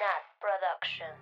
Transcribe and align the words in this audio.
Nat 0.00 0.24
Productions. 0.40 1.20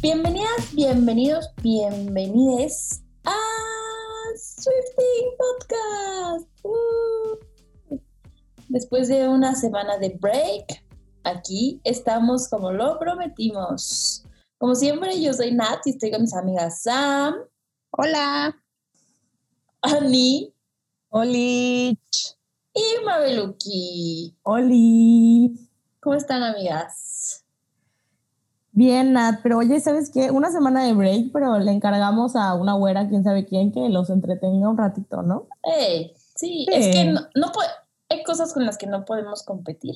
Bienvenidas, 0.00 0.74
bienvenidos, 0.74 1.50
bienvenides 1.60 3.02
a 3.24 3.34
Swifting 4.36 5.30
Podcast. 5.36 6.48
Uh. 6.62 7.98
Después 8.68 9.08
de 9.08 9.26
una 9.26 9.56
semana 9.56 9.98
de 9.98 10.16
break, 10.20 10.84
aquí 11.24 11.80
estamos 11.82 12.48
como 12.48 12.70
lo 12.70 12.96
prometimos. 13.00 14.24
Como 14.60 14.74
siempre, 14.74 15.18
yo 15.22 15.32
soy 15.32 15.52
Nat 15.54 15.78
y 15.86 15.90
estoy 15.90 16.10
con 16.10 16.20
mis 16.20 16.34
amigas 16.36 16.82
Sam, 16.82 17.34
Hola. 17.92 18.54
Ani 19.80 20.54
Olich. 21.08 22.36
y 22.74 23.04
Mabeluki. 23.06 24.36
Oli. 24.42 25.58
¿Cómo 26.00 26.14
están, 26.14 26.42
amigas? 26.42 27.42
Bien, 28.72 29.14
Nat, 29.14 29.40
pero 29.42 29.56
oye, 29.56 29.80
¿sabes 29.80 30.10
qué? 30.10 30.30
Una 30.30 30.52
semana 30.52 30.84
de 30.84 30.92
break, 30.92 31.32
pero 31.32 31.58
le 31.58 31.72
encargamos 31.72 32.36
a 32.36 32.52
una 32.54 32.74
güera, 32.74 33.08
quién 33.08 33.24
sabe 33.24 33.46
quién, 33.46 33.72
que 33.72 33.88
los 33.88 34.10
entretenga 34.10 34.68
un 34.68 34.76
ratito, 34.76 35.22
¿no? 35.22 35.48
Hey, 35.62 36.12
sí, 36.36 36.66
Sí. 36.68 36.74
es 36.74 36.94
que 36.94 37.04
no, 37.06 37.20
no 37.34 37.50
hay 38.10 38.22
cosas 38.24 38.52
con 38.52 38.66
las 38.66 38.76
que 38.76 38.86
no 38.86 39.06
podemos 39.06 39.42
competir. 39.42 39.94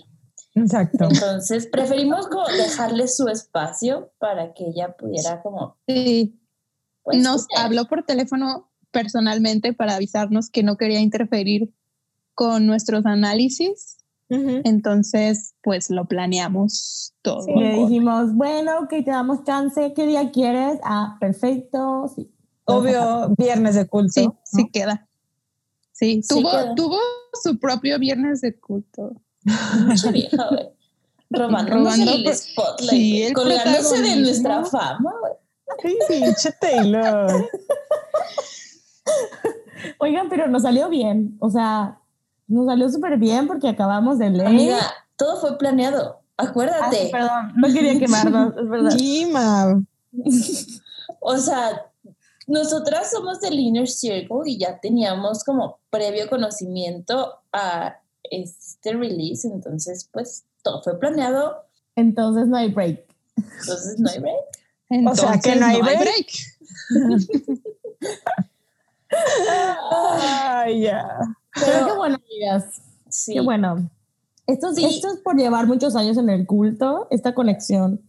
Exacto. 0.55 1.09
Entonces, 1.11 1.67
preferimos 1.67 2.29
como 2.29 2.47
dejarle 2.47 3.09
su 3.09 3.29
espacio 3.29 4.12
para 4.19 4.55
que 4.55 4.69
ella 4.69 4.97
pudiera 4.97 5.43
como... 5.43 5.77
Sí, 5.89 6.41
pues, 7.03 7.23
nos 7.23 7.47
habló 7.57 7.87
por 7.87 8.05
teléfono 8.05 8.70
personalmente 8.91 9.73
para 9.73 9.97
avisarnos 9.97 10.51
que 10.51 10.62
no 10.62 10.77
quería 10.77 11.01
interferir 11.01 11.75
con 12.34 12.67
nuestros 12.67 13.05
análisis. 13.06 13.98
Entonces, 14.31 15.55
pues 15.62 15.91
lo 15.91 16.06
planeamos 16.06 17.15
todo. 17.23 17.47
Le 17.55 17.75
dijimos, 17.75 18.34
bueno, 18.34 18.89
que 18.89 19.03
te 19.03 19.12
damos 19.12 19.45
chance, 19.45 19.93
¿qué 19.95 20.09
día 20.09 20.33
quieres? 20.33 20.81
Ah, 20.83 21.19
perfecto, 21.21 22.11
sí. 22.17 22.34
Obvio, 22.65 23.33
viernes 23.39 23.77
de 23.77 23.87
culto. 23.87 24.12
Sí, 24.12 24.27
¿no? 24.27 24.41
sí 24.43 24.71
queda. 24.73 25.09
Sí, 25.93 26.23
Sí 26.23 26.43
tuvo, 26.43 26.50
queda. 26.50 26.75
tuvo 26.75 26.98
su 27.45 27.61
propio 27.61 27.97
viernes 28.00 28.41
de 28.41 28.59
culto. 28.59 29.12
Mucha 29.87 30.11
vieja, 30.11 30.48
güey. 30.50 30.69
Robándonos 31.31 31.84
Robando 31.97 32.12
el 32.12 32.25
por- 32.25 32.34
spotlight, 32.34 32.91
sí, 32.91 33.23
el 33.25 33.33
colgándose 33.33 34.03
de 34.03 34.17
nuestra 34.17 34.64
fama, 34.64 35.12
güey. 35.20 35.33
Ay, 35.84 35.97
pinche 36.09 36.53
Taylor. 36.61 37.48
Oigan, 39.98 40.28
pero 40.28 40.47
nos 40.48 40.62
salió 40.62 40.89
bien, 40.89 41.37
o 41.41 41.50
sea, 41.50 41.98
nos 42.47 42.67
salió 42.67 42.89
súper 42.89 43.19
bien 43.19 43.47
porque 43.47 43.69
acabamos 43.69 44.19
de 44.19 44.31
leer. 44.31 44.47
Amiga, 44.47 44.78
todo 45.17 45.41
fue 45.41 45.59
planeado. 45.59 46.20
Ah, 46.37 46.45
Acuérdate. 46.45 47.09
perdón, 47.12 47.53
no 47.56 47.72
quería 47.72 47.98
quemarnos, 47.98 48.55
es 48.56 48.69
verdad. 48.69 49.77
O 51.20 51.37
sea, 51.39 51.87
nosotras 52.47 53.11
somos 53.11 53.41
del 53.41 53.59
Inner 53.59 53.89
Circle 53.89 54.42
y 54.47 54.59
ya 54.59 54.78
teníamos 54.81 55.42
como 55.45 55.78
previo 55.91 56.28
conocimiento 56.28 57.41
a 57.53 57.97
este 58.30 58.92
release, 58.94 59.47
entonces 59.47 60.08
pues 60.12 60.44
todo 60.62 60.83
fue 60.83 60.98
planeado, 60.98 61.64
Entonces 61.97 62.47
no 62.48 62.56
hay 62.56 62.70
break. 62.72 63.05
entonces 63.36 63.98
no 64.00 64.11
hay 64.11 64.19
break. 64.20 65.08
O 65.11 65.14
sea, 65.16 65.39
que 65.41 65.56
no 65.56 65.66
hay 65.66 65.81
break. 65.81 66.28
Ay, 69.91 70.83
ya. 70.83 71.19
Pero 71.55 71.66
Pero 71.72 71.86
qué 71.86 71.92
bueno, 71.94 72.16
amigas. 72.16 72.81
sí, 73.09 73.34
Qué 73.34 73.41
bueno. 73.41 73.91
Esto, 74.47 74.70
es- 74.70 74.76
Sí. 74.76 74.84
esto 74.84 75.09
es 75.09 75.19
por 75.20 75.37
llevar 75.37 75.66
muchos 75.66 75.97
años 75.97 76.16
en 76.19 76.28
el 76.28 76.47
culto, 76.47 77.06
esta 77.10 77.34
conexión 77.34 78.00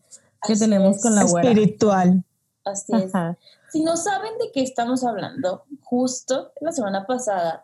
que 0.46 0.54
así 0.54 0.60
tenemos 0.62 0.98
es, 0.98 1.02
con 1.04 1.16
la 1.16 1.24
güera. 1.24 1.50
Espiritual. 1.50 2.24
Así 2.66 2.94
es. 2.96 3.14
Ajá. 3.16 3.38
Si 3.72 3.84
no 3.84 3.96
saben 3.98 4.32
de 4.40 4.52
qué 4.52 4.62
estamos 4.64 5.04
hablando, 5.04 5.64
justo 5.84 6.52
la 6.62 6.72
semana 6.72 7.06
pasada 7.06 7.64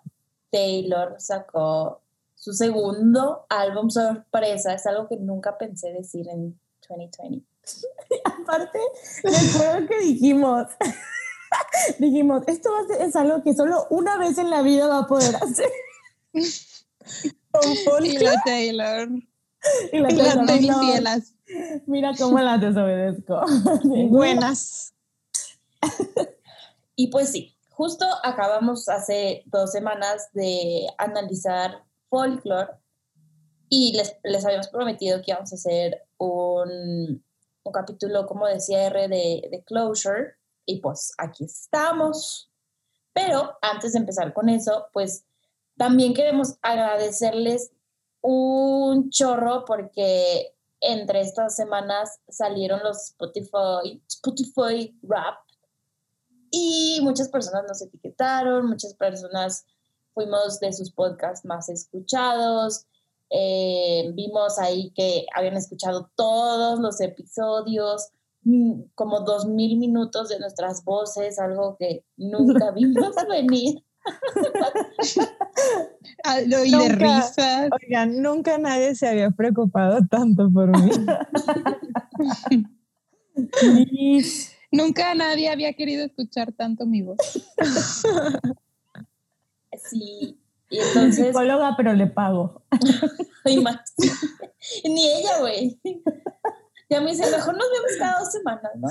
Taylor 0.52 1.16
sacó 1.20 2.02
su 2.41 2.53
segundo 2.53 3.46
álbum 3.50 3.91
sorpresa. 3.91 4.74
Es 4.74 4.88
algo 4.88 5.07
que 5.07 5.18
nunca 5.18 5.59
pensé 5.59 5.94
decir 5.94 6.28
en 6.28 6.59
2020. 6.90 7.46
Aparte, 8.25 8.79
me 9.24 9.38
acuerdo 9.38 9.88
que 9.88 10.00
dijimos, 10.00 10.68
dijimos, 12.00 12.44
esto 12.47 12.72
es 13.00 13.16
algo 13.16 13.44
que 13.44 13.53
solo 13.53 13.85
una 13.91 14.18
vez 14.18 14.40
en 14.40 14.50
la 14.50 14.63
vida 14.63 14.88
va 14.88 15.00
a 15.00 15.07
poder 15.07 15.35
hacer. 15.35 15.69
Con 17.52 17.72
Y 17.72 17.78
folclore. 17.85 18.24
la 18.24 18.41
Taylor. 18.44 19.09
Y 19.91 20.00
la 20.00 20.12
Y 20.12 20.16
la 20.16 20.46
Taylor. 20.46 20.79
Fielas. 20.79 21.35
Mira 21.85 22.13
cómo 22.18 22.40
la 22.40 22.58
desobedezco. 22.58 23.40
Buenas. 24.09 24.96
Y 26.96 27.08
pues 27.12 27.31
sí, 27.31 27.56
justo 27.69 28.06
acabamos 28.23 28.90
hace 28.90 29.44
dos 29.46 29.72
semanas 29.72 30.29
de 30.34 30.88
analizar 30.97 31.84
folklore 32.12 32.78
y 33.70 33.94
les, 33.98 34.18
les 34.24 34.46
habíamos 34.46 34.68
prometido 34.68 35.22
que 35.22 35.32
íbamos 35.32 35.52
a 35.52 35.56
hacer 35.56 36.04
un, 36.18 37.24
un 37.64 37.72
capítulo 37.72 38.28
como 38.28 38.46
de 38.46 38.60
cierre 38.60 39.08
de, 39.08 39.48
de 39.50 39.64
closure 39.66 40.36
y 40.66 40.82
pues 40.82 41.14
aquí 41.18 41.46
estamos. 41.46 42.52
Pero 43.14 43.58
antes 43.62 43.94
de 43.94 44.00
empezar 44.00 44.34
con 44.34 44.50
eso, 44.50 44.88
pues 44.94 45.26
también 45.78 46.14
queremos 46.14 46.58
agradecerles 46.62 47.72
un 48.22 49.10
chorro 49.10 49.64
porque 49.66 50.54
entre 50.82 51.22
estas 51.22 51.56
semanas 51.56 52.20
salieron 52.28 52.82
los 52.84 53.06
Spotify, 53.06 54.02
Spotify 54.08 55.00
Rap 55.04 55.40
y 56.52 57.00
muchas 57.04 57.30
personas 57.30 57.64
nos 57.68 57.82
etiquetaron, 57.82 58.68
muchas 58.68 58.94
personas 58.96 59.66
fuimos 60.14 60.60
de 60.60 60.74
sus 60.74 60.92
podcasts 60.92 61.46
más 61.46 61.70
escuchados. 61.70 62.86
eh, 63.34 64.12
vimos 64.14 64.60
ahí 64.60 64.92
que 64.94 65.26
habían 65.36 65.56
escuchado 65.56 66.12
todos 66.16 66.80
los 66.80 67.00
episodios, 67.00 68.10
mm, 68.44 68.82
como 68.94 69.22
dos 69.22 69.46
mil 69.48 69.78
minutos 69.78 70.28
de 70.28 70.38
nuestras 70.40 70.84
voces, 70.84 71.40
algo 71.40 71.78
que 71.80 72.04
nunca 72.18 72.72
vimos 72.76 73.16
venir. 73.30 73.84
Ah, 76.24 76.40
Y 76.42 76.48
de 76.50 76.68
Nunca. 76.70 76.96
risas. 76.96 77.70
Oigan, 77.82 78.22
nunca 78.22 78.58
nadie 78.58 78.94
se 78.96 79.08
había 79.08 79.32
preocupado 79.32 80.00
tanto 80.10 80.50
por 80.52 80.70
mí. 80.70 80.92
Y 83.64 84.22
Nunca 84.72 85.14
nadie 85.16 85.50
había 85.50 85.74
querido 85.74 86.06
escuchar 86.06 86.52
tanto 86.54 86.86
mi 86.86 87.02
voz. 87.02 87.18
Sí, 89.91 90.40
y 90.69 90.78
entonces, 90.79 91.28
psicóloga, 91.28 91.75
pero 91.75 91.94
le 91.94 92.07
pago. 92.07 92.63
ay, 93.46 93.59
más. 93.62 93.94
ni 94.85 95.06
ella, 95.06 95.40
güey. 95.41 95.79
Ya 96.90 97.02
me 97.02 97.12
dice, 97.12 97.29
mejor 97.29 97.57
nos 97.57 97.68
vemos 97.69 97.91
cada 98.00 98.19
dos 98.19 98.31
semanas, 98.31 98.72
¿no? 98.75 98.88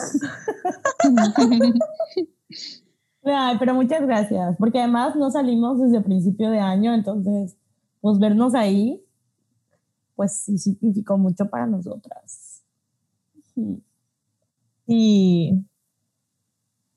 Ay, 3.24 3.56
pero 3.58 3.74
muchas 3.74 4.02
gracias, 4.02 4.56
porque 4.58 4.78
además 4.78 5.16
no 5.16 5.30
salimos 5.30 5.80
desde 5.80 6.00
principio 6.02 6.50
de 6.50 6.58
año, 6.58 6.94
entonces, 6.94 7.56
pues 8.00 8.18
vernos 8.18 8.54
ahí, 8.54 9.02
pues 10.16 10.32
sí 10.32 10.58
significó 10.58 11.16
mucho 11.16 11.48
para 11.48 11.66
nosotras. 11.66 12.62
Sí. 13.54 13.82
Y 14.86 15.64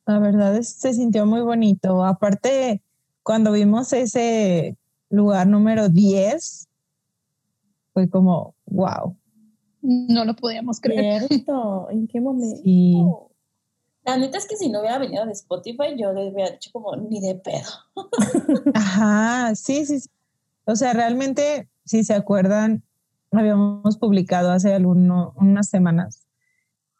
la 0.06 0.20
verdad 0.20 0.56
es, 0.58 0.70
se 0.70 0.94
sintió 0.94 1.26
muy 1.26 1.42
bonito. 1.42 2.04
Aparte, 2.04 2.83
cuando 3.24 3.52
vimos 3.52 3.94
ese 3.94 4.78
lugar 5.10 5.48
número 5.48 5.90
10, 5.90 6.68
fue 7.94 8.10
como, 8.10 8.56
wow. 8.66 9.16
No 9.82 10.26
lo 10.26 10.36
podíamos 10.36 10.80
creer. 10.80 11.28
Cierto, 11.28 11.90
¿en 11.90 12.08
qué 12.08 12.22
momento? 12.22 13.32
La 14.06 14.18
neta 14.18 14.38
es 14.38 14.48
que 14.48 14.58
si 14.58 14.70
no 14.70 14.82
hubiera 14.82 14.98
venido 14.98 15.26
de 15.26 15.32
Spotify, 15.32 15.96
yo 15.98 16.12
le 16.12 16.30
hubiera 16.32 16.52
dicho 16.52 16.70
como 16.74 16.96
ni 16.96 17.22
de 17.22 17.36
pedo. 17.36 17.70
Ajá, 18.74 19.56
sí, 19.56 19.86
sí, 19.86 20.02
sí. 20.02 20.10
O 20.66 20.76
sea, 20.76 20.94
realmente, 20.94 21.70
si 21.86 22.04
se 22.04 22.14
acuerdan, 22.14 22.84
habíamos 23.32 23.98
publicado 23.98 24.52
hace 24.52 24.74
alguno, 24.74 25.34
unas 25.38 25.70
semanas 25.70 26.26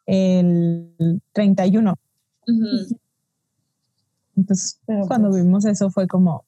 el 0.06 1.20
31. 1.32 1.94
Ujú. 2.46 2.98
Entonces, 4.36 4.80
Pero 4.86 5.06
cuando 5.06 5.28
pues- 5.30 5.42
vimos 5.42 5.64
eso 5.64 5.90
fue 5.90 6.06
como, 6.06 6.44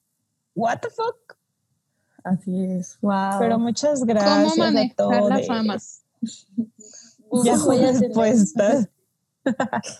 what 0.55 0.79
the 0.79 0.89
fuck? 0.89 1.37
Así 2.23 2.65
es, 2.65 2.97
wow. 3.01 3.39
Pero 3.39 3.57
muchas 3.59 4.03
gracias 4.03 4.51
¿Cómo 4.51 4.65
manejar 4.65 4.91
a 4.91 4.95
todos. 4.95 5.29
la 5.29 5.39
fama? 5.43 5.77
Ya 7.43 7.57
voy 7.57 7.83
a 7.83 7.93
tener- 7.93 8.11
puestas. 8.11 8.89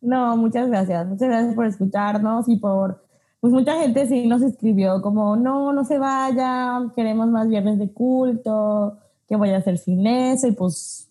no, 0.00 0.36
muchas 0.36 0.68
gracias. 0.68 1.06
Muchas 1.06 1.28
gracias 1.28 1.54
por 1.54 1.66
escucharnos 1.66 2.48
y 2.48 2.56
por, 2.56 3.04
pues 3.40 3.52
mucha 3.52 3.80
gente 3.80 4.06
sí 4.06 4.26
nos 4.26 4.42
escribió 4.42 5.02
como, 5.02 5.36
no, 5.36 5.72
no 5.72 5.84
se 5.84 5.98
vayan, 5.98 6.90
queremos 6.92 7.28
más 7.28 7.48
viernes 7.48 7.78
de 7.78 7.92
culto, 7.92 8.96
¿qué 9.28 9.36
voy 9.36 9.50
a 9.50 9.58
hacer 9.58 9.78
sin 9.78 10.06
eso? 10.06 10.46
Y 10.46 10.52
pues, 10.52 11.08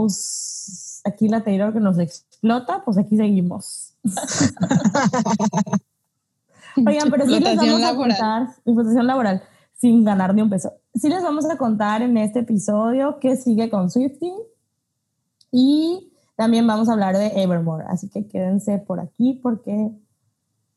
pues 0.00 1.02
aquí 1.04 1.28
la 1.28 1.44
Taylor 1.44 1.74
que 1.74 1.80
nos 1.80 1.98
explota, 1.98 2.82
pues 2.84 2.96
aquí 2.96 3.18
seguimos. 3.18 3.92
Oigan, 6.86 7.10
pero 7.10 7.26
sí 7.26 7.38
les 7.38 7.56
vamos 7.56 7.82
a 7.82 7.94
contar, 7.94 8.48
explotación 8.64 9.06
laboral, 9.06 9.42
sin 9.74 10.02
ganar 10.02 10.34
ni 10.34 10.40
un 10.40 10.48
peso. 10.48 10.72
Sí 10.94 11.10
les 11.10 11.22
vamos 11.22 11.44
a 11.50 11.58
contar 11.58 12.00
en 12.00 12.16
este 12.16 12.38
episodio 12.38 13.18
qué 13.20 13.36
sigue 13.36 13.68
con 13.68 13.90
Swifting 13.90 14.38
y 15.52 16.10
también 16.34 16.66
vamos 16.66 16.88
a 16.88 16.94
hablar 16.94 17.18
de 17.18 17.42
Evermore, 17.42 17.84
así 17.88 18.08
que 18.08 18.26
quédense 18.26 18.78
por 18.78 19.00
aquí 19.00 19.38
porque 19.42 19.90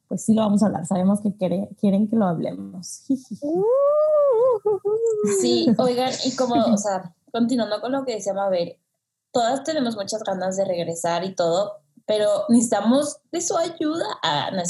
pues 0.09 0.25
sí 0.25 0.33
lo 0.33 0.41
vamos 0.41 0.63
a 0.63 0.65
hablar, 0.65 0.85
sabemos 0.85 1.21
que 1.21 1.33
quieren 1.79 2.09
que 2.09 2.17
lo 2.17 2.25
hablemos. 2.25 3.05
Sí, 5.39 5.67
oigan, 5.77 6.11
y 6.25 6.35
como, 6.35 6.55
o 6.55 6.77
sea, 6.77 7.15
continuando 7.31 7.79
con 7.79 7.93
lo 7.93 8.03
que 8.03 8.15
decía 8.15 8.33
Mabel, 8.33 8.75
todas 9.33 9.63
tenemos 9.63 9.95
muchas 9.95 10.23
ganas 10.23 10.55
de 10.55 10.63
regresar 10.63 11.25
y 11.25 11.35
todo, 11.35 11.81
pero 12.05 12.45
necesitamos 12.49 13.17
de 13.31 13.41
su 13.41 13.57
ayuda. 13.57 14.05
Ah, 14.21 14.51
no 14.53 14.61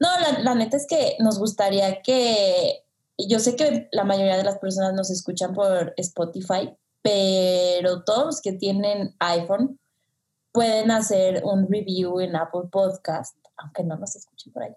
No, 0.00 0.08
la, 0.20 0.40
la 0.40 0.54
neta 0.54 0.76
es 0.76 0.86
que 0.88 1.16
nos 1.20 1.38
gustaría 1.38 2.02
que, 2.02 2.84
yo 3.18 3.38
sé 3.38 3.54
que 3.54 3.88
la 3.92 4.04
mayoría 4.04 4.36
de 4.36 4.44
las 4.44 4.58
personas 4.58 4.94
nos 4.94 5.10
escuchan 5.10 5.54
por 5.54 5.92
Spotify, 5.98 6.74
pero 7.02 8.02
todos 8.02 8.24
los 8.24 8.40
que 8.40 8.52
tienen 8.52 9.14
iPhone 9.20 9.78
pueden 10.52 10.90
hacer 10.90 11.42
un 11.44 11.68
review 11.70 12.20
en 12.20 12.34
Apple 12.34 12.68
Podcast, 12.70 13.36
aunque 13.56 13.84
no 13.84 13.96
nos 13.96 14.16
escuchen 14.16 14.52
por 14.52 14.64
ahí. 14.64 14.74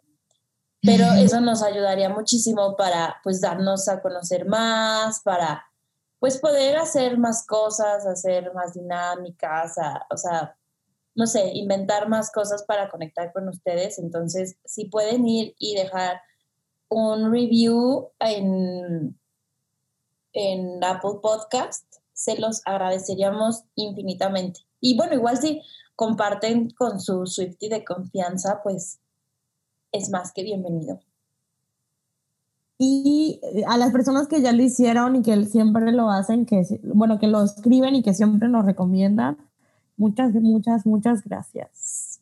Pero 0.82 1.06
eso 1.18 1.40
nos 1.40 1.64
ayudaría 1.64 2.10
muchísimo 2.10 2.76
para 2.76 3.18
pues 3.24 3.42
darnos 3.42 3.88
a 3.88 4.02
conocer 4.02 4.46
más, 4.46 5.22
para 5.22 5.66
pues 6.20 6.38
poder 6.38 6.78
hacer 6.78 7.18
más 7.18 7.46
cosas, 7.46 8.06
hacer 8.06 8.54
más 8.54 8.74
dinámicas, 8.74 9.76
o 10.10 10.18
sea, 10.18 10.58
no 11.14 11.28
sé, 11.28 11.52
inventar 11.54 12.10
más 12.10 12.32
cosas 12.32 12.64
para 12.64 12.90
conectar 12.90 13.32
con 13.32 13.48
ustedes. 13.48 14.00
Entonces, 14.00 14.58
si 14.66 14.86
pueden 14.86 15.28
ir 15.28 15.56
y 15.58 15.76
dejar 15.76 16.22
un 16.90 17.32
review 17.32 18.10
en, 18.20 19.18
en 20.34 20.84
Apple 20.84 21.20
Podcast, 21.22 21.86
se 22.14 22.38
los 22.38 22.62
agradeceríamos 22.66 23.64
infinitamente. 23.76 24.62
Y 24.82 24.98
bueno, 24.98 25.14
igual 25.14 25.38
si 25.38 25.62
comparten 25.96 26.70
con 26.72 27.00
su 27.00 27.26
Swifty 27.26 27.70
de 27.70 27.84
confianza, 27.84 28.62
pues 28.62 29.00
es 29.92 30.10
más 30.10 30.32
que 30.34 30.44
bienvenido. 30.44 31.00
Y 32.78 33.40
eh, 33.42 33.64
a 33.68 33.78
las 33.78 33.92
personas 33.92 34.28
que 34.28 34.42
ya 34.42 34.52
lo 34.52 34.62
hicieron 34.62 35.16
y 35.16 35.22
que 35.22 35.46
siempre 35.46 35.92
lo 35.92 36.10
hacen, 36.10 36.46
que 36.46 36.64
bueno, 36.84 37.20
que 37.20 37.28
lo 37.28 37.44
escriben 37.44 37.96
y 37.96 38.04
que 38.04 38.14
siempre 38.14 38.50
nos 38.50 38.66
recomiendan, 38.66 39.38
muchas, 39.98 40.34
muchas, 40.34 40.86
muchas 40.86 41.24
gracias. 41.24 42.20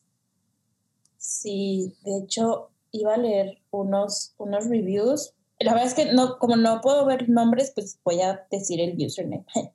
Sí, 1.17 1.95
de 2.03 2.19
hecho, 2.19 2.69
iba 2.91 3.15
a 3.15 3.17
leer 3.17 3.57
unos, 3.71 4.33
unos 4.37 4.67
reviews. 4.67 5.33
La 5.59 5.73
verdad 5.73 5.87
es 5.87 5.93
que 5.93 6.13
no, 6.13 6.37
como 6.37 6.55
no 6.55 6.81
puedo 6.81 7.05
ver 7.05 7.29
nombres, 7.29 7.71
pues 7.73 7.99
voy 8.03 8.21
a 8.21 8.45
decir 8.51 8.79
el 8.79 8.95
username. 9.03 9.45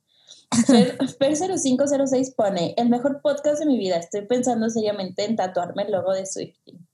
Fer0506 0.50 2.34
pone, 2.34 2.74
el 2.78 2.88
mejor 2.88 3.20
podcast 3.20 3.60
de 3.60 3.66
mi 3.66 3.78
vida. 3.78 3.96
Estoy 3.96 4.22
pensando 4.22 4.70
seriamente 4.70 5.24
en 5.24 5.36
tatuarme 5.36 5.82
el 5.82 5.92
logo 5.92 6.12
de 6.12 6.24
Swifting. 6.24 6.87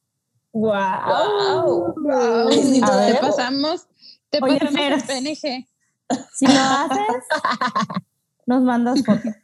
Wow. 0.55 1.95
wow. 1.97 2.49
Te 2.49 3.17
pasamos, 3.21 3.87
te 4.31 4.41
pasamos 4.41 4.75
el 4.75 5.03
PNG. 5.03 5.67
Si 6.33 6.47
lo 6.47 6.61
haces, 6.61 7.25
nos 8.47 8.63
mandas 8.63 9.05
fotos. 9.05 9.35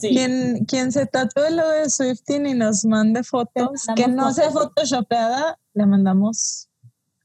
Quien, 0.00 0.64
quien 0.64 0.90
se 0.92 1.06
tatúe 1.06 1.50
lo 1.50 1.68
de 1.68 1.88
Swifting 1.88 2.46
y 2.46 2.54
nos 2.54 2.84
mande 2.84 3.22
fotos, 3.22 3.86
que 3.94 4.08
no 4.08 4.32
sea 4.32 4.50
photoshopeada, 4.50 5.58
le 5.72 5.86
mandamos 5.86 6.68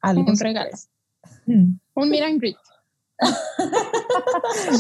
algo. 0.02 0.30
Un 0.30 0.38
regalo. 0.38 0.72
Mm. 1.46 1.80
Un 1.96 2.10
meet 2.10 2.24
and 2.24 2.40
greet. 2.40 2.58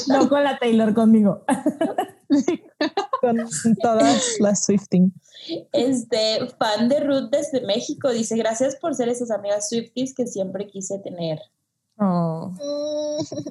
No 0.07 0.29
con 0.29 0.43
la 0.43 0.57
Taylor, 0.57 0.93
conmigo. 0.93 1.43
con 3.21 3.37
todas 3.81 4.39
las 4.39 4.65
Swifting. 4.65 5.13
Este 5.71 6.47
fan 6.57 6.89
de 6.89 6.99
Ruth 7.01 7.29
desde 7.31 7.61
México 7.61 8.11
dice: 8.11 8.37
Gracias 8.37 8.75
por 8.75 8.95
ser 8.95 9.09
esas 9.09 9.31
amigas 9.31 9.69
Swifties 9.69 10.13
que 10.13 10.27
siempre 10.27 10.67
quise 10.67 10.99
tener. 10.99 11.39
Oh, 12.01 12.53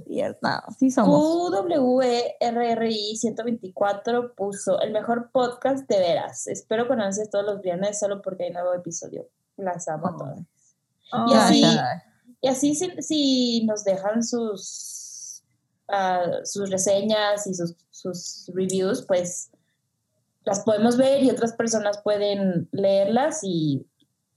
cierta. 0.06 0.64
Sí 0.78 0.90
somos. 0.90 1.20
QWRRI 1.52 3.16
124 3.16 4.34
puso 4.34 4.80
el 4.80 4.92
mejor 4.92 5.30
podcast 5.30 5.86
de 5.86 5.98
veras. 5.98 6.46
Espero 6.46 6.88
con 6.88 7.02
ansias 7.02 7.28
todos 7.28 7.44
los 7.44 7.60
viernes 7.60 7.98
solo 7.98 8.22
porque 8.22 8.44
hay 8.44 8.50
nuevo 8.50 8.72
episodio. 8.72 9.28
Las 9.58 9.86
amo 9.88 10.08
a 10.08 10.16
todas. 10.16 10.40
y 11.28 11.34
así, 11.34 11.62
y 12.40 12.48
así 12.48 12.74
si, 12.74 13.64
nos 13.66 13.84
dejan 13.84 14.22
sus, 14.22 15.42
uh, 15.88 16.44
sus 16.44 16.70
reseñas 16.70 17.46
y 17.46 17.54
sus, 17.54 18.50
reviews, 18.54 19.04
pues 19.06 19.50
las 20.44 20.60
podemos 20.60 20.96
ver 20.96 21.22
y 21.22 21.30
otras 21.30 21.52
personas 21.52 22.00
pueden 22.02 22.68
leerlas 22.72 23.40
y 23.42 23.86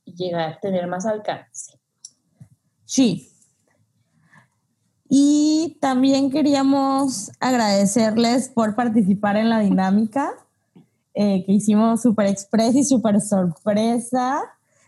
llegar 0.05 0.53
a 0.53 0.59
tener 0.59 0.87
más 0.87 1.05
alcance. 1.05 1.79
Sí, 2.85 3.31
y 5.13 5.77
también 5.81 6.31
queríamos 6.31 7.31
agradecerles 7.41 8.47
por 8.47 8.75
participar 8.75 9.35
en 9.35 9.49
la 9.49 9.59
dinámica 9.59 10.31
eh, 11.13 11.43
que 11.45 11.51
hicimos 11.51 12.01
súper 12.01 12.27
express 12.27 12.73
y 12.77 12.85
súper 12.85 13.19
sorpresa. 13.19 14.41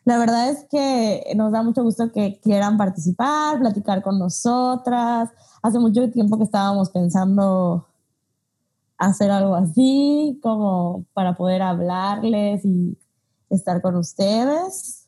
La 0.05 0.17
verdad 0.17 0.50
es 0.50 0.65
que 0.69 1.33
nos 1.35 1.51
da 1.51 1.63
mucho 1.63 1.83
gusto 1.83 2.11
que 2.11 2.39
quieran 2.44 2.77
participar, 2.77 3.59
platicar 3.59 4.01
con 4.01 4.19
nosotras. 4.19 5.29
Hace 5.61 5.79
mucho 5.79 6.11
tiempo 6.11 6.38
que 6.38 6.44
estábamos 6.44 6.89
pensando 6.89 7.88
hacer 8.97 9.31
algo 9.31 9.55
así, 9.55 10.39
como 10.41 11.05
para 11.13 11.35
poder 11.35 11.61
hablarles 11.61 12.66
y 12.66 12.97
estar 13.49 13.81
con 13.81 13.95
ustedes. 13.95 15.07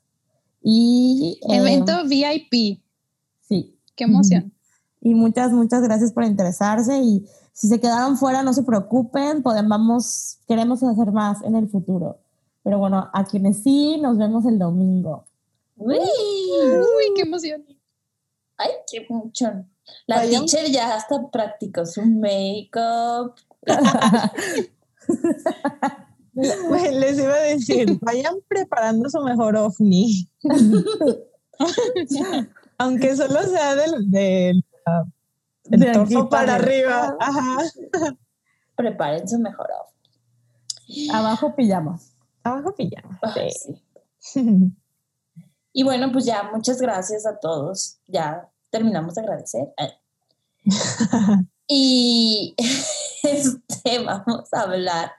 Y, 0.62 1.40
Evento 1.48 1.92
eh, 1.92 2.08
VIP. 2.08 2.80
Sí. 3.48 3.78
Qué 3.96 4.06
emoción. 4.06 4.52
Y 5.02 5.14
muchas, 5.14 5.52
muchas 5.52 5.82
gracias 5.84 6.12
por 6.12 6.24
interesarse. 6.24 7.00
Y 7.00 7.26
si 7.54 7.68
se 7.68 7.80
quedaron 7.80 8.18
fuera, 8.18 8.44
no 8.44 8.54
se 8.54 8.64
preocupen, 8.64 9.44
podemos, 9.44 10.40
queremos 10.48 10.82
hacer 10.84 11.12
más 11.12 11.44
en 11.44 11.56
el 11.56 11.70
futuro. 11.70 12.18
Pero 12.66 12.80
bueno, 12.80 13.12
a 13.14 13.24
quienes 13.26 13.62
sí, 13.62 14.00
nos 14.02 14.18
vemos 14.18 14.44
el 14.48 14.58
domingo. 14.58 15.28
¡Uy! 15.76 16.00
¡Uy, 16.00 17.14
qué 17.16 17.22
emoción! 17.22 17.64
¡Ay, 18.58 18.72
qué 18.92 19.06
mucho! 19.08 19.46
La 20.08 20.24
teacher 20.24 20.66
ya 20.72 20.96
hasta 20.96 21.30
practicó 21.30 21.86
su 21.86 22.02
make-up. 22.02 23.36
Les 26.92 27.20
iba 27.20 27.36
a 27.36 27.42
decir, 27.42 28.00
vayan 28.02 28.34
preparando 28.48 29.12
su 29.12 29.22
mejor 29.22 29.56
ovni. 29.58 30.28
Aunque 32.80 33.16
solo 33.16 33.44
sea 33.44 33.76
del, 33.76 34.10
del 34.10 34.66
el 35.70 35.92
torso 35.92 36.30
para, 36.30 36.56
arriba. 36.56 37.16
Ajá. 37.20 37.60
Preparen 38.76 39.28
su 39.28 39.38
mejor 39.38 39.68
Abajo 41.14 41.56
pillamos. 41.56 42.15
Abajo 42.46 42.76
pillamos. 42.76 43.18
y 45.74 45.84
bueno, 45.84 46.12
pues 46.12 46.26
ya, 46.26 46.44
muchas 46.54 46.80
gracias 46.80 47.26
a 47.26 47.40
todos. 47.40 47.98
Ya 48.06 48.52
terminamos 48.70 49.16
de 49.16 49.22
agradecer. 49.22 49.74
y 51.68 52.56
este, 53.24 54.04
vamos 54.04 54.54
a 54.54 54.62
hablar. 54.62 55.14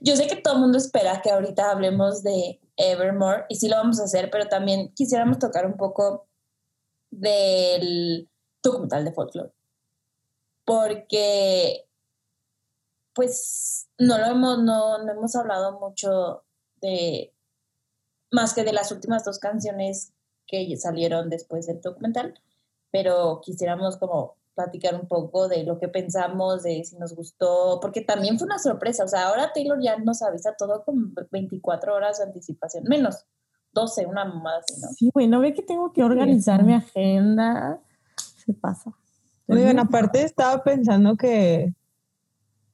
Yo 0.00 0.14
sé 0.14 0.28
que 0.28 0.36
todo 0.36 0.54
el 0.54 0.60
mundo 0.60 0.78
espera 0.78 1.20
que 1.20 1.32
ahorita 1.32 1.72
hablemos 1.72 2.22
de 2.22 2.60
Evermore 2.76 3.46
y 3.48 3.56
sí 3.56 3.68
lo 3.68 3.76
vamos 3.76 4.00
a 4.00 4.04
hacer, 4.04 4.30
pero 4.30 4.46
también 4.46 4.94
quisiéramos 4.94 5.40
tocar 5.40 5.66
un 5.66 5.76
poco 5.76 6.28
del 7.10 8.30
documental 8.62 9.04
de 9.04 9.12
folklore. 9.12 9.52
Porque, 10.64 11.88
pues, 13.12 13.88
no 13.98 14.18
lo 14.18 14.26
hemos, 14.26 14.58
no, 14.62 15.04
no 15.04 15.12
hemos 15.12 15.34
hablado 15.34 15.80
mucho 15.80 16.43
de, 16.84 17.32
más 18.30 18.54
que 18.54 18.62
de 18.62 18.72
las 18.72 18.92
últimas 18.92 19.24
dos 19.24 19.38
canciones 19.38 20.12
que 20.46 20.76
salieron 20.76 21.30
después 21.30 21.66
del 21.66 21.80
documental, 21.80 22.34
pero 22.90 23.40
quisiéramos 23.42 23.96
como 23.96 24.36
platicar 24.54 24.94
un 24.94 25.08
poco 25.08 25.48
de 25.48 25.64
lo 25.64 25.78
que 25.78 25.88
pensamos, 25.88 26.62
de 26.62 26.84
si 26.84 26.96
nos 26.96 27.14
gustó, 27.14 27.78
porque 27.80 28.02
también 28.02 28.38
fue 28.38 28.46
una 28.46 28.58
sorpresa. 28.58 29.04
O 29.04 29.08
sea, 29.08 29.28
ahora 29.28 29.50
Taylor 29.52 29.78
ya 29.82 29.96
nos 29.98 30.22
avisa 30.22 30.54
todo 30.56 30.84
con 30.84 31.14
24 31.30 31.94
horas 31.94 32.18
de 32.18 32.24
anticipación, 32.24 32.84
menos 32.84 33.26
12, 33.72 34.06
una 34.06 34.24
más, 34.24 34.64
¿no? 34.80 34.88
Sí, 34.96 35.10
güey, 35.12 35.26
no 35.26 35.40
ve 35.40 35.52
que 35.54 35.62
tengo 35.62 35.92
que 35.92 36.04
organizar 36.04 36.62
mi 36.62 36.74
agenda. 36.74 37.80
Se 38.16 38.52
pasa. 38.52 38.92
Oigan, 39.48 39.78
aparte 39.78 40.22
estaba 40.22 40.62
pensando 40.62 41.16
que, 41.16 41.74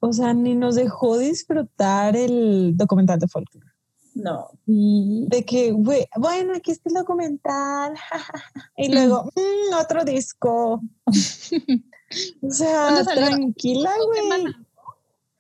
o 0.00 0.12
sea, 0.12 0.34
ni 0.34 0.54
nos 0.54 0.74
dejó 0.74 1.16
disfrutar 1.18 2.16
el 2.16 2.76
documental 2.76 3.18
de 3.18 3.28
folklore. 3.28 3.70
No. 4.14 4.50
De 4.66 5.44
que, 5.44 5.72
güey, 5.72 6.06
bueno, 6.16 6.54
aquí 6.54 6.72
está 6.72 6.88
el 6.88 6.94
documental. 6.94 7.94
y 8.76 8.92
luego, 8.92 9.30
mm, 9.34 9.74
otro 9.80 10.04
disco. 10.04 10.80
o 11.06 12.50
sea, 12.50 13.04
tranquila, 13.04 13.92
güey. 14.06 14.54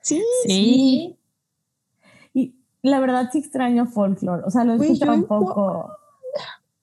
Sí, 0.02 0.22
sí. 0.44 1.18
Y 2.32 2.54
la 2.82 3.00
verdad 3.00 3.28
sí 3.32 3.38
extraño 3.38 3.86
folklore. 3.86 4.44
O 4.46 4.50
sea, 4.50 4.64
lo 4.64 4.74
he 4.74 4.76
escuchado 4.76 5.14
un 5.14 5.26
poco. 5.26 5.90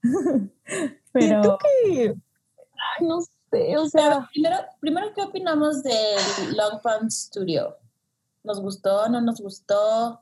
Pero. 1.11 1.57
que. 1.57 2.15
Ay, 2.99 3.07
no 3.07 3.21
sé, 3.21 3.77
o 3.77 3.87
sea. 3.89 4.27
primero, 4.31 4.57
primero, 4.79 5.07
¿qué 5.15 5.21
opinamos 5.23 5.83
del 5.83 6.55
Long 6.55 6.81
Pond 6.81 7.09
Studio? 7.09 7.75
¿Nos 8.43 8.61
gustó? 8.61 9.09
¿No 9.09 9.19
nos 9.21 9.41
gustó? 9.41 10.21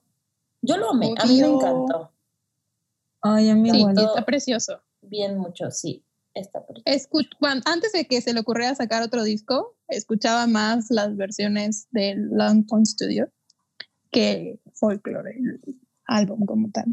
Yo 0.66 0.78
lo 0.78 0.92
amé, 0.92 1.14
a 1.18 1.26
mí 1.26 1.42
me 1.42 1.48
encantó. 1.48 2.12
Ay, 3.22 3.50
a 3.50 3.56
mí 3.56 3.70
sí, 3.72 3.86
está 3.98 4.26
precioso. 4.26 4.82
Bien 5.02 5.38
mucho, 5.38 5.72
sí. 5.72 6.04
Está 6.34 6.66
precioso. 6.66 7.10
antes 7.66 7.92
de 7.94 8.06
que 8.06 8.22
se 8.22 8.34
le 8.34 8.42
ocurriera 8.42 8.76
sacar 8.76 9.02
otro 9.04 9.24
disco, 9.24 9.76
escuchaba 9.88 10.48
más 10.48 10.88
las 10.90 11.16
versiones 11.16 11.88
del 11.92 12.30
Long 12.32 12.66
Pond 12.68 12.86
Studio 12.86 13.30
que 14.12 14.60
Folklore, 14.74 15.32
el 15.38 15.60
álbum 16.06 16.46
como 16.46 16.70
tal. 16.72 16.86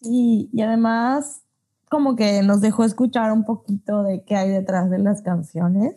Sí, 0.00 0.48
y 0.50 0.62
además 0.62 1.42
como 1.90 2.16
que 2.16 2.42
nos 2.42 2.60
dejó 2.60 2.84
escuchar 2.84 3.32
un 3.32 3.44
poquito 3.44 4.02
de 4.02 4.24
qué 4.24 4.34
hay 4.34 4.48
detrás 4.48 4.90
de 4.90 4.98
las 4.98 5.22
canciones, 5.22 5.94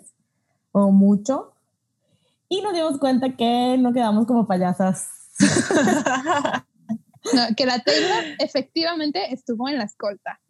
o 0.73 0.91
mucho, 0.91 1.53
y 2.49 2.61
nos 2.61 2.73
dimos 2.73 2.99
cuenta 2.99 3.35
que 3.35 3.77
no 3.79 3.93
quedamos 3.93 4.25
como 4.27 4.45
payasas 4.45 5.16
que 7.55 7.65
la 7.65 7.79
Taylor 7.79 8.23
efectivamente 8.39 9.33
estuvo 9.33 9.69
en 9.69 9.77
la 9.77 9.85
escolta. 9.85 10.41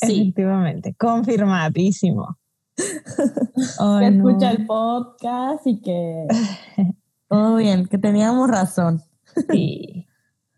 Efectivamente, 0.00 0.94
confirmadísimo. 0.94 2.38
que 2.76 4.06
escucha 4.06 4.50
el 4.50 4.66
podcast 4.66 5.66
y 5.66 5.80
que 5.80 6.26
todo 7.28 7.56
bien, 7.56 7.86
que 7.86 7.98
teníamos 7.98 8.50
razón. 8.50 9.02
Sí, 9.50 10.06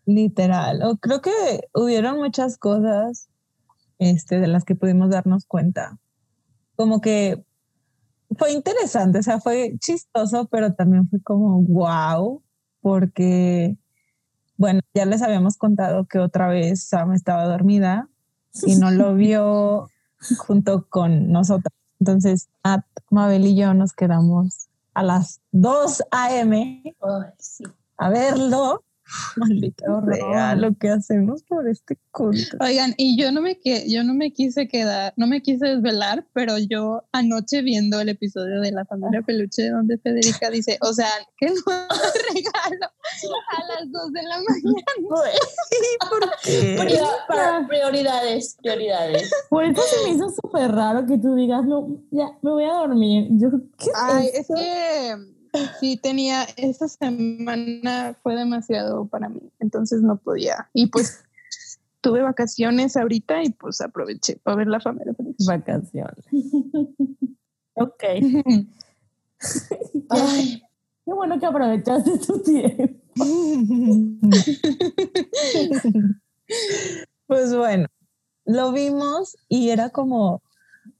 literal. 0.05 0.81
O 0.83 0.97
creo 0.97 1.21
que 1.21 1.31
hubieron 1.73 2.17
muchas 2.17 2.57
cosas 2.57 3.29
este, 3.99 4.39
de 4.39 4.47
las 4.47 4.63
que 4.63 4.75
pudimos 4.75 5.09
darnos 5.09 5.45
cuenta. 5.45 5.99
Como 6.75 7.01
que 7.01 7.45
fue 8.37 8.51
interesante, 8.51 9.19
o 9.19 9.23
sea, 9.23 9.39
fue 9.39 9.75
chistoso, 9.79 10.47
pero 10.49 10.73
también 10.73 11.07
fue 11.07 11.21
como 11.21 11.61
wow, 11.61 12.43
porque, 12.85 13.77
bueno, 14.57 14.79
ya 14.93 15.07
les 15.07 15.23
habíamos 15.23 15.57
contado 15.57 16.05
que 16.05 16.19
otra 16.19 16.49
vez 16.49 16.83
Sam 16.83 17.13
estaba 17.13 17.45
dormida 17.45 18.09
y 18.61 18.75
no 18.75 18.91
lo 18.91 19.15
vio 19.15 19.89
junto 20.37 20.85
con 20.87 21.31
nosotros. 21.31 21.73
Entonces, 21.99 22.47
Mabel 23.09 23.47
y 23.47 23.55
yo 23.55 23.73
nos 23.73 23.93
quedamos 23.93 24.67
a 24.93 25.01
las 25.01 25.41
2 25.51 26.03
a.m. 26.11 26.95
a 27.97 28.09
verlo 28.09 28.83
Maldita 29.37 29.85
sea 30.11 30.55
lo 30.55 30.75
que 30.75 30.89
hacemos 30.89 31.43
por 31.43 31.67
este 31.67 31.97
culto. 32.11 32.57
Oigan, 32.59 32.93
y 32.97 33.21
yo 33.21 33.31
no 33.31 33.41
me 33.41 33.59
yo 33.87 34.03
no 34.03 34.13
me 34.13 34.31
quise 34.31 34.67
quedar, 34.67 35.13
no 35.15 35.27
me 35.27 35.41
quise 35.41 35.67
desvelar, 35.67 36.25
pero 36.33 36.57
yo 36.57 37.03
anoche 37.11 37.61
viendo 37.61 37.99
el 37.99 38.09
episodio 38.09 38.61
de 38.61 38.71
la 38.71 38.85
familia 38.85 39.21
peluche 39.21 39.69
donde 39.69 39.97
Federica 39.97 40.49
dice, 40.49 40.77
o 40.81 40.93
sea, 40.93 41.09
que 41.37 41.47
no 41.47 41.53
regalo 42.33 42.85
a 42.85 43.81
las 43.81 43.91
2 43.91 44.11
de 44.11 44.23
la 44.23 44.37
mañana. 44.37 44.83
¿Por 46.09 47.67
prioridades, 47.67 48.57
prioridades. 48.61 49.31
Por 49.49 49.63
eso 49.65 49.81
se 49.81 50.03
me 50.03 50.15
hizo 50.15 50.29
súper 50.29 50.71
raro 50.71 51.05
que 51.05 51.17
tú 51.17 51.35
digas, 51.35 51.63
no, 51.65 52.01
ya, 52.11 52.31
me 52.41 52.51
voy 52.51 52.63
a 52.63 52.73
dormir. 52.73 53.27
Yo, 53.31 53.49
¿qué 53.77 53.89
Ay, 53.95 54.29
es 54.33 54.47
que 54.47 55.34
sí 55.79 55.97
tenía, 55.97 56.43
esta 56.57 56.87
semana 56.87 58.17
fue 58.23 58.35
demasiado 58.35 59.05
para 59.07 59.29
mí, 59.29 59.51
entonces 59.59 60.01
no 60.01 60.17
podía. 60.17 60.69
Y 60.73 60.87
pues 60.87 61.23
tuve 62.01 62.21
vacaciones 62.21 62.97
ahorita 62.97 63.43
y 63.43 63.49
pues 63.49 63.81
aproveché 63.81 64.37
para 64.37 64.57
ver 64.57 64.67
la 64.67 64.79
familia 64.79 65.13
Vacaciones. 65.47 66.25
ok. 67.73 68.03
qué 71.05 71.05
bueno 71.05 71.39
que 71.39 71.45
aprovechaste 71.45 72.17
tu 72.19 72.43
tiempo. 72.43 73.05
pues 77.27 77.55
bueno, 77.55 77.87
lo 78.45 78.71
vimos 78.71 79.37
y 79.49 79.69
era 79.69 79.89
como, 79.89 80.41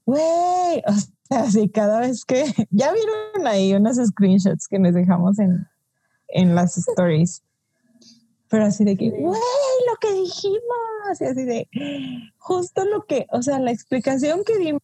güey, 0.04 0.82
Así 1.30 1.68
cada 1.68 2.00
vez 2.00 2.24
que 2.24 2.44
ya 2.70 2.92
vieron 2.92 3.46
ahí 3.46 3.74
unos 3.74 3.96
screenshots 3.96 4.68
que 4.68 4.78
nos 4.78 4.94
dejamos 4.94 5.38
en, 5.38 5.66
en 6.28 6.54
las 6.54 6.76
stories. 6.78 7.42
Pero 8.48 8.64
así 8.64 8.84
de 8.84 8.96
que, 8.96 9.10
güey, 9.10 9.40
lo 9.90 9.96
que 10.00 10.12
dijimos, 10.14 11.20
y 11.20 11.24
así 11.24 11.44
de, 11.44 11.68
justo 12.38 12.84
lo 12.84 13.04
que, 13.04 13.26
o 13.32 13.42
sea, 13.42 13.58
la 13.58 13.72
explicación 13.72 14.44
que 14.44 14.56
dimos 14.56 14.80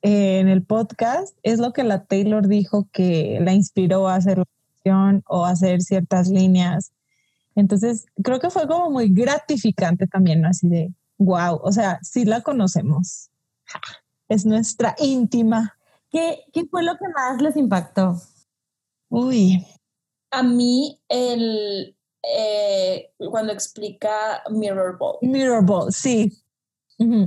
en 0.00 0.48
el 0.48 0.62
podcast 0.62 1.36
es 1.42 1.58
lo 1.58 1.72
que 1.72 1.84
la 1.84 2.04
Taylor 2.04 2.48
dijo 2.48 2.88
que 2.90 3.38
la 3.42 3.52
inspiró 3.52 4.08
a 4.08 4.16
hacer 4.16 4.38
la 4.38 4.44
canción 4.82 5.22
o 5.26 5.44
a 5.44 5.50
hacer 5.50 5.82
ciertas 5.82 6.28
líneas. 6.28 6.92
Entonces, 7.54 8.06
creo 8.22 8.40
que 8.40 8.50
fue 8.50 8.66
como 8.66 8.90
muy 8.90 9.08
gratificante 9.10 10.06
también, 10.06 10.46
así 10.46 10.66
de, 10.68 10.92
wow, 11.18 11.60
o 11.62 11.70
sea, 11.70 11.98
sí 12.02 12.24
la 12.24 12.40
conocemos 12.40 13.30
es 14.28 14.46
nuestra 14.46 14.94
íntima. 14.98 15.76
¿Qué, 16.10 16.44
¿Qué 16.52 16.66
fue 16.66 16.82
lo 16.82 16.96
que 16.96 17.08
más 17.08 17.40
les 17.42 17.56
impactó? 17.56 18.16
Uy. 19.08 19.66
A 20.30 20.42
mí, 20.42 21.00
el, 21.08 21.96
eh, 22.22 23.12
cuando 23.30 23.52
explica 23.52 24.42
Mirror 24.50 24.98
Ball. 24.98 25.18
Mirror 25.22 25.64
Ball, 25.64 25.92
sí. 25.92 26.32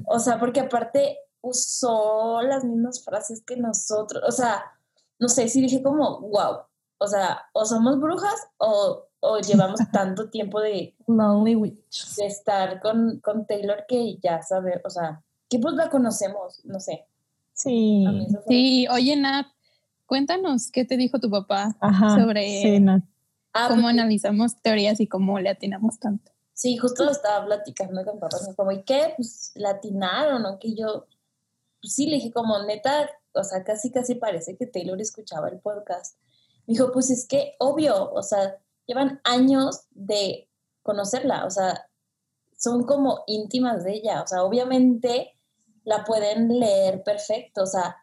O 0.06 0.20
sea, 0.20 0.40
porque 0.40 0.62
aparte 0.62 1.18
usó 1.42 2.42
las 2.42 2.64
mismas 2.64 3.04
frases 3.04 3.44
que 3.44 3.58
nosotros. 3.58 4.24
O 4.28 4.32
sea, 4.32 4.64
no 5.20 5.30
sé 5.30 5.48
si 5.50 5.62
dije 5.62 5.84
como, 5.84 6.22
wow. 6.22 6.62
O 7.00 7.08
sea, 7.08 7.42
o 7.54 7.66
somos 7.66 8.00
brujas 8.00 8.48
o, 8.58 9.08
o 9.20 9.40
llevamos 9.40 9.80
tanto 9.92 10.30
tiempo 10.30 10.60
de, 10.60 10.96
Lonely 11.08 11.56
Witch. 11.56 12.16
de 12.16 12.26
estar 12.26 12.82
con, 12.82 13.20
con 13.20 13.46
Taylor 13.46 13.86
que 13.88 14.18
ya 14.18 14.42
sabe, 14.42 14.82
o 14.84 14.90
sea, 14.90 15.24
que 15.50 15.60
pues 15.60 15.76
la 15.76 15.90
conocemos, 15.90 16.62
no 16.66 16.80
sé. 16.80 17.08
Sí. 17.54 18.06
Sí, 18.48 18.88
oye 18.90 19.16
Nat, 19.16 19.48
cuéntanos 20.06 20.72
qué 20.72 20.86
te 20.86 20.98
dijo 20.98 21.20
tu 21.20 21.30
papá 21.30 21.76
sobre 22.16 22.80
ah, 23.54 23.68
cómo 23.70 23.88
analizamos 23.88 24.62
teorías 24.62 25.00
y 25.00 25.08
cómo 25.08 25.40
le 25.40 25.50
atinamos 25.50 26.00
tanto. 26.00 26.32
Sí, 26.54 26.76
justo 26.78 27.06
lo 27.06 27.12
estaba 27.12 27.46
platicando 27.46 28.04
con 28.04 28.20
papá, 28.20 28.38
como, 28.56 28.72
¿y 28.72 28.82
qué? 28.82 29.14
Pues 29.16 29.52
la 29.54 29.72
atinaron, 29.72 30.42
¿no? 30.42 30.58
Que 30.58 30.74
yo, 30.74 31.06
pues 31.80 31.94
sí, 31.94 32.08
le 32.08 32.16
dije 32.16 32.32
como, 32.32 32.64
neta, 32.64 33.12
o 33.34 33.44
sea, 33.44 33.64
casi, 33.64 33.92
casi 33.92 34.16
parece 34.16 34.58
que 34.58 34.66
Taylor 34.66 35.00
escuchaba 35.00 35.50
el 35.50 35.60
podcast. 35.60 36.18
Me 36.66 36.74
dijo, 36.74 36.92
pues 36.92 37.12
es 37.12 37.28
que, 37.28 37.54
obvio, 37.60 38.12
o 38.12 38.24
sea, 38.24 38.58
llevan 38.88 39.22
años 39.24 39.82
de 39.92 40.50
conocerla, 40.82 41.46
o 41.46 41.52
sea, 41.52 41.88
son 42.58 42.86
como 42.86 43.24
íntimas 43.28 43.84
de 43.84 43.94
ella, 43.94 44.24
o 44.24 44.28
sea, 44.28 44.44
obviamente 44.44 45.37
la 45.88 46.04
pueden 46.04 46.50
leer 46.60 47.02
perfecto. 47.02 47.64
O 47.64 47.66
sea, 47.66 47.96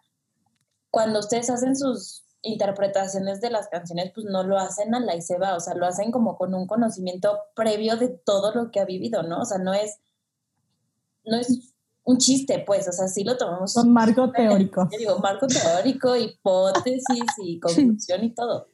cuando 0.91 1.19
ustedes 1.19 1.51
hacen 1.51 1.77
sus 1.77 2.25
interpretaciones 2.41 3.43
de 3.43 3.51
las 3.51 3.69
canciones, 3.69 4.11
pues 4.15 4.27
no 4.27 4.43
lo 4.43 4.59
hacen 4.59 4.95
a 4.95 5.01
la 5.01 5.15
y 5.15 5.21
se 5.21 5.39
va, 5.39 5.55
o 5.55 5.61
sea, 5.61 5.75
lo 5.75 5.87
hacen 5.87 6.11
como 6.11 6.37
con 6.39 6.55
un 6.55 6.67
conocimiento 6.67 7.39
previo 7.55 7.97
de 7.97 8.09
todo 8.09 8.55
lo 8.55 8.71
que 8.71 8.81
ha 8.81 8.87
vivido, 8.87 9.23
¿no? 9.23 9.43
O 9.43 9.45
sea, 9.45 9.59
no 9.59 9.75
es, 9.75 9.99
no 11.27 11.37
es 11.37 11.75
un 12.05 12.17
chiste, 12.17 12.65
pues, 12.67 12.89
o 12.89 12.93
sea, 12.93 13.07
sí 13.07 13.23
lo 13.23 13.37
tomamos. 13.37 13.75
Con 13.75 13.93
marco 13.93 14.33
teórico. 14.37 14.89
Yo 14.91 14.99
digo, 14.99 15.19
marco 15.19 15.47
teórico, 15.47 16.17
hipótesis 16.17 17.25
y 17.45 17.61
conclusión 17.61 18.25
y 18.25 18.31
todo. 18.31 18.67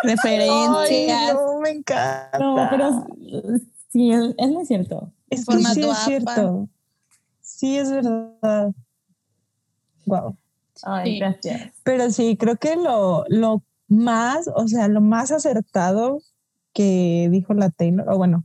Referencias. 0.00 1.34
no, 1.34 1.58
me 1.58 1.70
encanta. 1.70 2.38
No, 2.38 2.68
pero 2.70 3.04
sí, 3.88 4.12
es, 4.12 4.48
muy 4.48 4.64
cierto. 4.64 5.12
Es 5.28 5.44
que 5.44 5.58
sí 5.58 5.82
es 5.82 5.98
cierto. 6.04 6.68
Sí, 7.56 7.78
es 7.78 7.88
verdad. 7.90 8.72
Wow. 10.06 10.36
Ay, 10.82 11.12
Sí. 11.12 11.18
gracias. 11.20 11.72
Pero 11.84 12.10
sí, 12.10 12.36
creo 12.36 12.56
que 12.56 12.74
lo, 12.74 13.24
lo 13.28 13.62
más, 13.86 14.50
o 14.54 14.66
sea, 14.66 14.88
lo 14.88 15.00
más 15.00 15.30
acertado 15.30 16.18
que 16.72 17.28
dijo 17.30 17.54
la 17.54 17.70
Taylor, 17.70 18.08
o 18.10 18.18
bueno, 18.18 18.44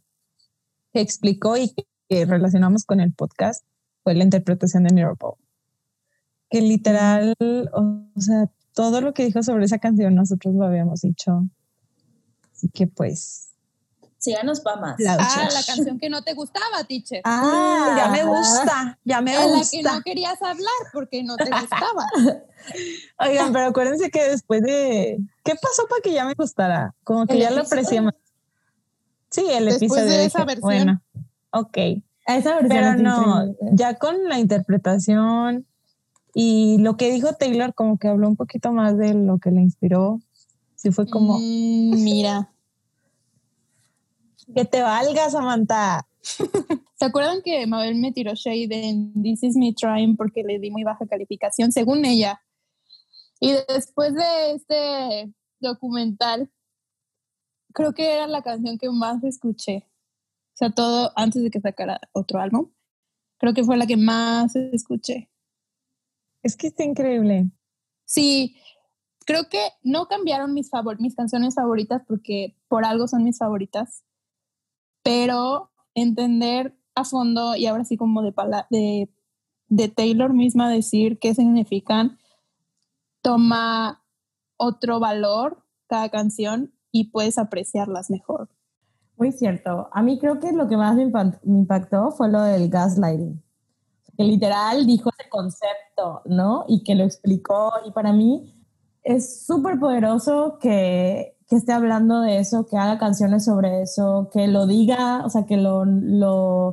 que 0.93 1.01
explicó 1.01 1.57
y 1.57 1.73
que, 2.07 2.25
relacionamos 2.25 2.85
con 2.85 2.99
el 2.99 3.11
podcast 3.13 3.63
fue 4.03 4.13
la 4.13 4.23
interpretación 4.23 4.83
de 4.83 4.93
Mirrorball. 4.93 5.35
Que 6.49 6.61
literal, 6.61 7.35
o, 7.39 8.05
o 8.15 8.21
sea, 8.21 8.49
todo 8.73 9.01
lo 9.01 9.13
que 9.13 9.25
dijo 9.25 9.41
sobre 9.41 9.65
esa 9.65 9.79
canción 9.79 10.13
nosotros 10.13 10.53
lo 10.53 10.65
habíamos 10.65 11.01
dicho. 11.01 11.47
Así 12.53 12.69
que 12.69 12.85
pues, 12.85 13.48
Síganos 14.19 14.59
para 14.59 14.81
más. 14.81 14.99
La- 14.99 15.15
Ah, 15.19 15.47
la 15.53 15.63
canción 15.63 15.97
que 15.97 16.09
no 16.09 16.21
te 16.21 16.33
gustaba, 16.33 16.83
teacher. 16.87 17.21
ah, 17.23 17.95
ya 17.97 18.07
me 18.09 18.23
gusta, 18.25 18.99
ya 19.05 19.21
me 19.21 19.31
A 19.35 19.39
la 19.39 19.45
que 19.45 19.77
gusta. 19.77 19.93
no 19.95 20.01
querías 20.01 20.41
hablar 20.41 20.73
porque 20.93 21.23
no 21.23 21.37
te 21.37 21.49
gustaba. 21.61 22.05
Oigan, 23.19 23.53
pero 23.53 23.65
acuérdense 23.67 24.09
que 24.11 24.21
después 24.29 24.61
de, 24.61 25.19
¿qué 25.43 25.53
pasó 25.55 25.87
para 25.89 26.01
que 26.01 26.11
ya 26.11 26.25
me 26.25 26.33
gustara? 26.33 26.93
Como 27.03 27.25
que 27.25 27.33
¿El 27.35 27.39
ya 27.39 27.51
lo 27.51 27.61
aprecié 27.61 28.01
más. 28.01 28.13
Sí, 29.31 29.45
el 29.49 29.65
Después 29.65 29.83
episodio. 30.01 30.05
de 30.17 30.25
esa 30.25 30.39
dije, 30.39 30.45
versión. 30.47 30.61
Bueno, 30.61 31.01
ok. 31.51 31.77
A 32.27 32.35
esa 32.37 32.55
versión 32.55 32.69
Pero 32.69 32.95
no, 32.95 33.55
ya 33.73 33.95
con 33.95 34.25
la 34.27 34.37
interpretación 34.39 35.65
y 36.33 36.77
lo 36.79 36.97
que 36.97 37.11
dijo 37.11 37.33
Taylor, 37.33 37.73
como 37.73 37.97
que 37.97 38.07
habló 38.07 38.27
un 38.27 38.35
poquito 38.35 38.71
más 38.71 38.97
de 38.97 39.13
lo 39.13 39.37
que 39.39 39.51
le 39.51 39.61
inspiró. 39.61 40.19
Sí 40.75 40.91
fue 40.91 41.07
como, 41.09 41.37
Mm, 41.39 42.03
mira. 42.03 42.49
Que 44.53 44.65
te 44.65 44.81
valga, 44.81 45.29
Samantha. 45.29 46.07
¿Se 46.21 47.05
acuerdan 47.05 47.41
que 47.41 47.65
Mabel 47.65 47.95
me 47.95 48.11
tiró 48.11 48.33
shade 48.35 48.89
en 48.89 49.13
This 49.21 49.43
Is 49.43 49.55
Me 49.55 49.73
Trying 49.73 50.17
porque 50.17 50.43
le 50.43 50.59
di 50.59 50.69
muy 50.69 50.83
baja 50.83 51.07
calificación, 51.07 51.71
según 51.71 52.05
ella? 52.05 52.41
Y 53.39 53.53
después 53.67 54.13
de 54.13 54.51
este 54.51 55.33
documental, 55.59 56.51
creo 57.73 57.93
que 57.93 58.13
era 58.13 58.27
la 58.27 58.41
canción 58.41 58.77
que 58.77 58.89
más 58.89 59.23
escuché. 59.23 59.87
O 60.53 60.57
sea, 60.59 60.71
todo 60.71 61.13
antes 61.15 61.41
de 61.41 61.49
que 61.49 61.61
sacara 61.61 62.01
otro 62.11 62.39
álbum. 62.39 62.69
Creo 63.37 63.53
que 63.53 63.63
fue 63.63 63.77
la 63.77 63.87
que 63.87 63.95
más 63.95 64.55
escuché. 64.55 65.29
Es 66.43 66.57
que 66.57 66.67
está 66.67 66.83
increíble. 66.83 67.49
Sí, 68.03 68.57
creo 69.25 69.47
que 69.49 69.59
no 69.83 70.07
cambiaron 70.07 70.53
mis, 70.53 70.69
favor 70.69 70.99
mis 70.99 71.15
canciones 71.15 71.55
favoritas 71.55 72.01
porque 72.05 72.57
por 72.67 72.83
algo 72.83 73.07
son 73.07 73.23
mis 73.23 73.37
favoritas, 73.37 74.03
pero 75.09 75.71
entender 75.95 76.77
a 76.93 77.03
fondo 77.03 77.55
y 77.55 77.65
ahora 77.65 77.83
sí 77.83 77.97
como 77.97 78.21
de, 78.21 78.31
de, 78.69 79.09
de 79.67 79.87
Taylor 79.87 80.35
misma 80.35 80.69
decir 80.69 81.17
qué 81.17 81.33
significan, 81.33 82.19
toma 83.23 84.03
otro 84.55 84.99
valor 84.99 85.65
cada 85.87 86.09
canción 86.09 86.75
y 86.91 87.05
puedes 87.05 87.39
apreciarlas 87.39 88.11
mejor. 88.11 88.49
Muy 89.17 89.31
cierto. 89.31 89.89
A 89.91 90.03
mí 90.03 90.19
creo 90.19 90.39
que 90.39 90.51
lo 90.51 90.67
que 90.67 90.77
más 90.77 90.95
me 90.95 91.11
impactó 91.43 92.11
fue 92.11 92.29
lo 92.29 92.43
del 92.43 92.69
gaslighting. 92.69 93.41
Que 94.15 94.23
literal 94.23 94.85
dijo 94.85 95.09
ese 95.17 95.27
concepto, 95.27 96.21
¿no? 96.25 96.65
Y 96.67 96.83
que 96.83 96.93
lo 96.93 97.03
explicó. 97.03 97.71
Y 97.83 97.91
para 97.91 98.13
mí 98.13 98.53
es 99.01 99.43
súper 99.47 99.79
poderoso 99.79 100.59
que, 100.61 101.35
que 101.49 101.55
esté 101.55 101.73
hablando 101.73 102.21
de 102.21 102.37
eso, 102.37 102.67
que 102.67 102.77
haga 102.77 102.99
canciones 102.99 103.45
sobre 103.45 103.81
eso, 103.81 104.29
que 104.31 104.47
lo 104.47 104.67
diga, 104.67 105.25
o 105.25 105.29
sea, 105.29 105.45
que 105.47 105.57
lo, 105.57 105.83
lo, 105.83 106.67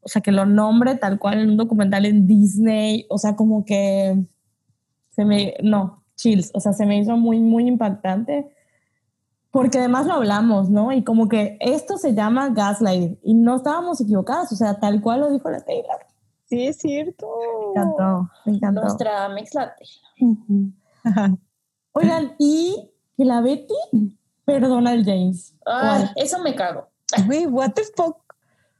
o 0.00 0.08
sea, 0.08 0.20
que 0.22 0.32
lo 0.32 0.44
nombre 0.44 0.96
tal 0.96 1.20
cual 1.20 1.38
en 1.38 1.50
un 1.50 1.56
documental 1.56 2.04
en 2.04 2.26
Disney. 2.26 3.06
O 3.08 3.18
sea, 3.18 3.36
como 3.36 3.64
que 3.64 4.20
se 5.10 5.24
me, 5.24 5.54
no, 5.62 6.02
chills. 6.16 6.50
O 6.52 6.58
sea, 6.58 6.72
se 6.72 6.84
me 6.84 6.98
hizo 6.98 7.16
muy, 7.16 7.38
muy 7.38 7.68
impactante 7.68 8.52
porque 9.52 9.78
además 9.78 10.06
lo 10.06 10.14
hablamos, 10.14 10.68
¿no? 10.68 10.92
Y 10.92 11.04
como 11.04 11.28
que 11.28 11.56
esto 11.60 11.96
se 11.96 12.14
llama 12.14 12.48
gaslighting 12.48 13.20
y 13.22 13.34
no 13.34 13.56
estábamos 13.56 14.00
equivocados, 14.00 14.50
o 14.50 14.56
sea, 14.56 14.80
tal 14.80 15.00
cual 15.00 15.20
lo 15.20 15.30
dijo 15.30 15.48
la 15.48 15.60
Taylor. 15.60 16.06
Sí, 16.46 16.66
es 16.66 16.78
cierto. 16.78 17.28
Me 17.74 17.82
encantó, 17.82 18.30
me 18.46 18.52
encantó. 18.54 18.80
Nuestra 18.80 19.28
mix 19.28 19.54
latte. 19.54 19.84
Ajá. 21.04 21.36
Oigan, 21.92 22.34
y 22.38 22.91
que 23.16 23.24
la 23.24 23.40
Betty 23.40 23.74
perdona 24.44 24.90
al 24.92 25.04
James. 25.04 25.54
Ay, 25.64 25.80
¿Cuál? 25.80 26.12
eso 26.16 26.38
me 26.40 26.54
cago. 26.54 26.88
Güey, 27.26 27.46
what 27.46 27.72
the 27.72 27.82
fuck. 27.96 28.18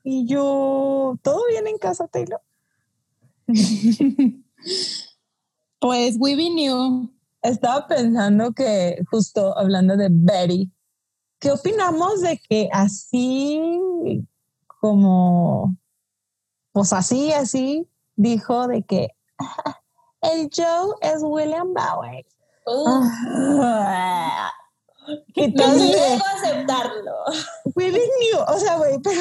Y 0.04 0.26
yo, 0.26 1.16
¿todo 1.22 1.46
bien 1.48 1.66
en 1.66 1.78
casa, 1.78 2.06
Taylor? 2.08 2.40
Pues 5.82 6.14
We 6.16 6.36
Be 6.36 6.48
New. 6.48 7.10
Estaba 7.42 7.88
pensando 7.88 8.52
que, 8.52 9.02
justo 9.10 9.58
hablando 9.58 9.96
de 9.96 10.06
Betty, 10.12 10.70
¿qué 11.40 11.50
opinamos 11.50 12.20
de 12.20 12.40
que 12.48 12.68
así 12.72 14.24
como, 14.80 15.76
pues 16.70 16.92
así, 16.92 17.32
así, 17.32 17.88
dijo 18.14 18.68
de 18.68 18.84
que 18.84 19.08
el 20.20 20.48
Joe 20.54 20.94
es 21.00 21.20
William 21.22 21.74
Bauer? 21.74 22.24
Uh, 22.64 23.10
Ah, 23.64 24.52
a 25.04 26.34
aceptarlo. 26.36 27.14
we 27.74 27.86
didn't 27.90 28.08
knew, 28.20 28.38
o 28.46 28.58
sea, 28.58 28.76
güey, 28.76 28.98
pero 29.02 29.20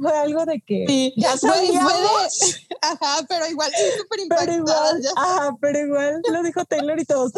fue 0.00 0.18
algo 0.18 0.44
de 0.44 0.60
que 0.60 0.84
Sí, 0.88 1.14
ya 1.16 1.32
de- 1.32 1.38
sabíamos, 1.38 2.58
Ajá, 2.82 3.24
pero 3.28 3.46
igual 3.46 3.70
sí, 3.70 3.98
súper 3.98 4.20
pero 4.28 4.52
igual, 4.54 5.00
ya. 5.02 5.10
ajá, 5.16 5.56
pero 5.60 5.78
igual 5.78 6.20
lo 6.32 6.42
dijo 6.42 6.64
Taylor 6.64 6.98
y 6.98 7.04
todos, 7.04 7.32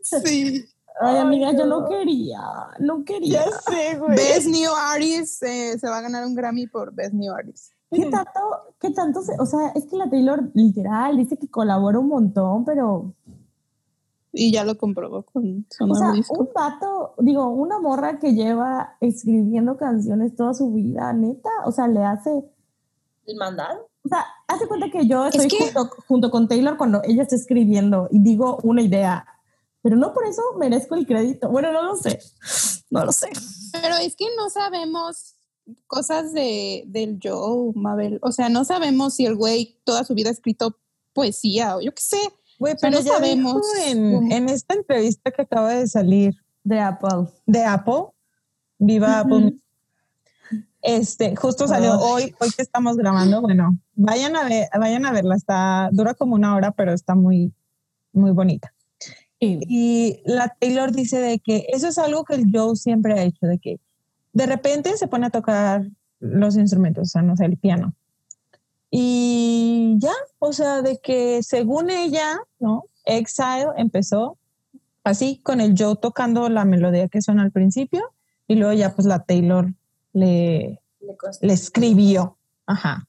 Sí. 0.00 0.64
Ay, 1.00 1.14
Ay, 1.14 1.18
amiga, 1.18 1.52
yo 1.52 1.64
no. 1.66 1.80
no 1.80 1.88
quería, 1.88 2.40
no 2.78 3.04
quería. 3.04 3.44
ya 3.46 3.50
sé, 3.60 3.96
güey. 3.96 4.14
Best 4.14 4.46
New 4.46 4.70
Artist 4.74 5.42
eh, 5.42 5.76
se 5.78 5.88
va 5.88 5.98
a 5.98 6.02
ganar 6.02 6.24
un 6.26 6.34
Grammy 6.34 6.66
por 6.66 6.92
Best 6.94 7.14
New 7.14 7.32
Artist. 7.34 7.72
¿Qué 7.94 8.06
tanto, 8.06 8.40
qué 8.80 8.90
tanto 8.90 9.22
se, 9.22 9.34
o 9.38 9.46
sea, 9.46 9.68
es 9.74 9.84
que 9.86 9.96
la 9.96 10.08
Taylor 10.08 10.50
literal 10.54 11.16
dice 11.16 11.36
que 11.36 11.48
colabora 11.48 11.98
un 11.98 12.08
montón, 12.08 12.64
pero, 12.64 13.12
Y 14.32 14.50
ya 14.50 14.64
lo 14.64 14.78
comprobó 14.78 15.22
con 15.24 15.66
su 15.70 15.84
o 15.84 15.94
sea, 15.94 16.12
disco. 16.12 16.34
un 16.40 16.48
vato, 16.54 17.14
digo, 17.18 17.48
una 17.48 17.78
morra 17.78 18.18
que 18.18 18.32
lleva 18.34 18.96
escribiendo 19.00 19.76
canciones 19.76 20.34
toda 20.34 20.54
su 20.54 20.72
vida, 20.72 21.12
neta, 21.12 21.50
o 21.66 21.72
sea, 21.72 21.86
le 21.88 22.02
hace, 22.02 22.44
¿El 23.26 23.36
mandado? 23.36 23.88
O 24.04 24.08
sea, 24.08 24.24
hace 24.48 24.66
cuenta 24.66 24.90
que 24.90 25.06
yo 25.06 25.26
Es 25.26 25.36
estoy 25.36 25.48
que- 25.48 25.72
junto, 25.72 25.90
junto 26.08 26.30
con 26.30 26.48
Taylor 26.48 26.76
cuando 26.76 27.02
ella 27.04 27.22
está 27.22 27.36
escribiendo 27.36 28.08
y 28.10 28.18
digo 28.20 28.58
una 28.64 28.82
idea, 28.82 29.26
pero 29.82 29.96
no 29.96 30.12
por 30.14 30.24
eso 30.26 30.42
merezco 30.58 30.94
el 30.96 31.06
crédito. 31.06 31.48
Bueno, 31.50 31.70
no 31.72 31.82
lo 31.82 31.94
sé, 31.96 32.18
no 32.90 33.04
lo 33.04 33.12
sé. 33.12 33.28
Pero 33.72 33.96
es 33.96 34.16
que 34.16 34.26
no 34.36 34.48
sabemos 34.50 35.31
cosas 35.86 36.32
de, 36.32 36.84
del 36.86 37.18
Joe, 37.22 37.72
Mabel. 37.74 38.18
O 38.22 38.32
sea, 38.32 38.48
no 38.48 38.64
sabemos 38.64 39.14
si 39.14 39.26
el 39.26 39.36
güey 39.36 39.78
toda 39.84 40.04
su 40.04 40.14
vida 40.14 40.28
ha 40.28 40.32
escrito 40.32 40.78
poesía 41.12 41.76
o 41.76 41.80
yo 41.80 41.92
qué 41.94 42.02
sé. 42.02 42.18
Güey, 42.58 42.74
pero 42.80 42.98
no 42.98 43.02
ya 43.02 43.12
sabemos 43.14 43.62
en, 43.86 44.30
en 44.30 44.48
esta 44.48 44.74
entrevista 44.74 45.30
que 45.30 45.42
acaba 45.42 45.74
de 45.74 45.88
salir 45.88 46.34
De 46.62 46.78
Apple. 46.78 47.26
de 47.46 47.64
Apple, 47.64 48.04
viva 48.78 49.20
Apple, 49.20 49.54
este, 50.82 51.36
justo 51.36 51.68
salió 51.68 51.98
hoy, 51.98 52.34
hoy 52.40 52.50
que 52.50 52.62
estamos 52.62 52.96
grabando, 52.96 53.40
bueno, 53.40 53.78
vayan 53.94 54.34
a 54.34 54.44
ver, 54.44 54.68
vayan 54.78 55.06
a 55.06 55.12
verla, 55.12 55.36
está, 55.36 55.88
dura 55.92 56.14
como 56.14 56.34
una 56.34 56.56
hora, 56.56 56.72
pero 56.72 56.92
está 56.92 57.14
muy, 57.14 57.52
muy 58.12 58.32
bonita. 58.32 58.74
Sí. 59.40 59.60
Y 59.68 60.22
la 60.24 60.54
Taylor 60.60 60.92
dice 60.92 61.18
de 61.18 61.38
que 61.38 61.66
eso 61.68 61.88
es 61.88 61.98
algo 61.98 62.24
que 62.24 62.34
el 62.34 62.46
Joe 62.52 62.74
siempre 62.74 63.14
ha 63.14 63.22
hecho, 63.22 63.46
de 63.46 63.58
que 63.58 63.80
de 64.32 64.46
repente 64.46 64.96
se 64.96 65.08
pone 65.08 65.26
a 65.26 65.30
tocar 65.30 65.84
los 66.20 66.56
instrumentos, 66.56 67.02
o 67.02 67.10
sea, 67.10 67.22
no 67.22 67.36
sé, 67.36 67.46
el 67.46 67.56
piano. 67.56 67.94
Y 68.90 69.96
ya, 69.98 70.12
o 70.38 70.52
sea, 70.52 70.82
de 70.82 70.98
que 70.98 71.42
según 71.42 71.90
ella, 71.90 72.40
¿no? 72.58 72.84
Exile 73.04 73.70
empezó 73.76 74.38
así, 75.04 75.40
con 75.42 75.60
el 75.60 75.74
Joe 75.76 75.96
tocando 75.96 76.48
la 76.48 76.64
melodía 76.64 77.08
que 77.08 77.22
suena 77.22 77.42
al 77.42 77.50
principio, 77.50 78.12
y 78.46 78.54
luego 78.54 78.72
ya 78.72 78.94
pues 78.94 79.06
la 79.06 79.24
Taylor 79.24 79.72
le, 80.12 80.80
Le 81.00 81.16
le 81.40 81.52
escribió. 81.52 82.36
Ajá. 82.66 83.08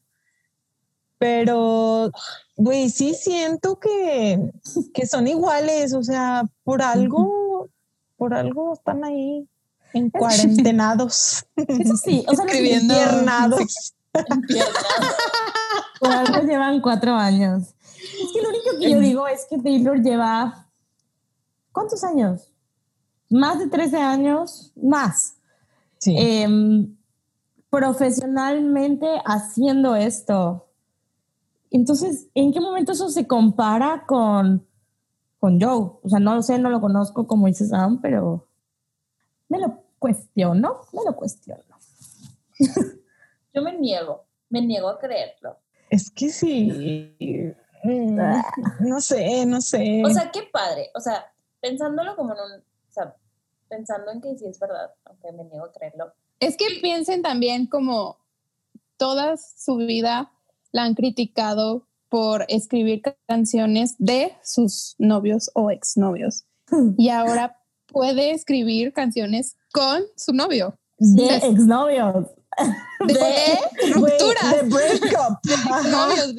Pero, 1.18 2.12
güey, 2.58 2.90
sí 2.90 3.14
siento 3.14 3.80
que, 3.80 4.52
que 4.94 5.06
son 5.06 5.28
iguales, 5.28 5.94
o 5.94 6.04
sea, 6.04 6.44
por 6.64 6.82
algo, 6.82 7.70
por 8.18 8.34
algo 8.34 8.74
están 8.74 9.04
ahí 9.04 9.48
en 9.93 10.10
cuarentenados, 10.12 11.45
Eso 11.56 11.95
sí, 11.97 12.25
o 12.27 12.36
sea, 12.36 12.45
Escribiendo. 12.45 12.93
internados. 12.93 13.93
por 15.99 16.12
algo 16.12 16.47
llevan 16.47 16.82
cuatro 16.82 17.15
años. 17.15 17.73
Es 17.97 18.32
que 18.34 18.41
lo 18.41 18.49
único 18.49 18.79
que 18.79 18.91
yo 18.91 18.99
digo 18.99 19.27
es 19.27 19.45
que 19.49 19.58
Taylor 19.60 20.01
lleva, 20.01 20.67
¿cuántos 21.71 22.03
años? 22.03 22.51
Más 23.29 23.60
de 23.60 23.67
13 23.67 23.97
años, 23.97 24.71
más. 24.75 25.36
Sí. 25.99 26.15
Em, 26.17 26.95
profesionalmente 27.69 29.08
haciendo 29.25 29.95
esto. 29.95 30.67
Entonces, 31.71 32.27
¿en 32.36 32.53
qué 32.53 32.60
momento 32.62 32.91
eso 32.91 33.10
se 33.10 33.25
compara 33.25 34.06
con, 34.06 34.63
con 35.39 35.60
Joe? 35.60 35.93
O 36.03 36.10
sea, 36.10 36.19
no 36.19 36.36
lo 36.36 36.43
sé, 36.43 36.60
no 36.60 36.69
lo 36.69 36.79
conozco 36.79 37.25
como 37.25 37.47
dice 37.47 37.65
Sam, 37.65 37.99
pero 37.99 38.47
me 39.49 39.60
lo 39.60 39.83
cuestiono, 40.04 40.82
me 40.92 41.02
lo 41.06 41.16
cuestiono. 41.16 41.63
Yo 43.54 43.62
me 43.62 43.72
niego, 43.78 44.26
me 44.50 44.62
niego 44.62 44.89
a 44.89 45.00
creerlo. 45.00 45.58
Es 45.89 46.12
que 46.12 46.28
sí. 46.30 47.16
Mm, 47.86 48.20
No 48.82 49.00
sé, 49.00 49.46
no 49.46 49.62
sé. 49.62 50.04
O 50.06 50.10
sea, 50.10 50.30
qué 50.30 50.44
padre. 50.52 50.89
O 50.94 51.00
sea, 51.00 51.32
pensándolo 51.62 52.18
como 52.18 52.34
en 52.34 52.39
un. 52.42 52.60
O 52.60 52.92
sea, 52.92 53.16
pensando 53.70 54.12
en 54.12 54.20
que 54.20 54.38
sí 54.38 54.46
es 54.46 54.60
verdad, 54.60 54.94
aunque 55.06 55.32
me 55.32 55.46
niego 55.46 55.68
a 55.68 55.72
creerlo. 55.72 56.13
Es 56.42 56.58
que 56.58 56.66
piensen 56.82 57.22
también 57.22 57.68
como 57.68 58.18
toda 58.98 59.38
su 59.38 59.78
vida 59.78 60.34
la 60.74 60.84
han 60.84 60.96
criticado 60.96 61.88
por 62.10 62.46
escribir 62.50 63.04
canciones 63.26 63.96
de 64.00 64.34
sus 64.44 64.96
novios 64.98 65.50
o 65.54 65.72
exnovios. 65.72 66.44
Y 66.98 67.08
ahora 67.08 67.62
puede 67.88 68.32
escribir 68.32 68.92
canciones 68.92 69.56
con 69.74 70.04
su 70.16 70.32
novio. 70.32 70.78
De 70.98 71.36
exnovios. 71.36 72.28
de 73.08 73.94
rupturas. 73.96 74.52
de 74.52 74.62
breakup. 74.70 75.40
Novios. 75.90 76.36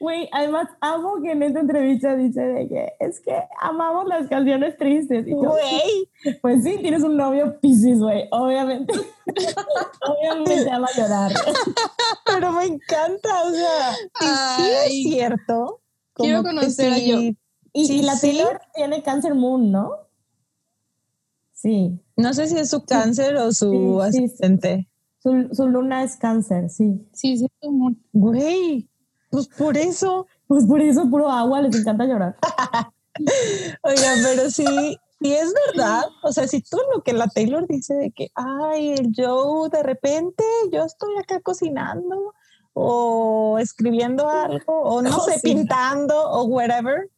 Güey, 0.00 0.28
además 0.32 0.68
amo 0.80 1.22
que 1.22 1.30
en 1.30 1.44
esta 1.44 1.60
entrevista 1.60 2.16
dice 2.16 2.40
de 2.40 2.68
que 2.68 2.92
es 2.98 3.20
que 3.20 3.32
amamos 3.60 4.06
las 4.06 4.28
canciones 4.28 4.76
tristes. 4.76 5.24
Yo, 5.24 5.36
Güey, 5.36 6.10
pues 6.42 6.64
sí, 6.64 6.78
tienes 6.78 7.04
un 7.04 7.16
novio 7.16 7.58
Pisces, 7.60 8.00
güey, 8.00 8.26
obviamente. 8.32 8.92
obviamente 10.06 10.70
ama 10.70 10.88
llorar. 10.96 11.32
pero 12.26 12.50
me 12.52 12.64
encanta, 12.64 13.44
o 13.44 13.50
sea, 13.52 13.94
sí 14.56 14.62
es 14.84 14.92
cierto. 15.04 15.80
Quiero 16.14 16.42
conocer 16.42 16.92
a 16.92 16.96
Joe. 16.96 17.36
Y, 17.72 17.86
Sí, 17.86 18.00
y 18.00 18.02
la 18.02 18.16
sí. 18.16 18.32
Taylor 18.32 18.60
tiene 18.74 19.02
cáncer 19.02 19.34
moon, 19.34 19.70
¿no? 19.72 19.92
Sí. 21.62 22.00
No 22.16 22.34
sé 22.34 22.48
si 22.48 22.58
es 22.58 22.70
su 22.70 22.84
cáncer 22.84 23.36
o 23.36 23.52
su 23.52 23.70
Sí, 23.70 24.12
sí, 24.12 24.18
sí. 24.18 24.24
asistente. 24.24 24.88
Su, 25.20 25.48
su 25.52 25.68
luna 25.68 26.02
es 26.02 26.16
cáncer, 26.16 26.68
sí. 26.68 27.06
Sí, 27.12 27.36
sí, 27.38 27.46
como- 27.60 27.94
Güey, 28.12 28.88
pues 29.30 29.46
por 29.46 29.76
eso. 29.76 30.26
Pues 30.48 30.66
por 30.66 30.80
eso 30.82 31.08
puro 31.08 31.30
agua, 31.30 31.60
les 31.62 31.76
encanta 31.76 32.04
llorar. 32.04 32.36
Oiga, 33.82 34.12
pero 34.22 34.50
sí, 34.50 34.64
sí 35.20 35.32
es 35.32 35.54
verdad. 35.68 36.02
O 36.24 36.32
sea, 36.32 36.48
si 36.48 36.60
tú 36.62 36.78
lo 36.94 37.02
que 37.02 37.12
la 37.12 37.28
Taylor 37.28 37.66
dice 37.68 37.94
de 37.94 38.10
que, 38.10 38.28
ay, 38.34 38.92
el 38.92 39.12
Joe, 39.16 39.68
de 39.70 39.82
repente 39.82 40.42
yo 40.72 40.84
estoy 40.84 41.16
acá 41.18 41.40
cocinando 41.40 42.34
o 42.74 43.58
escribiendo 43.60 44.28
algo 44.28 44.80
o 44.82 45.02
no 45.02 45.10
sé, 45.20 45.40
pintando 45.42 46.18
o 46.30 46.44
whatever. 46.44 47.08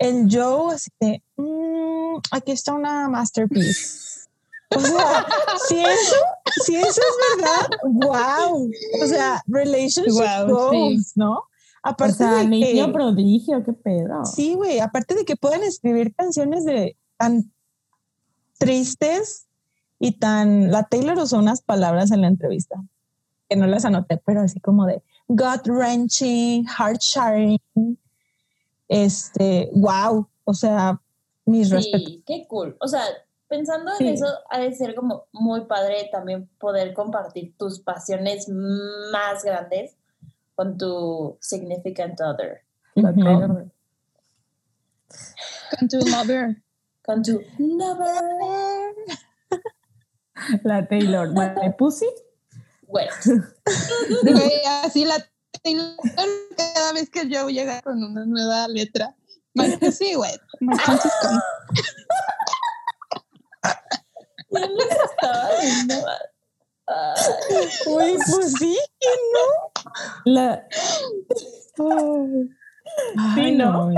El 0.00 0.28
Joe 0.30 0.74
así 0.74 0.90
de, 0.98 1.22
"Mm, 1.36 2.20
aquí 2.32 2.52
está 2.52 2.72
una 2.72 3.08
masterpiece. 3.08 4.28
O 4.74 4.80
sea, 4.80 5.26
si 5.68 5.78
eso, 5.78 6.16
si 6.64 6.76
eso 6.76 7.00
es 7.00 7.38
verdad, 7.38 7.68
wow. 7.82 8.70
O 9.02 9.06
sea, 9.06 9.42
relationship 9.46 10.12
Guau, 10.12 10.48
goals, 10.48 11.08
sí. 11.08 11.12
¿no? 11.16 11.32
O 11.32 11.44
Aparte 11.82 12.14
sea, 12.14 12.34
de 12.36 12.46
niño 12.46 12.86
que, 12.86 12.92
prodigio, 12.92 13.62
qué 13.62 13.72
pedo. 13.74 14.24
Sí, 14.24 14.54
güey, 14.54 14.80
aparte 14.80 15.14
de 15.14 15.24
que 15.24 15.36
puedan 15.36 15.62
escribir 15.62 16.14
canciones 16.14 16.64
de 16.64 16.96
tan 17.18 17.52
tristes 18.58 19.46
y 19.98 20.12
tan 20.12 20.70
la 20.70 20.84
Taylor 20.84 21.18
usó 21.18 21.38
unas 21.38 21.60
palabras 21.60 22.10
en 22.10 22.22
la 22.22 22.28
entrevista 22.28 22.82
que 23.50 23.56
no 23.56 23.66
las 23.66 23.84
anoté, 23.84 24.16
pero 24.24 24.40
así 24.42 24.60
como 24.60 24.86
de 24.86 25.02
gut 25.28 25.66
wrenching, 25.66 26.66
heart 26.66 27.00
shattering. 27.02 27.58
Este, 28.90 29.70
wow, 29.72 30.28
o 30.42 30.52
sea, 30.52 31.00
mis 31.44 31.70
respetos. 31.70 32.08
Sí, 32.08 32.24
qué 32.26 32.44
cool. 32.48 32.76
O 32.80 32.88
sea, 32.88 33.04
pensando 33.46 33.92
en 34.00 34.08
eso, 34.08 34.26
ha 34.50 34.58
de 34.58 34.74
ser 34.74 34.96
como 34.96 35.28
muy 35.30 35.66
padre 35.66 36.08
también 36.10 36.50
poder 36.58 36.92
compartir 36.92 37.56
tus 37.56 37.78
pasiones 37.78 38.48
más 38.48 39.44
grandes 39.44 39.96
con 40.56 40.76
tu 40.76 41.38
significant 41.40 42.20
other, 42.20 42.62
con 42.94 43.14
tu 43.14 43.22
lover. 43.22 43.70
con 47.04 47.22
tu 47.22 47.40
lover. 47.58 48.96
La 50.64 50.88
Taylor. 50.88 51.32
¿My 51.32 51.72
pussy? 51.78 52.08
Bueno, 52.88 53.12
así 54.82 55.04
la 55.04 55.24
Taylor 55.62 55.96
cada 56.56 56.92
vez 56.92 57.10
que 57.10 57.28
Joe 57.30 57.52
llega 57.52 57.80
con 57.82 58.02
una 58.02 58.24
nueva 58.24 58.68
letra. 58.68 59.14
Más 59.54 59.76
que 59.80 59.92
sí, 59.92 60.14
güey. 60.14 60.32
Más 60.60 60.84
chances 60.84 61.12
con- 61.22 61.40
Güey, 67.86 68.16
pues 68.32 68.52
sí, 68.58 68.78
La... 70.24 70.66
Ay, 73.36 73.54
¿no? 73.54 73.90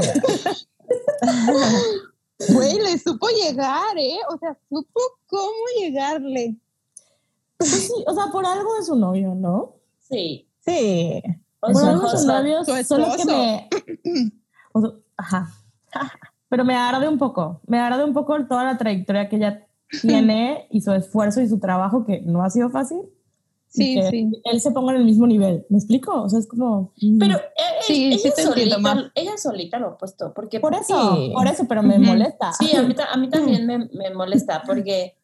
Güey, 2.51 2.75
le 2.81 2.98
supo 2.98 3.29
llegar, 3.29 3.96
¿eh? 3.96 4.18
O 4.29 4.37
sea, 4.38 4.59
supo 4.68 5.01
cómo 5.27 5.64
llegarle. 5.79 6.57
Pues 7.57 7.70
sí, 7.70 8.05
o 8.07 8.14
sea, 8.14 8.27
por 8.31 8.44
algo 8.44 8.77
de 8.77 8.85
su 8.85 8.94
novio, 8.96 9.35
¿no? 9.35 9.77
sí. 9.98 10.48
Sí. 10.64 11.20
O 11.64 11.68
Por 11.72 11.77
sea, 11.81 11.90
algo 11.90 12.03
de 12.03 12.09
su 12.11 12.16
husband. 12.25 12.38
novio, 12.44 12.64
su 12.64 12.85
solo 12.85 13.07
que 13.16 13.25
me... 13.25 13.68
o 14.72 14.81
sea, 14.81 14.90
ajá. 15.16 15.48
Pero 16.48 16.64
me 16.64 16.75
arde 16.75 17.09
un 17.09 17.18
poco. 17.18 17.61
Me 17.66 17.79
arde 17.79 18.03
un 18.05 18.12
poco 18.12 18.37
toda 18.46 18.64
la 18.64 18.77
trayectoria 18.77 19.29
que 19.29 19.37
ella 19.37 19.66
tiene 20.03 20.66
y 20.70 20.81
su 20.81 20.92
esfuerzo 20.92 21.40
y 21.40 21.48
su 21.48 21.61
trabajo, 21.61 22.05
que 22.05 22.20
no 22.22 22.42
ha 22.42 22.51
sido 22.51 22.68
fácil. 22.70 22.98
Sí, 23.68 23.94
que 23.94 24.11
sí. 24.11 24.42
Él 24.44 24.61
se 24.61 24.70
ponga 24.72 24.92
en 24.92 24.98
el 24.98 25.05
mismo 25.07 25.27
nivel. 25.27 25.64
¿Me 25.70 25.79
explico? 25.79 26.22
O 26.22 26.29
sea, 26.29 26.40
es 26.40 26.46
como... 26.48 26.92
mm. 27.01 27.18
Pero 27.18 27.37
eh, 27.38 27.40
Sí, 27.81 28.07
ella, 28.09 28.16
sí 28.18 28.22
te 28.35 28.42
entiendo, 28.42 28.75
solita, 28.75 28.79
Mar. 28.79 29.12
ella 29.14 29.38
solita 29.38 29.79
lo 29.79 29.87
ha 29.88 29.98
puesto, 29.98 30.33
porque 30.35 30.61
Por 30.61 30.75
eso, 30.75 31.16
Sí. 31.16 31.31
por 31.35 31.46
eso, 31.46 31.64
pero 31.68 31.83
me 31.83 31.94
Ujú. 31.96 32.05
molesta. 32.05 32.53
Sí, 32.53 32.75
a 32.77 32.83
mí, 32.83 32.94
a 33.11 33.16
mí 33.16 33.31
también 33.31 33.66
me, 33.66 33.79
me 33.79 34.11
molesta 34.14 34.62
porque 34.66 35.16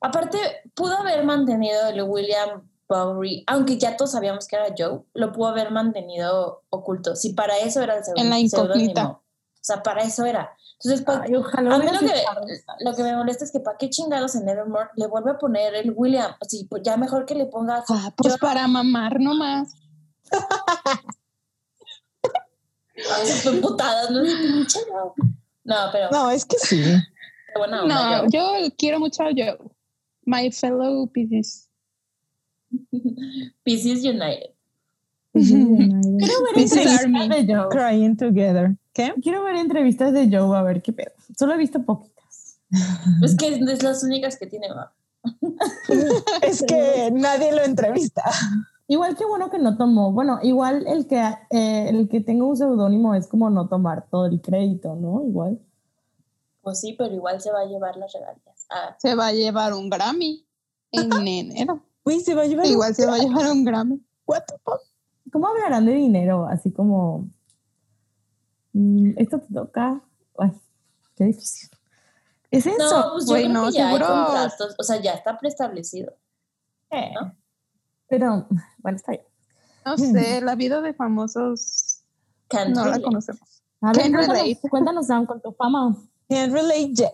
aparte 0.00 0.38
pudo 0.74 0.96
haber 0.98 1.24
mantenido 1.24 1.88
el 1.88 2.02
William 2.02 2.62
Bowery, 2.92 3.44
aunque 3.46 3.78
ya 3.78 3.96
todos 3.96 4.12
sabíamos 4.12 4.46
que 4.46 4.56
era 4.56 4.66
Joe, 4.76 5.00
lo 5.14 5.32
pudo 5.32 5.48
haber 5.48 5.70
mantenido 5.70 6.62
oculto. 6.70 7.16
Si 7.16 7.32
para 7.32 7.56
eso 7.58 7.80
era 7.82 7.94
el 7.96 8.02
En 8.16 8.28
la 8.30 8.36
seudónimo. 8.36 8.74
incógnita. 8.74 9.08
O 9.08 9.64
sea, 9.64 9.82
para 9.82 10.02
eso 10.02 10.24
era. 10.24 10.50
Entonces, 10.82 11.06
pa- 11.06 11.22
Ay, 11.24 11.36
ojalá 11.36 11.76
a 11.76 11.78
mí 11.78 11.86
lo 12.80 12.94
que, 12.96 13.02
me 13.04 13.14
molesta 13.16 13.44
es 13.44 13.52
que 13.52 13.60
para 13.60 13.78
qué 13.78 13.88
chingados 13.88 14.34
en 14.34 14.48
Evermore 14.48 14.90
le 14.96 15.06
vuelve 15.06 15.30
a 15.30 15.38
poner 15.38 15.74
el 15.76 15.92
William. 15.94 16.32
O 16.40 16.44
sea, 16.44 16.60
pues 16.68 16.82
ya 16.82 16.96
mejor 16.96 17.24
que 17.24 17.36
le 17.36 17.46
pongas 17.46 17.84
Ah, 17.88 18.12
pues 18.16 18.34
Yo- 18.34 18.38
para 18.38 18.66
mamar 18.66 19.20
nomás. 19.20 19.72
Ay, 22.94 23.60
putadas, 23.60 24.10
no. 24.10 24.22
No, 25.64 25.76
pero 25.92 26.10
No, 26.10 26.30
es 26.30 26.44
que 26.44 26.58
sí. 26.58 26.76
qué 26.82 27.58
buena 27.58 27.82
onda, 27.82 27.94
No, 27.94 28.18
Joe. 28.22 28.28
yo 28.68 28.74
quiero 28.76 28.98
mucho 28.98 29.22
a 29.22 29.26
Joe. 29.30 29.58
My 30.24 30.50
fellow 30.50 31.06
Pisces. 31.10 31.68
Pisces 33.64 34.04
United. 34.04 34.50
Quiero 35.32 35.70
ver 35.72 36.58
entrevistas 36.58 37.46
de 37.46 37.54
Joe. 37.54 37.68
Crying 37.70 38.16
together. 38.16 38.76
¿Qué? 38.92 39.14
Quiero 39.22 39.44
ver 39.44 39.56
entrevistas 39.56 40.12
de 40.12 40.28
Joe 40.30 40.56
a 40.56 40.62
ver 40.62 40.82
qué 40.82 40.92
pedo. 40.92 41.12
Solo 41.36 41.54
he 41.54 41.56
visto 41.56 41.82
poquitas. 41.82 42.58
Es 43.22 43.36
que 43.36 43.48
es 43.48 43.82
las 43.82 44.02
únicas 44.02 44.38
que 44.38 44.46
tiene, 44.46 44.68
¿va? 44.70 44.92
Es 46.42 46.62
que 46.62 47.10
nadie 47.12 47.52
lo 47.52 47.62
entrevista. 47.62 48.24
Igual 48.88 49.16
que 49.16 49.24
bueno 49.24 49.50
que 49.50 49.58
no 49.58 49.76
tomó. 49.76 50.12
Bueno, 50.12 50.40
igual 50.42 50.86
el 50.86 51.06
que 51.06 51.20
eh, 51.50 51.88
el 51.88 52.08
que 52.08 52.20
tenga 52.20 52.44
un 52.44 52.56
seudónimo 52.56 53.14
es 53.14 53.26
como 53.26 53.48
no 53.48 53.68
tomar 53.68 54.06
todo 54.10 54.26
el 54.26 54.40
crédito, 54.40 54.96
¿no? 54.96 55.22
Igual. 55.26 55.60
Pues 56.60 56.80
sí, 56.80 56.94
pero 56.98 57.14
igual 57.14 57.40
se 57.40 57.50
va 57.50 57.60
a 57.60 57.66
llevar 57.66 57.96
las 57.96 58.12
regalías. 58.12 58.66
Ah, 58.70 58.96
Se 58.98 59.14
va 59.14 59.28
a 59.28 59.32
llevar 59.32 59.72
un 59.74 59.88
Grammy 59.88 60.44
en 60.92 61.12
enero. 61.26 61.82
Uy, 62.04 62.20
se 62.20 62.34
va 62.34 62.42
a 62.42 62.46
llevar. 62.46 62.66
Igual 62.66 62.94
se 62.94 63.06
va 63.06 63.14
a 63.14 63.18
llevar 63.18 63.50
un 63.50 63.64
Grammy. 63.64 64.00
What 64.26 64.42
the 64.46 64.54
fuck? 64.64 64.80
¿Cómo 65.32 65.46
hablarán 65.48 65.86
de 65.86 65.92
dinero? 65.94 66.46
Así 66.46 66.70
como 66.72 67.28
mm, 68.72 69.12
esto 69.16 69.40
te 69.40 69.52
toca. 69.54 70.00
Ay, 70.38 70.52
qué 71.16 71.24
difícil. 71.24 71.70
Es 72.50 72.66
eso. 72.66 72.78
no, 72.78 73.12
pues 73.14 73.26
yo 73.26 73.34
creo 73.34 73.48
no, 73.48 73.66
que 73.66 73.72
ya 73.72 73.86
seguro- 73.86 74.06
hay 74.06 74.24
contratos, 74.24 74.74
o 74.78 74.82
sea, 74.82 75.00
ya 75.00 75.12
está 75.14 75.38
preestablecido. 75.38 76.12
Eh, 76.90 77.12
¿no? 77.14 77.34
Pero 78.08 78.46
bueno, 78.78 78.96
está 78.96 79.12
bien. 79.12 79.24
No 79.86 79.96
sé, 79.96 80.40
la 80.42 80.54
vida 80.54 80.80
de 80.82 80.92
famosos 80.92 82.02
Can't 82.48 82.74
no 82.74 82.84
la 82.86 83.00
conocemos. 83.00 83.62
A 83.80 83.86
ver, 83.88 83.96
Can't 84.02 84.14
cuéntanos, 84.14 84.42
relate. 84.42 84.68
cuéntanos, 84.68 85.06
Sam, 85.06 85.26
con 85.26 85.40
tu 85.40 85.52
fama. 85.52 85.96
Can't 86.28 86.52
relate 86.52 86.92
yet. 86.94 87.10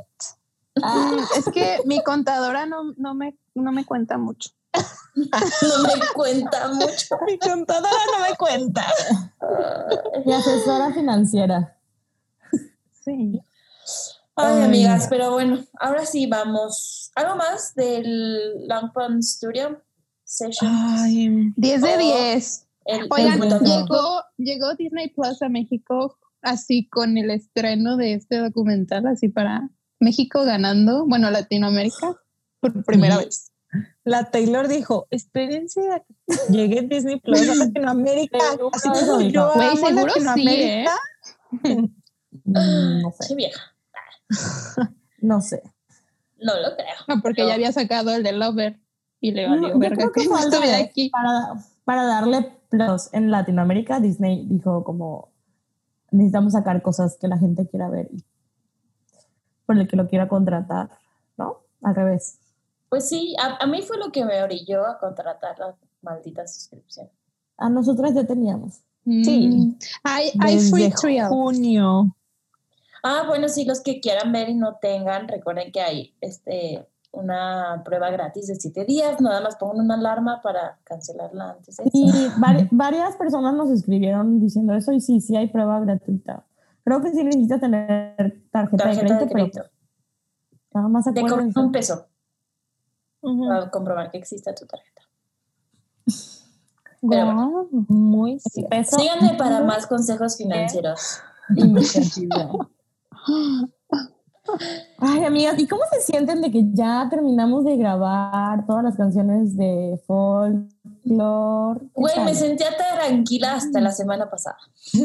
Mm, 0.75 1.19
es 1.39 1.45
que 1.53 1.79
mi 1.87 2.03
contadora 2.03 2.67
no, 2.67 2.93
no, 2.97 3.15
me, 3.15 3.39
no 3.55 3.71
me 3.73 3.85
cuenta 3.85 4.19
mucho. 4.19 4.51
No 5.15 5.83
me 5.83 6.01
cuenta 6.15 6.69
mucho. 6.73 7.17
Mi 7.27 7.39
contadora 7.39 7.91
no 8.17 8.29
me 8.29 8.37
cuenta. 8.37 8.85
Mi 10.25 10.33
asesora 10.33 10.93
financiera. 10.93 11.77
Sí. 13.05 13.41
Ay, 14.37 14.57
Ay, 14.59 14.63
amigas, 14.65 15.07
pero 15.09 15.33
bueno, 15.33 15.65
ahora 15.81 16.07
sí 16.07 16.27
vamos. 16.27 17.11
¿Algo 17.17 17.37
más 17.37 17.75
del 17.75 18.67
Long 18.69 18.93
Pond 18.93 19.23
Studio 19.23 19.83
Session? 20.25 20.71
Ay, 20.73 21.53
10 21.57 21.83
de 21.83 21.95
Oh. 21.95 21.99
10. 21.99 22.67
El- 22.85 23.07
Oigan, 23.11 23.43
el- 23.43 23.59
llegó, 23.61 24.23
llegó 24.37 24.75
Disney 24.75 25.09
Plus 25.09 25.43
a 25.43 25.49
México 25.49 26.17
así 26.41 26.89
con 26.89 27.19
el 27.19 27.31
estreno 27.31 27.97
de 27.97 28.15
este 28.15 28.37
documental, 28.39 29.07
así 29.09 29.29
para 29.29 29.69
México 29.99 30.45
ganando, 30.45 31.05
bueno, 31.07 31.31
Latinoamérica, 31.31 32.17
por 32.61 32.85
primera 32.85 33.17
Sí. 33.19 33.25
vez. 33.25 33.48
La 34.09 34.31
Taylor 34.31 34.69
dijo, 34.69 35.07
espérense 35.11 35.91
a 35.91 36.01
que 36.01 36.15
llegue 36.51 36.83
Disney 36.83 37.21
Plus 37.21 37.49
a 37.49 37.55
Latinoamérica. 37.55 38.39
Así 38.73 38.89
dijo. 38.89 39.21
yo 39.21 39.53
Güey, 39.55 39.69
amo 39.69 39.87
seguro 39.87 40.13
sí, 40.15 40.21
Latinoamérica. 40.21 40.93
Mm, 41.51 41.85
No 43.03 43.13
sé. 43.13 43.29
Qué 43.29 43.35
vieja. 43.35 43.61
No 45.21 45.41
sé. 45.41 45.63
No 46.39 46.55
lo 46.55 46.75
creo. 46.77 46.95
No, 47.09 47.21
porque 47.21 47.47
ya 47.47 47.55
había 47.55 47.73
sacado 47.73 48.15
el 48.15 48.23
de 48.23 48.33
Lover 48.33 48.81
y 49.21 49.33
le 49.33 49.49
valió 49.49 49.69
No, 49.69 49.79
verga 49.79 50.11
que 50.15 50.25
no 50.25 50.39
estuviera 50.39 50.79
aquí. 50.79 51.11
Para, 51.11 51.55
para 51.85 52.05
darle 52.05 52.53
plus 52.71 53.09
en 53.13 53.31
Latinoamérica, 53.31 54.01
Disney 54.01 54.47
dijo 54.47 54.85
como 54.85 55.33
necesitamos 56.11 56.53
sacar 56.55 56.81
cosas 56.81 57.19
que 57.21 57.29
la 57.29 57.39
gente 57.39 57.67
quiera 57.69 57.89
ver 57.89 58.09
y 58.13 58.25
por 59.67 59.77
el 59.77 59.87
que 59.87 59.97
lo 59.97 60.09
quiera 60.09 60.29
contratar, 60.29 60.91
¿no? 61.37 61.59
Al 61.83 61.95
revés. 61.95 62.39
Pues 62.89 63.09
sí, 63.09 63.35
a, 63.41 63.63
a 63.63 63.67
mí 63.67 63.83
fue 63.83 63.99
lo 63.99 64.11
que 64.13 64.25
me 64.25 64.43
orilló 64.43 64.87
a 64.87 64.99
contratar 64.99 65.59
la 65.59 65.75
maldita 66.03 66.47
suscripción. 66.47 67.09
A 67.57 67.69
nosotras 67.69 68.15
ya 68.15 68.25
teníamos. 68.25 68.81
Sí. 69.05 69.77
Hay, 70.05 70.31
free 70.71 70.91
trial. 70.91 71.29
junio. 71.29 72.15
Ah, 73.03 73.25
bueno, 73.27 73.49
sí, 73.49 73.65
los 73.65 73.81
que 73.81 74.01
quieran 74.01 74.33
ver 74.33 74.49
y 74.49 74.55
no 74.55 74.77
tengan, 74.81 75.29
recuerden 75.29 75.73
que 75.73 75.81
hay 75.81 76.15
este 76.21 76.87
una 77.11 77.81
prueba 77.87 78.11
gratis 78.11 78.49
de 78.49 78.57
siete 78.57 78.85
días, 78.85 79.19
nada 79.21 79.41
más 79.41 79.57
pongan 79.57 79.81
una 79.81 79.95
alarma 79.95 80.43
para 80.43 80.79
cancelarla 80.85 81.53
antes. 81.53 81.81
Y 81.93 82.07
vari- 82.39 82.69
varias 82.71 83.17
personas 83.17 83.55
nos 83.55 83.71
escribieron 83.71 84.41
diciendo 84.41 84.75
eso 84.75 84.93
y 84.93 85.01
sí, 85.01 85.21
sí 85.21 85.35
hay 85.35 85.47
prueba 85.49 85.81
gratuita. 85.81 86.45
Creo 86.85 87.01
que 87.01 87.11
sí 87.13 87.25
necesitas 87.25 87.61
tener 87.61 88.43
tarjeta, 88.51 88.85
Tarjeta 88.85 89.01
de 89.01 89.01
crédito, 89.01 89.15
de 89.15 89.27
pero 89.33 89.51
crédito. 89.51 89.63
nada 90.75 90.89
más 90.89 91.05
Te 91.13 91.21
cobran 91.23 91.53
un 91.57 91.73
peso 91.73 92.07
Para 93.21 93.71
comprobar 93.71 94.11
que 94.11 94.19
existe 94.19 94.53
tu 94.55 94.67
tarjeta. 94.67 95.03
Pero 97.09 97.27
bueno. 97.27 97.69
Muy 97.71 98.41
Síganme 98.41 99.35
para 99.37 99.63
más 99.63 99.87
consejos 99.87 100.37
financieros. 100.37 101.21
Ay, 104.99 105.25
amigas, 105.25 105.59
¿y 105.59 105.67
cómo 105.67 105.83
se 105.93 106.01
sienten 106.01 106.41
de 106.41 106.51
que 106.51 106.65
ya 106.73 107.07
terminamos 107.11 107.65
de 107.65 107.77
grabar 107.77 108.65
todas 108.67 108.83
las 108.83 108.97
canciones 108.97 109.57
de 109.57 110.01
folklore? 110.07 111.81
¿Qué 111.81 111.87
Güey, 111.95 112.25
me 112.25 112.35
sentía 112.35 112.69
tranquila 112.77 113.55
hasta 113.55 113.81
la 113.81 113.93
semana 113.93 114.31
pasada. 114.31 114.59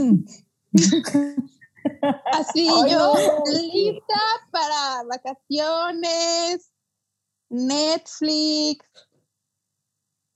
Así 2.32 2.68
Ay, 2.70 2.92
yo 2.92 3.14
no. 3.14 3.44
lista 3.52 4.22
para 4.52 5.04
vacaciones, 5.10 6.72
Netflix, 7.54 8.86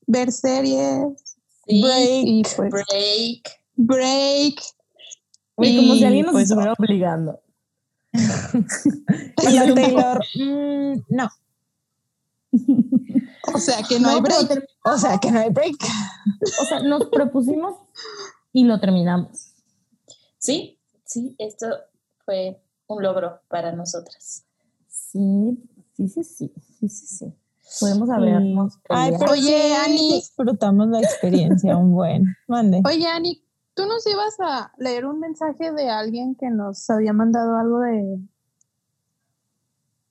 ver 0.06 0.32
series, 0.32 1.38
Sí, 1.68 1.82
Break. 1.82 2.24
y 2.26 2.44
pues 2.44 2.72
break. 2.72 3.62
break. 3.76 4.62
Güey, 5.58 5.76
como 5.76 5.94
si 5.96 6.00
y, 6.00 6.04
alguien 6.06 6.26
nos 6.26 6.34
pues, 6.34 6.44
estuviera 6.44 6.74
obligando. 6.78 7.42
Y 8.14 9.54
la 9.54 9.76
Taylor, 9.76 10.26
mm, 10.36 11.04
no. 11.10 11.30
O 13.54 13.60
sea 13.60 13.82
que 13.88 14.00
no, 14.00 14.10
hay 14.10 14.22
break. 14.22 14.66
O 14.84 14.98
sea 14.98 15.18
que 15.18 15.32
no 15.32 15.40
hay 15.40 15.50
break. 15.50 15.76
o 16.62 16.66
sea, 16.66 16.80
nos 16.82 17.06
propusimos 17.06 17.76
y 18.54 18.66
lo 18.66 18.80
terminamos. 18.80 19.54
Sí, 20.38 20.80
sí, 21.06 21.36
esto 21.38 21.68
fue 22.26 22.62
un 22.88 23.04
logro 23.04 23.42
para 23.48 23.72
nosotras. 23.72 24.46
Sí, 24.88 25.58
sí, 25.98 26.24
sí, 26.24 26.24
sí, 26.24 26.52
sí, 26.80 26.90
sí, 26.90 27.08
sí. 27.08 27.34
Podemos 27.82 28.10
habernos 28.10 28.80
Ay, 28.88 29.14
pero 29.20 29.32
Oye, 29.34 29.42
sí 29.42 29.74
Ani. 29.86 30.14
disfrutamos 30.14 30.88
la 30.88 31.00
experiencia 31.02 31.76
un 31.76 31.92
buen. 31.94 32.24
Mande. 32.48 32.82
Oye, 32.86 33.06
Ani, 33.08 33.42
¿tú 33.74 33.86
nos 33.86 34.08
ibas 34.08 34.36
a 34.40 34.72
leer 34.78 35.06
un 35.06 35.20
mensaje 35.20 35.72
de 35.74 35.90
alguien 35.90 36.36
que 36.36 36.50
nos 36.50 36.90
había 36.90 37.12
mandado 37.14 37.58
algo 37.58 37.80
de 37.80 38.20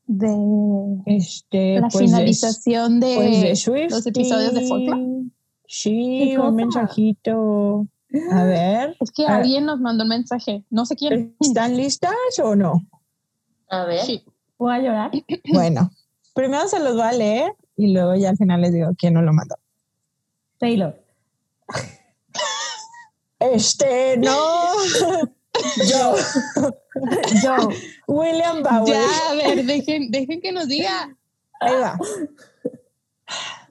de 0.09 1.03
Este, 1.07 1.81
la 1.81 1.89
pues, 1.89 2.05
finalización 2.05 3.01
de, 3.01 3.15
pues 3.17 3.41
de 3.43 3.57
Swiftie. 3.57 3.89
los 3.91 4.07
episodios 4.07 4.55
de 4.55 4.61
Folklore? 4.67 5.25
Sí, 5.67 6.37
un 6.37 6.55
mensajito. 6.55 7.89
A 8.31 8.45
ver, 8.45 8.97
Es 9.01 9.11
que 9.11 9.27
alguien 9.27 9.67
nos 9.67 9.81
mandó 9.81 10.05
un 10.05 10.11
mensaje, 10.11 10.65
no 10.71 10.87
sé 10.87 10.95
quién. 10.95 11.35
¿están 11.41 11.77
listas 11.77 12.13
o 12.43 12.55
no? 12.55 12.87
A 13.69 13.85
ver. 13.85 14.01
Sí. 14.05 14.25
¿Voy 14.59 14.75
a 14.75 14.79
llorar? 14.79 15.11
Bueno, 15.53 15.91
primero 16.35 16.69
se 16.69 16.81
los 16.81 16.95
voy 16.95 17.07
a 17.07 17.13
leer 17.13 17.53
y 17.77 17.93
luego 17.93 18.15
ya 18.15 18.31
al 18.31 18.37
final 18.37 18.61
les 18.61 18.73
digo 18.73 18.91
quién 18.99 19.15
no 19.15 19.23
lo 19.23 19.33
mandó. 19.33 19.57
Taylor. 20.59 20.99
Este, 23.39 24.17
no. 24.17 24.73
Yo, 25.89 26.15
Yo. 27.43 27.69
William 28.07 28.63
Bauer. 28.63 28.89
Ya, 28.89 29.31
a 29.31 29.35
ver, 29.35 29.65
dejen, 29.65 30.11
dejen 30.11 30.41
que 30.41 30.53
nos 30.53 30.69
diga. 30.69 31.15
Ahí 31.61 31.75
va. 31.75 31.99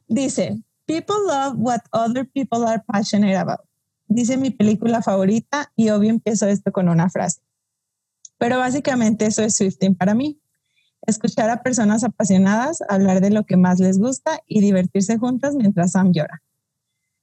Dice, 0.08 0.58
people 0.86 1.16
love 1.28 1.56
what 1.58 1.82
other 1.92 2.26
people 2.26 2.64
are 2.66 2.82
passionate 2.88 3.36
about. 3.36 3.60
Dice 4.08 4.38
mi 4.38 4.52
película 4.52 5.02
favorita 5.02 5.72
y 5.76 5.90
obvio 5.90 6.10
empiezo 6.10 6.48
esto 6.48 6.72
con 6.72 6.90
una 6.90 7.10
frase. 7.10 7.42
Pero 8.38 8.58
básicamente 8.58 9.26
eso 9.26 9.44
es 9.44 9.56
Swifting 9.56 9.96
para 9.96 10.14
mí. 10.14 10.40
Escuchar 11.08 11.50
a 11.50 11.62
personas 11.62 12.04
apasionadas 12.04 12.80
hablar 12.90 13.22
de 13.22 13.30
lo 13.30 13.46
que 13.46 13.58
más 13.58 13.80
les 13.80 14.00
gusta 14.00 14.42
y 14.48 14.62
divertirse 14.62 15.18
juntas 15.18 15.56
mientras 15.56 15.92
Sam 15.92 16.12
llora. 16.12 16.42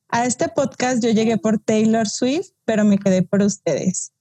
A 0.08 0.26
este 0.26 0.48
podcast 0.48 1.02
yo 1.02 1.10
llegué 1.10 1.38
por 1.38 1.58
Taylor 1.58 2.06
Swift, 2.06 2.50
pero 2.64 2.84
me 2.84 2.98
quedé 2.98 3.22
por 3.22 3.40
ustedes. 3.42 4.12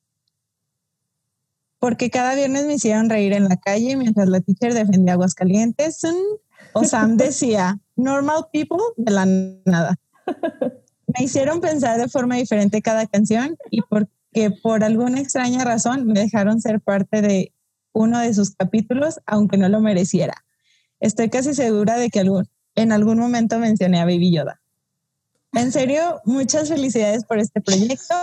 Porque 1.80 2.10
cada 2.10 2.34
viernes 2.34 2.65
me 2.65 2.76
hicieron 2.76 3.10
reír 3.10 3.34
en 3.34 3.50
la 3.50 3.58
calle 3.58 3.97
mientras 3.97 4.30
la 4.30 4.39
teacher 4.39 4.74
defendía 4.74 5.13
Aguascalientes 5.13 6.02
o 6.74 6.84
Sam 6.84 7.17
decía 7.17 7.80
normal 7.95 8.47
people 8.54 8.78
de 8.97 9.12
la 9.12 9.26
nada. 9.65 10.00
Me 11.08 11.26
hicieron 11.26 11.60
pensar 11.60 12.00
de 12.00 12.08
forma 12.08 12.36
diferente 12.36 12.82
cada 12.82 13.06
canción 13.06 13.58
y 13.69 13.82
porque 13.82 14.52
por 14.63 14.84
alguna 14.84 15.19
extraña 15.19 15.65
razón 15.65 16.06
me 16.06 16.19
dejaron 16.19 16.62
ser 16.62 16.80
parte 16.80 17.21
de 17.21 17.54
uno 17.93 18.19
de 18.19 18.34
sus 18.34 18.56
capítulos, 18.56 19.19
aunque 19.25 19.58
no 19.58 19.69
lo 19.69 19.80
mereciera. 19.80 20.36
Estoy 20.99 21.30
casi 21.30 21.54
segura 21.54 21.97
de 21.97 22.10
que 22.10 22.19
algún, 22.19 22.47
en 22.75 22.91
algún 22.91 23.19
momento 23.19 23.60
mencioné 23.60 23.99
a 23.99 24.06
Baby 24.06 24.32
Yoda. 24.34 24.62
En 25.54 25.71
serio, 25.71 26.21
muchas 26.25 26.69
felicidades 26.69 27.25
por 27.25 27.39
este 27.39 27.60
proyecto. 27.62 28.15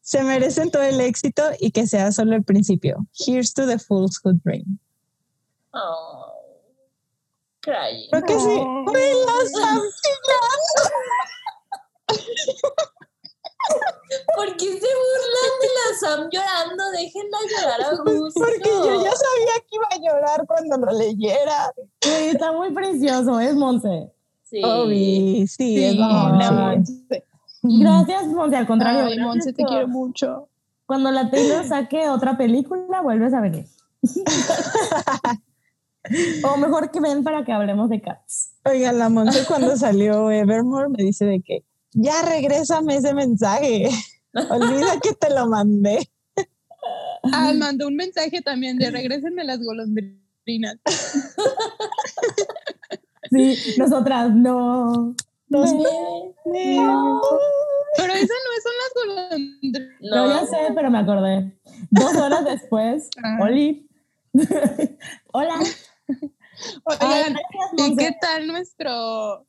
Se 0.00 0.22
merecen 0.24 0.70
todo 0.70 0.82
el 0.82 1.00
éxito 1.00 1.42
y 1.60 1.70
que 1.70 1.86
sea 1.86 2.10
solo 2.10 2.34
el 2.34 2.42
principio. 2.42 3.06
Here's 3.14 3.54
to 3.54 3.66
the 3.66 3.78
fools 3.78 4.20
who 4.24 4.32
dream. 4.44 4.78
Oh, 5.72 6.32
crying. 7.60 8.10
Creo 8.10 8.24
que 8.24 8.40
sí. 8.40 8.60
Oh. 8.60 8.84
¿Por 14.36 14.56
qué 14.56 14.66
se 14.66 14.78
burlan 14.78 15.52
de 15.60 15.68
la 15.76 15.86
Sam 15.98 16.28
llorando? 16.30 16.84
Déjenla 16.92 17.38
llorar 17.50 17.80
a 17.82 17.90
gusto. 17.96 18.32
Porque 18.40 18.68
yo 18.68 19.04
ya 19.04 19.12
sabía 19.12 19.54
que 19.68 19.76
iba 19.76 19.86
a 19.90 19.98
llorar 19.98 20.46
cuando 20.46 20.76
lo 20.78 20.92
leyera. 20.98 21.72
Güey, 22.04 22.28
está 22.28 22.52
muy 22.52 22.72
precioso, 22.72 23.40
es 23.40 23.54
Monse. 23.54 24.12
Sí. 24.42 24.62
Obi, 24.62 25.46
sí, 25.46 25.82
es 25.82 25.92
Sí, 25.92 25.96
sí. 25.96 25.98
Monse. 25.98 27.24
Gracias, 27.62 28.26
Monse, 28.26 28.56
al 28.56 28.66
contrario. 28.66 29.04
Ay, 29.04 29.18
Monse, 29.18 29.52
te 29.52 29.64
quiero 29.64 29.88
mucho. 29.88 30.48
Cuando 30.86 31.10
la 31.10 31.30
Taylor 31.30 31.64
saque 31.64 32.08
otra 32.08 32.36
película, 32.36 33.00
vuelves 33.00 33.32
a 33.32 33.40
venir. 33.40 33.66
o 36.44 36.56
mejor 36.56 36.90
que 36.90 37.00
ven 37.00 37.22
para 37.22 37.44
que 37.44 37.52
hablemos 37.52 37.88
de 37.88 38.02
Cats. 38.02 38.56
Oigan, 38.64 38.98
la 38.98 39.08
Monse 39.08 39.46
cuando 39.46 39.76
salió 39.76 40.30
Evermore 40.30 40.88
me 40.88 41.04
dice 41.04 41.24
de 41.24 41.40
que 41.40 41.64
ya 41.92 42.22
regrésame 42.22 42.96
ese 42.96 43.14
mensaje. 43.14 43.88
Olvida 44.50 44.98
que 45.02 45.12
te 45.14 45.30
lo 45.30 45.46
mandé. 45.46 46.08
Ah, 47.32 47.52
mandó 47.56 47.86
un 47.86 47.94
mensaje 47.96 48.42
también 48.42 48.78
de 48.78 48.90
regresenme 48.90 49.44
las 49.44 49.60
golondrinas. 49.62 50.76
Sí, 53.30 53.56
nosotras 53.78 54.30
no. 54.34 55.14
Nos- 55.48 55.70
Pero 57.96 58.12
esas 58.14 58.28
no 58.28 58.54
son 58.62 58.74
las 58.78 58.92
golondrinas. 59.30 59.82
No, 60.00 60.26
ya 60.28 60.46
sé, 60.46 60.72
pero 60.74 60.90
me 60.90 60.98
acordé. 60.98 61.52
Dos 61.90 62.14
horas 62.16 62.44
después, 62.44 63.08
Ah. 63.22 63.38
Oli. 63.42 63.88
Hola. 65.32 65.54
Ay, 65.58 66.30
Oigan, 66.84 67.34
gracias, 67.34 67.88
¿y 67.90 67.96
qué 67.96 68.16
tal 68.20 68.46
nuestro...? 68.46 69.46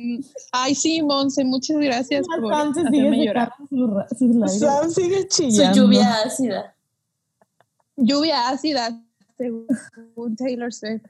Mm, 0.00 0.20
Ay, 0.52 0.76
sí, 0.76 1.02
Monse, 1.02 1.44
muchas 1.44 1.76
gracias 1.78 2.24
por 2.28 2.54
Sam 2.54 2.72
se 2.72 2.82
sigue 2.88 3.32
sus, 3.68 4.18
sus 4.18 4.36
lágrimas. 4.36 4.58
Sam 4.60 4.90
sigue 4.90 5.28
Su 5.28 5.72
lluvia 5.74 6.14
ácida. 6.24 6.74
Lluvia 7.96 8.48
ácida, 8.48 9.02
según 9.36 10.36
Taylor 10.36 10.72
Swift. 10.72 11.02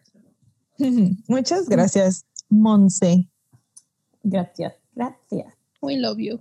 Muchas 1.28 1.68
gracias, 1.68 2.24
Monse. 2.48 3.28
Gracias, 4.22 4.74
gracias. 4.94 5.54
We 5.82 5.98
love 5.98 6.16
you. 6.18 6.40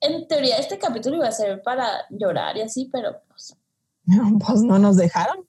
En 0.00 0.28
teoría, 0.28 0.56
este 0.58 0.78
capítulo 0.78 1.16
iba 1.16 1.26
a 1.26 1.32
ser 1.32 1.62
para 1.62 2.06
llorar 2.10 2.56
y 2.56 2.60
así, 2.62 2.88
pero 2.92 3.20
pues 3.26 3.56
Pues 4.46 4.62
no 4.62 4.78
nos 4.78 4.96
dejaron. 4.96 5.44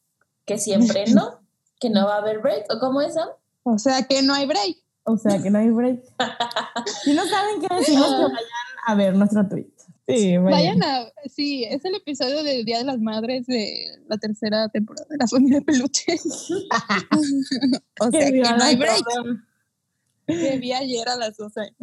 que 0.46 0.58
siempre 0.58 1.06
no, 1.14 1.42
que 1.80 1.92
no 1.92 2.08
va 2.08 2.16
a 2.16 2.18
haber 2.18 2.40
break, 2.40 2.66
¿o 2.74 2.80
cómo 2.80 3.02
es, 3.02 3.14
Sam? 3.14 3.30
O 3.64 3.78
sea 3.78 4.04
que 4.04 4.22
no 4.22 4.34
hay 4.34 4.46
break. 4.46 4.78
O 5.04 5.18
sea 5.18 5.42
que 5.42 5.50
no 5.50 5.60
hay 5.60 5.70
break. 5.70 6.02
Si 7.04 7.14
no 7.14 7.26
saben 7.26 7.62
qué 7.62 7.76
decimos, 7.76 8.08
que 8.08 8.24
vayan 8.24 8.38
a 8.86 8.96
ver 8.96 9.16
nuestro 9.16 9.48
tweet. 9.48 9.74
Sí, 10.08 10.38
Vayan 10.38 10.84
a. 10.84 11.06
Sí, 11.34 11.64
es 11.64 11.86
el 11.86 11.96
episodio 11.96 12.44
del 12.44 12.66
Día 12.66 12.80
de 12.80 12.84
las 12.84 13.00
Madres 13.00 13.46
de 13.48 14.02
la 14.08 14.18
tercera 14.18 14.68
temporada 14.68 15.08
de 15.10 15.18
la 15.18 15.28
familia 15.28 15.62
Peluche. 15.62 16.16
o 18.02 18.12
sea 18.12 18.32
que 18.32 18.42
no 18.42 18.64
hay 18.64 18.76
break. 18.76 19.06
Que 20.28 20.58
vi 20.58 20.74
ayer 20.74 21.08
a 21.08 21.16
las 21.16 21.38
12. 21.38 21.74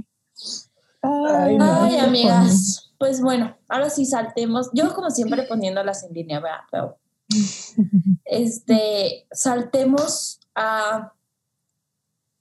Ay, 1.03 1.57
no, 1.57 1.83
Ay, 1.83 1.97
amigas, 1.97 2.93
pues 2.99 3.23
bueno, 3.23 3.57
ahora 3.69 3.89
sí 3.89 4.05
saltemos. 4.05 4.71
Yo 4.75 4.95
como 4.95 5.11
siempre 5.11 5.45
poniéndolas 5.45 6.05
en 6.05 6.13
línea, 6.13 6.41
¿verdad? 6.41 6.61
Pero, 6.71 6.99
este, 8.27 9.27
saltemos 9.33 10.41
a 10.55 11.15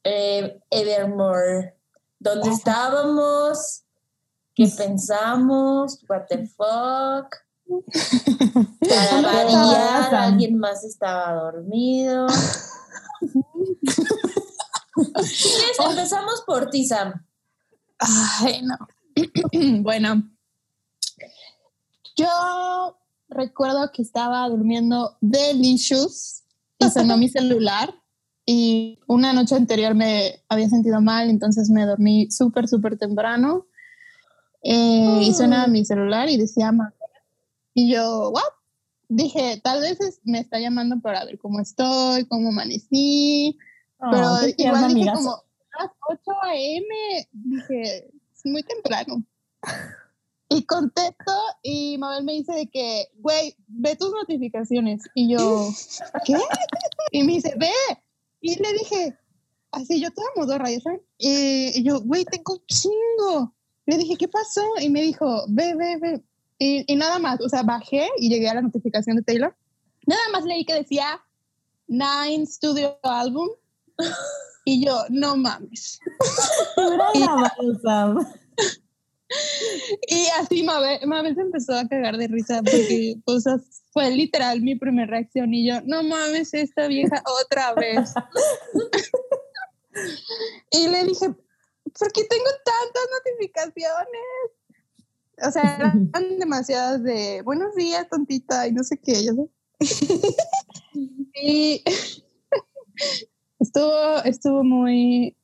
eh, 0.04 0.60
Evermore. 0.70 1.76
¿Dónde 2.20 2.50
estábamos? 2.50 3.84
¿Qué 4.56 4.68
pensamos? 4.76 6.04
What 6.10 6.26
the 6.30 6.48
fuck? 6.48 7.36
Para 8.90 9.10
¿Cómo 9.10 9.24
variar, 9.24 10.16
alguien 10.16 10.58
más 10.58 10.84
estaba 10.84 11.34
dormido. 11.34 12.28
Quieres, 14.96 15.80
empezamos 15.80 16.44
por 16.46 16.70
ti, 16.70 16.86
Sam. 16.86 17.26
Ay, 18.00 18.64
no. 18.64 18.78
bueno, 19.82 20.30
yo 22.16 22.98
recuerdo 23.30 23.92
que 23.92 24.02
estaba 24.02 24.50
durmiendo 24.50 25.18
delicious 25.22 26.44
y 26.80 26.90
sonó 26.90 27.18
mi 27.18 27.30
celular 27.30 27.94
y 28.52 28.98
una 29.06 29.32
noche 29.32 29.54
anterior 29.54 29.94
me 29.94 30.42
había 30.50 30.68
sentido 30.70 31.02
mal, 31.02 31.30
entonces 31.30 31.70
me 31.70 31.86
dormí 31.86 32.32
súper, 32.32 32.68
súper 32.68 32.98
temprano 32.98 33.68
eh, 34.64 35.20
y 35.22 35.34
suena 35.36 35.68
mi 35.68 35.86
celular 35.86 36.30
y 36.30 36.38
decía, 36.38 36.72
"Ma". 36.72 36.92
y 37.76 37.94
yo, 37.94 38.32
¿what? 38.32 38.42
Dije, 39.08 39.62
tal 39.64 39.82
vez 39.82 40.02
es- 40.02 40.20
me 40.24 40.40
está 40.40 40.60
llamando 40.60 41.00
para 41.00 41.26
ver 41.26 41.38
cómo 41.38 41.60
estoy, 41.60 42.26
cómo 42.26 42.50
amanecí, 42.50 43.56
pero 44.12 44.32
Oh, 44.32 44.40
tierna, 44.58 44.80
igual 44.80 44.96
dije 44.96 45.10
amigas. 45.10 45.18
como 45.20 45.32
a 45.34 45.84
las 45.84 45.92
8 46.10 46.32
a.m. 46.44 46.86
Dije, 47.32 48.08
es 48.36 48.46
muy 48.46 48.64
temprano. 48.64 49.24
Y 50.50 50.64
contesto 50.66 51.32
y 51.62 51.98
Mabel 52.00 52.24
me 52.24 52.34
dice 52.34 52.54
de 52.54 52.68
que, 52.68 53.10
güey, 53.20 53.56
ve 53.68 53.96
tus 53.96 54.12
notificaciones. 54.12 55.04
Y 55.14 55.32
yo, 55.34 55.38
¿qué? 56.26 56.38
Y 57.12 57.22
me 57.24 57.34
dice, 57.34 57.54
ve. 57.58 57.70
Y 58.42 58.62
le 58.62 58.74
dije, 58.74 59.18
así 59.72 60.02
yo 60.02 60.12
toda 60.12 60.28
modorra, 60.36 60.72
¿ya 60.72 60.80
saben? 60.80 61.02
Y 61.18 61.84
yo, 61.84 62.02
güey, 62.02 62.26
tengo 62.26 62.54
un 62.54 62.66
chingo. 62.68 63.54
Le 63.86 63.98
dije, 63.98 64.16
¿qué 64.18 64.28
pasó? 64.28 64.64
Y 64.80 64.90
me 64.90 65.02
dijo, 65.02 65.46
ve, 65.50 65.76
ve, 65.76 65.98
ve. 65.98 66.24
Y, 66.58 66.92
y 66.92 66.96
nada 66.96 67.20
más, 67.20 67.40
o 67.42 67.50
sea, 67.50 67.64
bajé 67.64 68.08
y 68.18 68.30
llegué 68.30 68.50
a 68.50 68.56
la 68.56 68.62
notificación 68.62 69.16
de 69.16 69.24
Taylor. 69.24 69.56
Nada 70.06 70.22
más 70.32 70.44
leí 70.44 70.66
que 70.66 70.74
decía 70.74 71.22
Nine 71.88 72.46
Studio 72.46 72.98
Album. 73.04 73.50
Y 74.66 74.86
yo, 74.86 75.04
no 75.10 75.36
mames. 75.36 76.00
Sam. 77.84 78.20
Y 80.08 80.26
así 80.40 80.64
Mabel, 80.64 81.00
Mabel 81.06 81.36
se 81.36 81.42
empezó 81.42 81.74
a 81.76 81.88
cagar 81.88 82.18
de 82.18 82.28
risa 82.28 82.62
porque 82.64 83.16
pues, 83.26 83.46
as- 83.46 83.84
fue 83.92 84.10
literal 84.12 84.62
mi 84.62 84.76
primera 84.76 85.10
reacción 85.10 85.54
y 85.54 85.68
yo, 85.68 85.82
no 85.86 86.04
mames, 86.04 86.54
esta 86.54 86.88
vieja 86.88 87.24
otra 87.44 87.74
vez. 87.74 88.12
y 90.72 90.88
le 90.88 91.04
dije, 91.06 91.28
¿por 91.98 92.12
qué 92.12 92.24
tengo 92.24 92.50
tantas 92.64 93.04
notificaciones? 93.18 94.22
O 95.48 95.52
sea, 95.52 95.76
eran 95.76 96.12
demasiadas 96.40 97.04
de 97.04 97.42
buenos 97.44 97.76
días, 97.76 98.08
tontita, 98.10 98.68
y 98.68 98.72
no 98.72 98.84
sé 98.84 98.98
qué. 98.98 99.24
ya 99.24 99.34
sabes. 99.34 99.50
y 101.42 101.84
estuvo, 103.60 104.24
estuvo 104.24 104.64
muy 104.64 105.36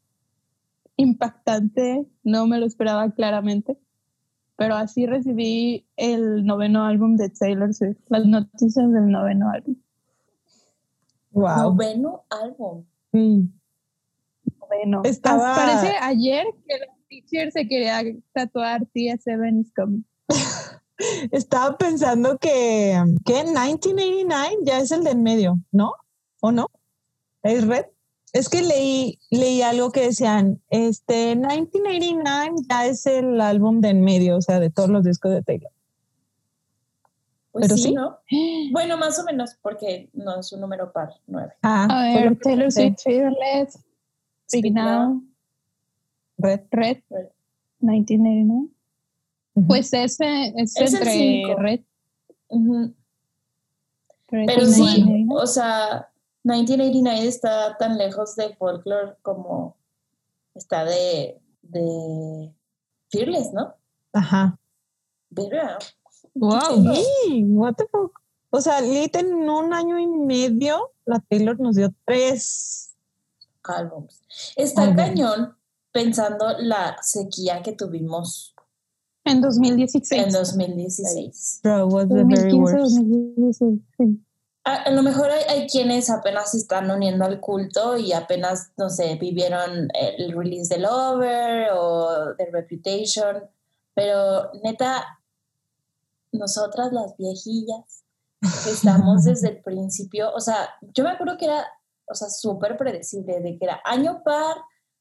impactante, 0.98 2.06
no 2.24 2.48
me 2.48 2.58
lo 2.60 2.66
esperaba 2.66 3.12
claramente, 3.12 3.78
pero 4.56 4.76
así 4.76 5.06
recibí 5.06 5.88
el 5.98 6.46
noveno 6.46 6.86
álbum 6.86 7.16
de 7.18 7.30
Taylor 7.30 7.74
Swift, 7.74 7.98
las 8.08 8.26
noticias 8.26 8.92
del 8.92 9.10
noveno 9.10 9.50
álbum. 9.50 9.76
Wow. 11.32 11.74
Noveno 11.74 12.24
álbum. 12.30 12.86
Sí. 13.12 13.50
Noveno. 14.60 15.02
Estaba- 15.04 15.56
Parece 15.56 15.96
ayer 16.02 16.46
que 16.68 16.78
la 16.80 16.86
teacher 17.10 17.52
se 17.52 17.68
quería 17.68 18.02
tatuar 18.34 18.86
TS7 18.94 19.60
is 19.62 19.72
coming. 19.76 20.04
Estaba 21.32 21.78
pensando 21.78 22.38
que, 22.38 22.96
que 23.26 23.44
1989 23.44 24.58
ya 24.64 24.80
es 24.80 24.92
el 24.92 25.04
de 25.04 25.12
en 25.12 25.24
medio, 25.24 25.60
¿no? 25.72 25.92
¿O 26.42 26.52
no? 26.54 26.68
¿Es 27.44 27.68
red? 27.68 27.86
Es 28.36 28.50
que 28.50 28.62
leí, 28.62 29.18
leí 29.32 29.62
algo 29.62 29.94
que 29.94 30.02
decían, 30.02 30.62
este 30.70 31.38
1989 31.38 32.52
ya 32.70 32.86
es 32.86 33.06
el 33.06 33.40
álbum 33.40 33.80
de 33.80 33.92
en 33.92 34.02
medio, 34.02 34.36
o 34.36 34.42
sea, 34.42 34.60
de 34.60 34.70
todos 34.70 34.90
los 34.90 35.06
discos 35.06 35.32
de 35.32 35.42
Taylor. 35.42 35.72
Pues 37.54 37.68
Pero 37.68 37.78
sí, 37.78 37.84
sí. 37.84 37.94
¿no? 37.94 38.18
Bueno, 38.74 38.98
más 38.98 39.18
o 39.20 39.24
menos, 39.24 39.56
porque 39.62 40.10
no 40.12 40.38
es 40.38 40.52
un 40.52 40.60
número 40.60 40.92
par, 40.92 41.14
nueve. 41.28 41.54
Ah, 41.62 41.88
A 41.90 42.14
ver, 42.14 42.38
Taylor. 42.40 42.70
Swift, 42.74 42.98
Fearless, 43.06 43.80
Speak 44.50 44.74
Now, 44.74 45.24
Red. 46.38 46.60
Red, 46.72 46.98
Red. 47.10 47.28
1989. 47.80 48.70
Ujú. 49.54 49.68
Pues 49.68 49.94
ese 49.94 50.48
es, 50.58 50.76
Es 50.76 50.92
el 50.92 50.94
entre 50.98 51.12
cinco. 51.14 51.56
Red, 51.56 51.80
Ujú. 52.50 52.94
Red 54.28 54.46
Pero 54.48 54.66
sí, 54.66 54.82
1989. 54.82 55.26
o 55.42 55.48
sea, 55.48 56.10
1989 56.46 57.28
está 57.28 57.76
tan 57.78 57.98
lejos 57.98 58.36
de 58.36 58.56
folklore 58.56 59.16
como 59.24 59.76
está 60.54 60.86
de, 60.86 61.42
de 61.64 62.54
Fearless, 63.10 63.52
¿no? 63.52 63.74
Ajá. 64.14 64.58
Verga. 65.32 65.80
Wow. 66.36 66.94
Sí, 66.94 67.44
what 67.46 67.74
the 67.76 67.86
fuck. 67.92 68.22
O 68.52 68.62
sea, 68.62 68.80
lit 68.80 69.16
en 69.16 69.34
un 69.50 69.74
año 69.74 70.00
y 70.00 70.08
medio, 70.08 70.92
la 71.06 71.20
Taylor 71.20 71.60
nos 71.60 71.76
dio 71.76 71.94
tres. 72.06 72.96
álbums. 73.64 74.22
Está 74.56 74.84
Álbum. 74.84 74.96
cañón 74.96 75.58
pensando 75.92 76.46
la 76.60 76.98
sequía 77.02 77.64
que 77.64 77.72
tuvimos 77.72 78.54
En 79.24 79.42
2016. 79.42 80.26
en 80.28 80.32
2016. 80.32 81.60
Bro, 81.64 81.88
was 81.88 82.08
the 82.08 82.24
very 82.24 82.52
2015, 82.52 82.58
worst. 82.60 82.96
2016. 82.98 84.20
A, 84.66 84.76
a 84.84 84.92
lo 84.92 85.04
mejor 85.04 85.30
hay, 85.30 85.44
hay 85.48 85.68
quienes 85.68 86.10
apenas 86.10 86.52
se 86.52 86.58
están 86.58 86.92
uniendo 86.92 87.24
al 87.24 87.40
culto 87.40 87.98
y 87.98 88.12
apenas, 88.14 88.72
no 88.78 88.90
sé, 88.90 89.16
vivieron 89.16 89.88
el 89.94 90.36
release 90.36 90.74
de 90.74 90.82
Lover 90.82 91.70
o 91.74 92.34
de 92.38 92.46
Reputation, 92.52 93.44
pero 93.94 94.52
neta, 94.64 95.20
nosotras 96.32 96.92
las 96.92 97.16
viejillas 97.18 98.04
que 98.64 98.72
estamos 98.72 99.24
desde 99.24 99.50
el 99.50 99.62
principio, 99.62 100.34
o 100.34 100.42
sea, 100.42 100.70
yo 100.94 101.04
me 101.04 101.12
acuerdo 101.12 101.38
que 101.38 101.46
era, 101.46 101.66
o 102.08 102.14
sea, 102.14 102.30
súper 102.30 102.78
predecible, 102.78 103.40
de 103.40 103.58
que 103.58 103.66
era 103.66 103.82
año 103.86 104.22
par, 104.24 104.58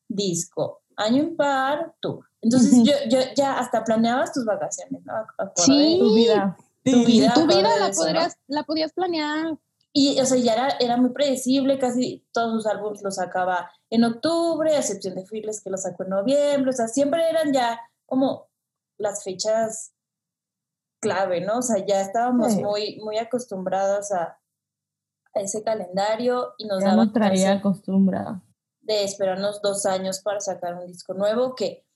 disco, 0.08 0.82
año 0.96 1.22
impar, 1.22 1.94
tour. 2.00 2.24
Entonces 2.40 2.72
yo, 2.84 2.92
yo 3.08 3.18
ya 3.34 3.58
hasta 3.58 3.84
planeabas 3.84 4.32
tus 4.32 4.44
vacaciones, 4.44 5.02
¿no? 5.04 5.14
Sí. 5.56 5.96
Tu 5.98 6.14
vida. 6.14 6.56
Tu 6.85 7.05
vida. 7.05 7.32
Tu 7.35 7.47
vida 7.47 7.62
la 7.78 7.89
eso, 7.89 8.03
¿no? 8.03 8.07
podrías, 8.07 8.37
la 8.47 8.62
podías 8.64 8.93
planear. 8.93 9.59
y, 9.93 10.20
o 10.20 10.26
sea, 10.26 10.39
ya 10.39 10.53
era, 10.55 10.68
era 10.80 10.97
muy 10.97 11.11
predecible, 11.11 11.78
casi 11.78 12.26
todos 12.32 12.53
sus 12.53 12.66
álbumes 12.66 13.01
los 13.03 13.14
sacaba 13.16 13.70
en 13.91 14.05
octubre, 14.05 14.74
a 14.74 14.78
excepción 14.80 15.14
de 15.14 15.24
Fearless 15.24 15.62
que 15.62 15.70
los 15.70 15.82
sacó 15.82 16.03
en 16.03 16.11
noviembre, 16.11 16.70
o 16.70 16.72
sea, 16.72 16.89
siempre 16.89 17.28
eran 17.28 17.53
ya 17.53 17.80
como 18.07 18.49
las 18.99 19.22
fechas 19.24 19.93
clave, 21.01 21.41
¿no? 21.43 21.59
O 21.59 21.62
sea, 21.62 21.85
ya 21.85 22.01
estábamos 22.01 22.53
Sí. 22.55 22.62
muy, 22.62 23.01
muy 23.05 23.18
acostumbrados 23.18 24.11
a, 24.12 24.39
a 25.35 25.41
ese 25.41 25.62
calendario 25.62 26.55
y 26.59 26.66
nos 26.66 26.80
Ya 26.82 26.91
daba 26.91 27.05
nos 27.05 27.12
traía 27.12 27.53
acostumbrada. 27.53 28.43
de 28.80 29.05
esperarnos 29.05 29.61
dos 29.62 29.87
años 29.87 30.20
para 30.20 30.41
sacar 30.41 30.74
un 30.74 30.87
disco 30.87 31.14
nuevo 31.14 31.55
que, 31.55 31.87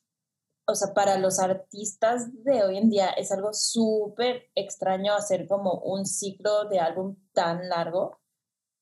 o 0.71 0.75
sea, 0.75 0.93
para 0.93 1.17
los 1.17 1.39
artistas 1.39 2.45
de 2.45 2.63
hoy 2.63 2.77
en 2.77 2.91
día 2.91 3.09
es 3.09 3.33
algo 3.33 3.55
súper 3.55 4.51
extraño 4.55 5.15
hacer 5.15 5.49
como 5.49 5.81
un 5.81 6.05
ciclo 6.05 6.67
de 6.69 6.79
álbum 6.79 7.17
tan 7.33 7.71
largo. 7.71 8.03
O 8.03 8.21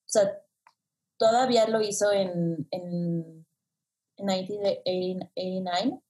sea, 0.09 0.43
todavía 1.17 1.69
lo 1.69 1.81
hizo 1.81 2.11
en, 2.11 2.67
en, 2.73 3.47
en 4.17 4.27
1989, 4.27 6.03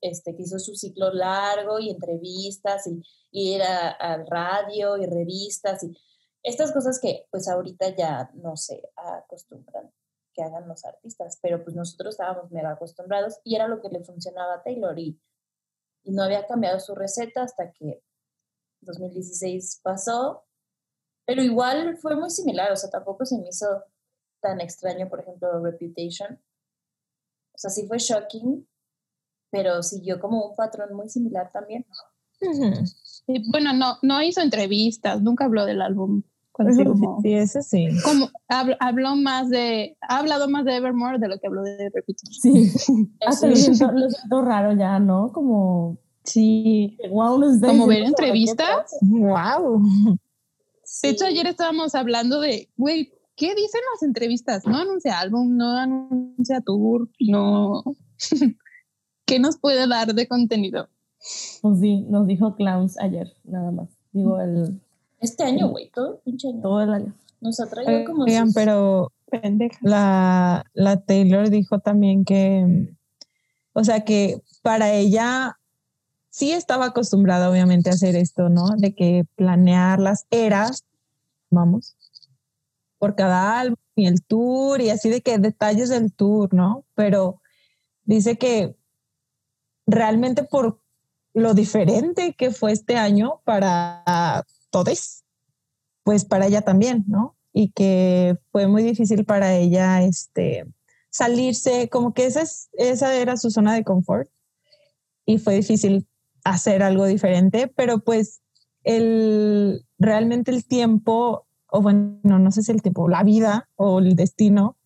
este, 0.00 0.34
que 0.34 0.42
hizo 0.42 0.58
su 0.58 0.74
ciclo 0.74 1.12
largo 1.12 1.78
y 1.78 1.90
entrevistas 1.90 2.86
y, 2.86 3.02
ir 3.34 3.62
al 3.62 4.26
radio 4.26 4.98
y 4.98 5.06
revistas 5.06 5.82
y 5.84 5.96
estas 6.42 6.70
cosas 6.70 7.00
que 7.00 7.26
pues 7.30 7.48
ahorita 7.48 7.96
ya 7.96 8.30
no 8.34 8.58
se 8.58 8.82
acostumbran 8.94 9.90
que 10.32 10.42
hagan 10.42 10.68
los 10.68 10.84
artistas, 10.84 11.38
pero 11.42 11.62
pues 11.62 11.76
nosotros 11.76 12.14
estábamos 12.14 12.50
mega 12.50 12.72
acostumbrados 12.72 13.40
y 13.44 13.54
era 13.54 13.68
lo 13.68 13.80
que 13.80 13.88
le 13.88 14.04
funcionaba 14.04 14.54
a 14.54 14.62
Taylor 14.62 14.98
y, 14.98 15.20
no 16.04 16.24
había 16.24 16.44
cambiado 16.48 16.80
su 16.80 16.96
receta 16.96 17.44
hasta 17.44 17.70
que 17.72 18.02
2016 18.80 19.82
pasó, 19.84 20.44
pero 21.24 21.42
igual 21.42 21.96
fue 21.96 22.16
muy 22.16 22.28
similar, 22.28 22.72
o 22.72 22.76
sea, 22.76 22.90
tampoco 22.90 23.24
se 23.24 23.38
me 23.38 23.48
hizo 23.48 23.84
tan 24.40 24.60
extraño, 24.60 25.08
por 25.08 25.20
ejemplo, 25.20 25.62
Reputation. 25.62 26.42
O 27.54 27.58
sea, 27.58 27.70
sí 27.70 27.86
fue 27.86 27.98
shocking, 27.98 28.66
pero 29.50 29.80
siguió 29.84 30.18
como 30.18 30.44
un 30.44 30.56
patrón 30.56 30.92
muy 30.92 31.08
similar 31.08 31.52
también. 31.52 31.86
Bueno, 33.52 33.72
no, 33.72 33.98
no 34.02 34.20
hizo 34.20 34.40
entrevistas, 34.40 35.22
nunca 35.22 35.44
habló 35.44 35.64
del 35.64 35.80
álbum. 35.80 36.24
Cuando 36.52 36.74
Sí, 36.74 36.82
sí, 36.82 36.84
como, 36.84 37.20
sí, 37.62 37.88
como 38.04 38.30
habl- 38.48 38.76
habló 38.78 39.16
más 39.16 39.48
de, 39.48 39.96
ha 40.02 40.18
hablado 40.18 40.48
más 40.48 40.64
de 40.66 40.76
Evermore 40.76 41.18
de 41.18 41.28
lo 41.28 41.38
que 41.38 41.46
habló 41.46 41.62
de 41.62 41.90
Reputation. 41.94 42.32
Sí, 42.32 43.08
hasta 43.26 43.46
lo 43.46 43.56
siento, 43.56 43.90
lo 43.90 44.10
siento 44.10 44.42
raro 44.42 44.74
ya, 44.76 44.98
¿no? 44.98 45.32
Como, 45.32 45.96
Sí. 46.24 46.98
wow, 47.10 47.42
está 47.44 47.68
Como 47.68 47.86
ver 47.86 48.02
entrevistas. 48.02 48.96
Wow. 49.00 49.82
De 51.02 51.08
hecho, 51.08 51.24
ayer 51.24 51.46
estábamos 51.46 51.94
hablando 51.94 52.38
de, 52.40 52.68
güey, 52.76 53.14
¿qué 53.34 53.54
dicen 53.54 53.80
las 53.94 54.02
entrevistas? 54.02 54.66
No 54.66 54.76
anuncia 54.76 55.18
álbum, 55.18 55.56
no 55.56 55.76
anuncia 55.78 56.60
tour, 56.60 57.08
no. 57.18 57.82
¿Qué 59.24 59.38
nos 59.38 59.56
puede 59.58 59.88
dar 59.88 60.14
de 60.14 60.28
contenido? 60.28 60.88
Pues 61.62 61.80
sí, 61.80 62.02
nos 62.10 62.26
dijo 62.26 62.56
Clowns 62.56 62.98
ayer, 62.98 63.32
nada 63.44 63.70
más. 63.70 63.88
Digo, 64.12 64.38
el, 64.38 64.81
Este 65.22 65.44
año, 65.44 65.68
güey, 65.68 65.88
todo 65.90 66.14
el 66.14 66.18
pinche 66.18 66.48
año. 66.48 66.60
todo 66.60 66.82
el 66.82 66.92
año. 66.92 67.14
Nos 67.40 67.58
ha 67.60 67.66
traído 67.66 68.04
como 68.04 68.24
Oigan, 68.24 68.46
sus- 68.46 68.54
pero 68.54 69.12
Pendeja. 69.30 69.78
la, 69.82 70.64
la 70.74 71.00
Taylor 71.00 71.48
dijo 71.48 71.78
también 71.78 72.24
que, 72.24 72.94
o 73.72 73.82
sea, 73.84 74.04
que 74.04 74.42
para 74.62 74.92
ella 74.92 75.58
sí 76.28 76.52
estaba 76.52 76.86
acostumbrada 76.86 77.50
obviamente 77.50 77.90
a 77.90 77.94
hacer 77.94 78.16
esto, 78.16 78.48
¿no? 78.48 78.68
De 78.76 78.94
que 78.94 79.24
planear 79.36 79.98
las 80.00 80.26
eras, 80.30 80.84
vamos, 81.50 81.96
por 82.98 83.14
cada 83.16 83.58
álbum 83.60 83.76
y 83.96 84.06
el 84.06 84.22
tour 84.22 84.80
y 84.80 84.90
así 84.90 85.08
de 85.10 85.20
que 85.20 85.38
detalles 85.38 85.88
del 85.88 86.12
tour, 86.12 86.52
¿no? 86.54 86.84
Pero 86.94 87.40
dice 88.04 88.38
que 88.38 88.74
realmente 89.86 90.44
por 90.44 90.78
lo 91.34 91.54
diferente 91.54 92.34
que 92.34 92.50
fue 92.50 92.72
este 92.72 92.96
año 92.96 93.40
para 93.44 94.44
todos, 94.72 95.22
pues 96.02 96.24
para 96.24 96.46
ella 96.46 96.62
también, 96.62 97.04
¿no? 97.06 97.36
Y 97.52 97.70
que 97.70 98.36
fue 98.50 98.66
muy 98.66 98.82
difícil 98.82 99.24
para 99.24 99.54
ella 99.54 100.02
este, 100.02 100.64
salirse, 101.10 101.88
como 101.90 102.14
que 102.14 102.26
esa, 102.26 102.42
es, 102.42 102.70
esa 102.72 103.14
era 103.14 103.36
su 103.36 103.50
zona 103.50 103.74
de 103.74 103.84
confort 103.84 104.28
y 105.26 105.38
fue 105.38 105.54
difícil 105.54 106.08
hacer 106.42 106.82
algo 106.82 107.06
diferente, 107.06 107.68
pero 107.68 108.00
pues 108.00 108.40
el, 108.82 109.86
realmente 109.98 110.50
el 110.50 110.64
tiempo, 110.64 111.46
o 111.68 111.82
bueno, 111.82 112.18
no 112.24 112.50
sé 112.50 112.62
si 112.62 112.72
el 112.72 112.82
tiempo, 112.82 113.08
la 113.08 113.22
vida 113.22 113.68
o 113.76 114.00
el 114.00 114.16
destino, 114.16 114.76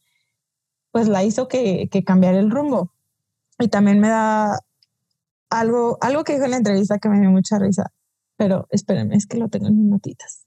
pues 0.91 1.09
la 1.09 1.24
hizo 1.24 1.49
que, 1.49 1.89
que 1.89 2.05
cambiara 2.05 2.39
el 2.39 2.51
rumbo. 2.51 2.93
Y 3.59 3.68
también 3.68 4.01
me 4.01 4.09
da 4.09 4.61
algo, 5.49 5.97
algo 6.01 6.24
que 6.24 6.34
dijo 6.34 6.45
en 6.45 6.51
la 6.51 6.57
entrevista 6.59 6.99
que 6.99 7.09
me 7.09 7.20
dio 7.20 7.30
mucha 7.30 7.59
risa, 7.59 7.93
pero 8.37 8.66
espérenme, 8.70 9.16
es 9.16 9.26
que 9.26 9.39
lo 9.39 9.49
tengo 9.49 9.68
en 9.68 9.76
mis 9.76 9.91
notitas. 9.91 10.47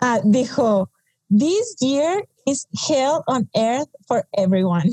ah, 0.00 0.20
dijo, 0.24 0.90
This 1.30 1.76
year 1.80 2.28
is 2.46 2.66
hell 2.88 3.22
on 3.26 3.48
earth 3.54 3.90
for 4.06 4.28
everyone. 4.32 4.90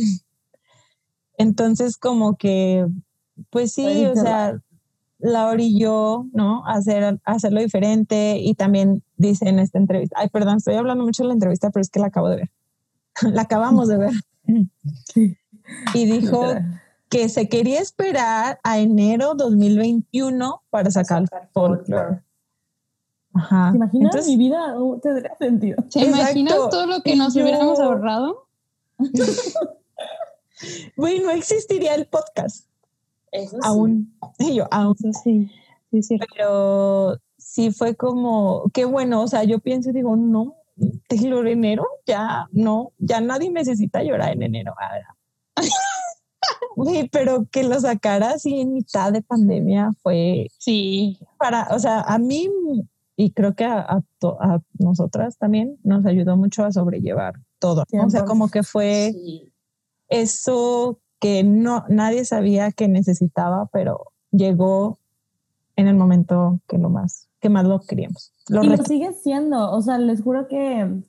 Entonces, 1.37 1.97
como 1.97 2.35
que, 2.35 2.87
pues 3.49 3.73
sí, 3.73 4.05
o 4.05 4.15
sea, 4.15 4.59
la 5.19 5.47
orilló, 5.47 6.25
¿no? 6.33 6.65
Hacer, 6.65 7.19
hacerlo 7.25 7.61
diferente 7.61 8.37
y 8.39 8.55
también 8.55 9.03
dice 9.17 9.49
en 9.49 9.59
esta 9.59 9.77
entrevista, 9.77 10.17
ay, 10.19 10.29
perdón, 10.29 10.57
estoy 10.57 10.75
hablando 10.75 11.03
mucho 11.03 11.23
de 11.23 11.27
la 11.27 11.33
entrevista, 11.33 11.69
pero 11.69 11.81
es 11.81 11.89
que 11.89 11.99
la 11.99 12.07
acabo 12.07 12.29
de 12.29 12.37
ver. 12.37 12.51
la 13.33 13.43
acabamos 13.43 13.87
de 13.87 13.97
ver. 13.97 14.13
Y 15.93 16.05
dijo 16.05 16.43
que 17.11 17.27
se 17.27 17.49
quería 17.49 17.81
esperar 17.81 18.59
a 18.63 18.79
enero 18.79 19.35
2021 19.35 20.63
para 20.69 20.89
sacar, 20.89 21.27
Sacar 21.27 21.49
folklore. 21.53 22.21
Ajá. 23.33 23.71
¿Te 23.71 23.77
imaginas? 23.77 24.05
Entonces, 24.15 24.27
Mi 24.31 24.37
vida 24.37 24.73
no 24.73 24.97
tendría 25.03 25.35
sentido. 25.37 25.83
¿Se 25.89 26.05
imaginas 26.05 26.53
Exacto. 26.53 26.69
todo 26.69 26.85
lo 26.87 27.01
que 27.01 27.17
nos 27.17 27.33
yo- 27.33 27.43
hubiéramos 27.43 27.79
ahorrado? 27.81 28.47
güey, 30.95 31.19
no 31.19 31.31
existiría 31.31 31.95
el 31.95 32.05
podcast 32.07 32.67
Eso 33.31 33.57
sí. 33.57 33.61
aún. 33.63 34.17
Yo, 34.53 34.67
aún. 34.71 34.95
Eso 34.97 35.19
sí, 35.21 35.51
sí, 35.91 36.01
sí. 36.03 36.17
Pero 36.33 37.17
sí 37.37 37.71
fue 37.71 37.95
como, 37.95 38.63
qué 38.73 38.85
bueno, 38.85 39.21
o 39.23 39.27
sea, 39.27 39.43
yo 39.43 39.59
pienso 39.59 39.89
y 39.89 39.93
digo, 39.93 40.15
no, 40.15 40.55
Taylor 41.09 41.45
enero, 41.47 41.85
ya 42.05 42.47
no, 42.53 42.93
ya 42.99 43.19
nadie 43.19 43.49
necesita 43.51 44.01
llorar 44.01 44.31
en 44.31 44.43
enero. 44.43 44.73
Güey, 46.75 47.09
pero 47.09 47.45
que 47.51 47.63
lo 47.63 47.79
sacara 47.79 48.31
así 48.31 48.59
en 48.61 48.73
mitad 48.73 49.11
de 49.13 49.21
pandemia 49.21 49.91
fue 50.01 50.47
Sí, 50.57 51.19
para, 51.37 51.67
o 51.71 51.79
sea, 51.79 52.01
a 52.01 52.17
mí 52.17 52.49
y 53.17 53.31
creo 53.31 53.53
que 53.55 53.65
a, 53.65 53.79
a 53.81 54.01
a 54.39 54.59
nosotras 54.79 55.37
también 55.37 55.77
nos 55.83 56.05
ayudó 56.05 56.37
mucho 56.37 56.63
a 56.63 56.71
sobrellevar 56.71 57.33
todo. 57.59 57.83
O 57.83 58.09
sea, 58.09 58.21
100%. 58.23 58.25
como 58.25 58.49
que 58.49 58.63
fue 58.63 59.11
Sí. 59.13 59.51
eso 60.07 60.99
que 61.19 61.43
no 61.43 61.83
nadie 61.89 62.25
sabía 62.25 62.71
que 62.71 62.87
necesitaba, 62.87 63.67
pero 63.71 64.11
llegó 64.31 64.97
en 65.75 65.87
el 65.87 65.95
momento 65.95 66.59
que 66.67 66.77
lo 66.77 66.89
más 66.89 67.27
que 67.39 67.49
más 67.49 67.65
lo 67.65 67.81
queríamos. 67.81 68.31
Lo 68.49 68.63
Y 68.63 68.67
lo 68.67 68.77
sigue 68.77 69.13
siendo, 69.13 69.71
o 69.71 69.81
sea, 69.81 69.97
les 69.97 70.21
juro 70.21 70.47
que 70.47 71.01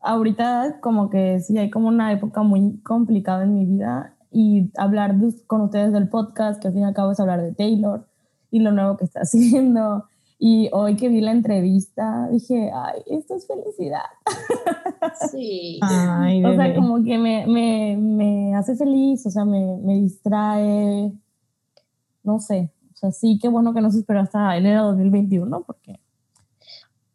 ahorita 0.00 0.80
como 0.80 1.10
que 1.10 1.40
sí 1.40 1.58
hay 1.58 1.70
como 1.70 1.88
una 1.88 2.12
época 2.12 2.42
muy 2.42 2.78
complicada 2.80 3.44
en 3.44 3.54
mi 3.54 3.64
vida 3.66 4.14
y 4.30 4.70
hablar 4.76 5.16
de- 5.16 5.34
con 5.46 5.60
ustedes 5.62 5.92
del 5.92 6.08
podcast, 6.08 6.60
que 6.60 6.68
al 6.68 6.74
fin 6.74 6.82
y 6.82 6.86
al 6.86 6.94
cabo 6.94 7.12
es 7.12 7.20
hablar 7.20 7.42
de 7.42 7.52
Taylor 7.54 8.06
y 8.50 8.60
lo 8.60 8.72
nuevo 8.72 8.96
que 8.96 9.04
está 9.04 9.20
haciendo. 9.22 10.04
Y 10.40 10.68
hoy 10.72 10.94
que 10.96 11.08
vi 11.08 11.20
la 11.20 11.32
entrevista, 11.32 12.28
dije, 12.30 12.70
ay, 12.72 13.02
esto 13.06 13.34
es 13.34 13.46
felicidad. 13.46 14.02
Sí. 15.30 15.78
Ay, 15.82 16.44
O 16.44 16.54
sea, 16.54 16.74
como 16.74 17.02
que 17.02 17.18
me, 17.18 17.46
me, 17.46 17.96
me 17.96 18.54
hace 18.56 18.74
feliz, 18.76 19.24
o 19.26 19.30
sea, 19.30 19.44
me, 19.44 19.76
me 19.78 19.94
distrae, 19.94 21.12
no 22.24 22.38
sé. 22.40 22.70
O 22.92 22.96
sea, 22.96 23.10
sí, 23.12 23.38
qué 23.40 23.48
bueno 23.48 23.72
que 23.72 23.80
no 23.80 23.90
se 23.90 23.98
esperó 24.00 24.20
hasta 24.20 24.56
enero 24.56 24.82
de 24.82 24.88
2021, 24.88 25.62
porque 25.62 26.00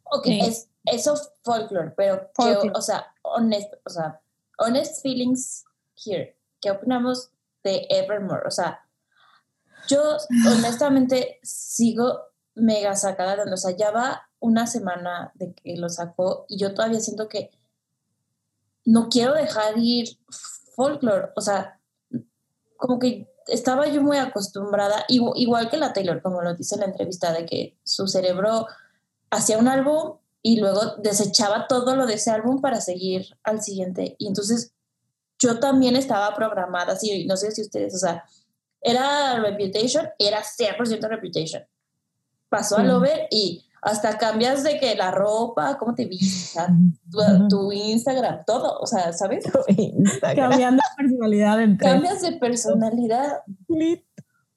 Ok, 0.05 0.26
Sí. 0.26 0.39
es, 0.41 0.70
eso 0.86 1.14
folklore, 1.43 1.91
pero 1.95 2.20
que, 2.20 2.28
Folklore. 2.36 2.72
o 2.76 2.82
sea, 2.82 3.05
honest, 3.24 3.74
o 3.86 3.89
sea, 3.89 4.20
honest 4.59 5.01
feelings 5.01 5.66
here. 6.05 6.36
¿Qué 6.64 6.72
opinamos 6.72 7.30
de 7.61 7.86
Evermore? 7.89 8.47
O 8.47 8.51
sea, 8.51 8.88
yo 9.89 10.01
honestamente 10.49 11.39
sigo 11.43 12.22
mega 12.55 12.95
sacada 12.95 13.36
de 13.36 13.41
onda. 13.41 13.55
O 13.55 13.57
sea, 13.57 13.76
ya 13.76 13.91
va 13.91 14.30
una 14.39 14.66
semana 14.66 15.32
de 15.36 15.53
que 15.53 15.76
lo 15.76 15.89
sacó 15.89 16.45
y 16.47 16.57
yo 16.57 16.74
todavía 16.74 17.01
siento 17.01 17.28
que 17.28 17.51
no 18.86 19.09
quiero 19.09 19.34
dejar 19.34 19.78
ir 19.78 20.07
folklore. 20.76 21.32
O 21.36 21.41
sea, 21.41 21.82
como 22.78 22.97
que 22.97 23.30
estaba 23.47 23.88
yo 23.88 24.01
muy 24.01 24.18
acostumbrada, 24.18 25.05
igu- 25.09 25.34
igual 25.36 25.70
que 25.70 25.78
la 25.78 25.91
Taylor, 25.91 26.22
como 26.22 26.41
lo 26.41 26.55
dice 26.55 26.76
en 26.76 26.82
la 26.82 26.88
entrevista, 26.88 27.34
de 27.34 27.45
que 27.45 27.78
su 27.84 28.07
cerebro 28.07 28.68
hacía 29.30 29.57
un 29.57 29.68
álbum 29.68 30.18
y 30.41 30.59
luego 30.59 30.95
desechaba 30.97 31.68
todo 31.68 31.95
lo 31.95 32.05
de 32.05 32.16
ese 32.16 32.32
álbum 32.32 32.61
para 32.61 32.80
seguir 32.80 33.38
al 33.43 33.61
siguiente. 33.61 34.16
Y 34.18 34.28
entonces 34.28 34.73
yo 35.44 35.60
también 35.60 35.96
estaba 35.96 36.34
programada 36.34 36.94
así, 36.94 37.26
no 37.26 37.38
sé 37.38 37.52
si 37.52 37.62
ustedes, 37.62 37.94
o 37.96 37.98
sea, 37.98 38.24
era 38.82 39.39
Reputation, 39.39 40.08
era 40.18 40.41
100% 40.41 41.08
Reputation. 41.08 41.64
Pasó 42.50 42.78
a 42.78 42.84
Lover 42.84 43.28
y 43.32 43.66
hasta 43.82 44.18
cambias 44.18 44.64
de 44.64 44.80
que 44.80 44.96
la 44.96 45.12
ropa, 45.12 45.78
cómo 45.78 45.94
te 45.94 46.06
vistes, 46.06 46.56
tu, 47.12 47.48
tu, 47.50 47.72
Instagram, 47.72 48.44
todo, 48.46 48.80
o 48.80 48.88
sea, 48.88 49.12
¿sabes? 49.12 49.44
Cambiando 50.36 50.82
de 50.82 51.04
personalidad. 51.04 51.62
Entre. 51.62 51.89
Cambias 51.89 52.22
de 52.22 52.34
personalidad. 52.34 53.41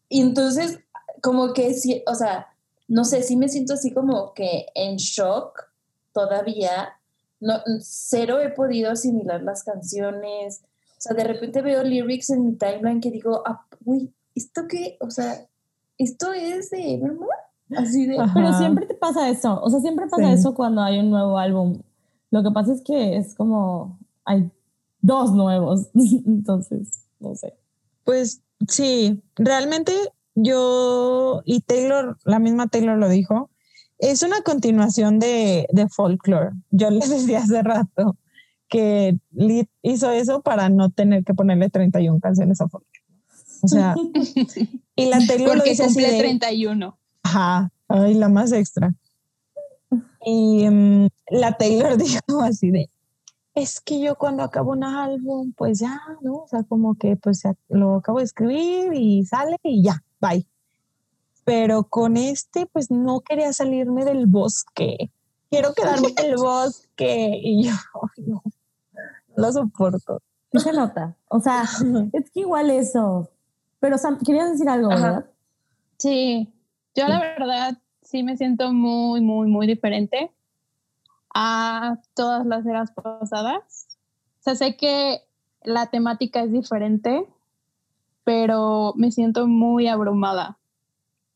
Y 0.09 0.20
entonces, 0.20 0.78
como 1.22 1.53
que 1.53 1.74
sí, 1.74 2.03
o 2.07 2.14
sea, 2.14 2.49
no 2.89 3.05
sé, 3.05 3.22
sí 3.22 3.37
me 3.37 3.49
siento 3.49 3.74
así 3.74 3.93
como 3.93 4.32
que 4.32 4.66
en 4.74 4.97
shock 4.97 5.72
todavía. 6.12 6.93
No, 7.41 7.61
cero 7.80 8.41
he 8.41 8.51
podido 8.51 8.91
asimilar 8.93 9.43
las 9.43 9.64
canciones. 9.64 10.62
O 10.97 11.01
sea, 11.01 11.14
de 11.14 11.24
repente 11.24 11.61
veo 11.62 11.82
lyrics 11.82 12.30
en 12.30 12.47
mi 12.47 12.57
timeline 12.57 13.01
que 13.01 13.11
digo, 13.11 13.42
ah, 13.47 13.66
uy, 13.84 14.12
¿esto 14.34 14.62
qué? 14.68 14.97
O 15.01 15.11
sea, 15.11 15.47
¿esto 15.99 16.32
es 16.32 16.70
de 16.70 16.94
Evermore? 16.94 17.36
Así 17.76 18.07
de... 18.07 18.16
Pero 18.32 18.53
siempre 18.55 18.86
te 18.86 18.94
pasa 18.94 19.28
eso, 19.28 19.61
o 19.61 19.68
sea, 19.68 19.80
siempre 19.80 20.07
pasa 20.07 20.32
eso 20.32 20.55
cuando 20.55 20.82
hay 20.82 20.99
un 20.99 21.11
nuevo 21.11 21.38
álbum. 21.38 21.82
Lo 22.30 22.42
que 22.42 22.51
pasa 22.51 22.72
es 22.72 22.82
que 22.82 23.16
es 23.16 23.34
como, 23.34 23.99
hay 24.24 24.51
dos 25.01 25.32
nuevos, 25.32 25.88
entonces, 25.94 27.05
no 27.20 27.34
sé. 27.34 27.55
Pues 28.05 28.42
sí, 28.68 29.22
realmente 29.34 29.92
yo, 30.34 31.42
y 31.44 31.61
Taylor, 31.61 32.16
la 32.24 32.38
misma 32.38 32.68
Taylor 32.68 32.97
lo 32.97 33.09
dijo, 33.09 33.51
es 33.99 34.22
una 34.22 34.42
continuación 34.42 35.18
de, 35.18 35.66
de 35.72 35.88
folklore. 35.88 36.51
Yo 36.70 36.90
les 36.90 37.11
decía 37.11 37.38
hace 37.38 37.62
rato 37.62 38.16
que 38.69 39.19
Lee 39.33 39.69
hizo 39.83 40.11
eso 40.11 40.43
para 40.43 40.69
no 40.69 40.91
tener 40.91 41.25
que 41.25 41.35
ponerle 41.35 41.71
31 41.71 42.21
canciones 42.21 42.61
a 42.61 42.69
folklore. 42.69 43.05
O 43.62 43.69
sea, 43.69 43.95
y 44.97 45.07
la 45.07 45.19
Taylor 45.27 45.57
lo 45.57 45.64
dice 45.64 45.85
así 45.85 46.01
de, 46.01 46.19
31. 46.19 46.99
Ajá, 47.23 47.71
ay, 47.89 48.14
la 48.14 48.29
más 48.29 48.53
extra. 48.53 48.95
Y 50.25 50.67
um, 50.67 51.09
la 51.31 51.57
Taylor 51.57 51.97
dijo 51.99 52.43
así 52.43 52.71
de, 52.71 52.91
es 53.55 53.81
que 53.81 54.01
yo 54.01 54.17
cuando 54.17 54.43
acabo 54.43 54.73
un 54.73 54.85
álbum, 54.85 55.53
pues 55.57 55.79
ya, 55.79 56.01
¿no? 56.21 56.35
O 56.35 56.49
sea, 56.49 56.62
como 56.64 56.97
que 56.97 57.17
pues 57.17 57.43
lo 57.69 57.97
acabo 57.97 58.19
de 58.19 58.25
escribir 58.25 58.93
y 58.93 59.25
sale 59.25 59.57
y 59.62 59.83
ya, 59.83 60.05
bye. 60.21 60.47
Pero 61.45 61.85
con 61.85 62.17
este, 62.17 62.67
pues 62.67 62.91
no 62.91 63.21
quería 63.21 63.53
salirme 63.53 64.05
del 64.05 64.27
bosque. 64.27 65.11
Quiero 65.49 65.73
quedarme 65.75 66.09
en 66.09 66.25
el 66.27 66.37
bosque. 66.37 67.41
Y 67.43 67.69
yo, 67.69 67.73
no, 68.27 68.43
lo 69.37 69.53
soporto. 69.53 70.22
Sí 70.53 70.61
se 70.61 70.72
nota. 70.72 71.16
O 71.28 71.41
sea, 71.41 71.62
es 72.12 72.30
que 72.30 72.41
igual 72.41 72.70
eso. 72.70 73.30
Pero 73.80 73.99
Sam, 73.99 74.18
querías 74.24 74.51
decir 74.51 74.68
algo, 74.68 74.89
¿verdad? 74.89 75.26
Sí, 75.99 76.53
yo 76.95 77.07
la 77.09 77.20
verdad 77.20 77.78
sí 78.03 78.22
me 78.22 78.37
siento 78.37 78.72
muy, 78.72 79.20
muy, 79.20 79.49
muy 79.49 79.66
diferente 79.66 80.32
a 81.34 81.99
todas 82.14 82.47
las 82.47 82.64
eras 82.64 82.93
pasadas. 82.93 83.99
O 84.41 84.43
sea, 84.43 84.55
sé 84.55 84.76
que 84.76 85.20
la 85.62 85.87
temática 85.87 86.43
es 86.43 86.53
diferente, 86.53 87.26
pero 88.24 88.95
me 88.97 89.11
siento 89.11 89.47
muy 89.47 89.89
abrumada 89.89 90.59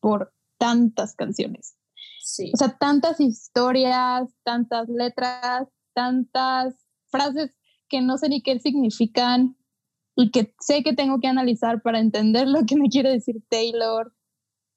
por 0.01 0.33
tantas 0.59 1.15
canciones. 1.15 1.77
Sí. 2.23 2.51
O 2.55 2.57
sea, 2.57 2.79
tantas 2.79 3.21
historias, 3.21 4.31
tantas 4.45 4.89
letras, 4.89 5.69
tantas 5.93 6.75
frases 7.11 7.53
que 7.91 8.01
no 8.01 8.17
sé 8.17 8.31
ni 8.31 8.43
qué 8.43 8.59
significan 8.59 9.57
y 10.17 10.31
que 10.31 10.55
sé 10.61 10.83
que 10.83 10.95
tengo 10.95 11.21
que 11.21 11.29
analizar 11.29 11.83
para 11.83 11.99
entender 11.99 12.49
lo 12.49 12.65
que 12.65 12.77
me 12.77 12.89
quiere 12.89 13.11
decir 13.11 13.43
Taylor. 13.51 14.15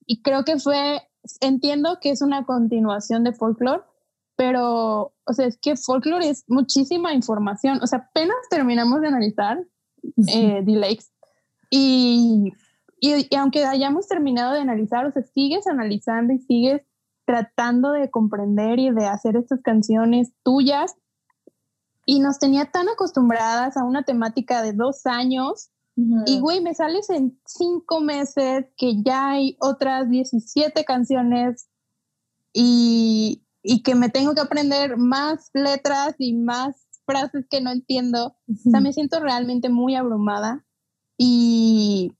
Y 0.06 0.22
creo 0.22 0.44
que 0.44 0.60
fue, 0.60 1.02
entiendo 1.40 2.00
que 2.02 2.10
es 2.10 2.22
una 2.22 2.46
continuación 2.46 3.24
de 3.24 3.34
folklore, 3.34 3.84
pero, 4.36 5.14
o 5.26 5.34
sea, 5.34 5.46
es 5.46 5.58
que 5.58 5.78
folklore 5.78 6.28
es 6.28 6.44
muchísima 6.48 7.14
información. 7.14 7.80
O 7.82 7.88
sea, 7.88 8.00
apenas 8.00 8.36
terminamos 8.50 9.00
de 9.02 9.08
analizar 9.08 9.64
eh, 10.28 10.62
The 10.66 10.72
Lakes 10.72 11.06
y, 11.70 12.52
y, 13.00 13.28
y, 13.30 13.36
aunque 13.36 13.66
hayamos 13.66 14.08
terminado 14.08 14.54
de 14.54 14.60
analizar, 14.60 15.06
o 15.06 15.12
sea, 15.12 15.24
sigues 15.24 15.68
analizando 15.68 16.34
y 16.34 16.40
sigues 16.40 16.82
tratando 17.26 17.92
de 17.92 18.10
comprender 18.10 18.80
y 18.80 18.92
de 18.92 19.06
hacer 19.06 19.36
estas 19.38 19.62
canciones 19.62 20.34
tuyas. 20.44 20.96
Y 22.06 22.20
nos 22.20 22.40
tenía 22.40 22.66
tan 22.66 22.90
acostumbradas 22.90 23.78
a 23.78 23.84
una 23.84 24.04
temática 24.04 24.62
de 24.62 24.74
dos 24.74 25.06
años 25.06 25.70
y, 25.96 26.40
güey, 26.40 26.60
me 26.62 26.74
sales 26.74 27.10
en 27.12 27.40
cinco 27.46 28.02
meses 28.02 28.66
que 28.78 29.04
ya 29.04 29.32
hay 29.32 29.58
otras 29.60 30.10
17 30.10 30.84
canciones 30.86 31.68
y, 32.52 33.46
y, 33.62 33.84
que 33.84 33.94
me 33.94 34.10
tengo 34.10 34.34
que 34.34 34.42
aprender 34.42 34.98
más 34.98 35.52
letras 35.54 36.16
y 36.18 36.34
más 36.34 36.88
frases 37.06 37.46
que 37.48 37.62
no 37.62 37.72
entiendo. 37.72 38.36
O 38.50 38.72
sea, 38.72 38.80
me 38.80 38.92
siento 38.92 39.20
realmente 39.20 39.70
muy 39.70 39.96
abrumada 39.96 40.66
y, 41.16 42.18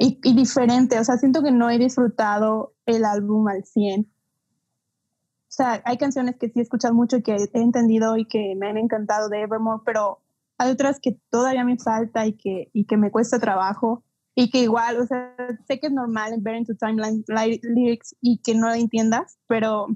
y, 0.00 0.18
y, 0.24 0.34
diferente. 0.34 0.98
O 0.98 1.04
sea, 1.04 1.16
siento 1.16 1.40
que 1.40 1.52
no 1.52 1.70
he 1.70 1.78
disfrutado 1.78 2.74
el 2.84 3.04
álbum 3.04 3.46
al 3.46 3.64
100. 3.64 4.12
O 5.54 5.56
sea, 5.56 5.80
hay 5.84 5.98
canciones 5.98 6.34
que 6.36 6.48
sí 6.48 6.58
he 6.58 6.62
escuchado 6.62 6.94
mucho 6.94 7.18
y 7.18 7.22
que 7.22 7.36
he 7.36 7.60
entendido 7.60 8.16
y 8.16 8.26
que 8.26 8.56
me 8.56 8.66
han 8.66 8.76
encantado 8.76 9.28
de 9.28 9.42
Evermore, 9.42 9.82
pero 9.86 10.18
hay 10.58 10.72
otras 10.72 10.98
que 10.98 11.16
todavía 11.30 11.62
me 11.62 11.78
falta 11.78 12.26
y 12.26 12.32
que, 12.32 12.70
y 12.72 12.86
que 12.86 12.96
me 12.96 13.12
cuesta 13.12 13.38
trabajo 13.38 14.02
y 14.34 14.50
que 14.50 14.62
igual, 14.62 14.98
o 14.98 15.06
sea, 15.06 15.32
sé 15.68 15.78
que 15.78 15.86
es 15.86 15.92
normal 15.92 16.34
ver 16.40 16.56
en 16.56 16.64
tu 16.64 16.74
timeline 16.74 17.24
lyrics 17.62 18.16
y 18.20 18.38
que 18.38 18.56
no 18.56 18.66
la 18.66 18.78
entiendas, 18.78 19.38
pero, 19.46 19.86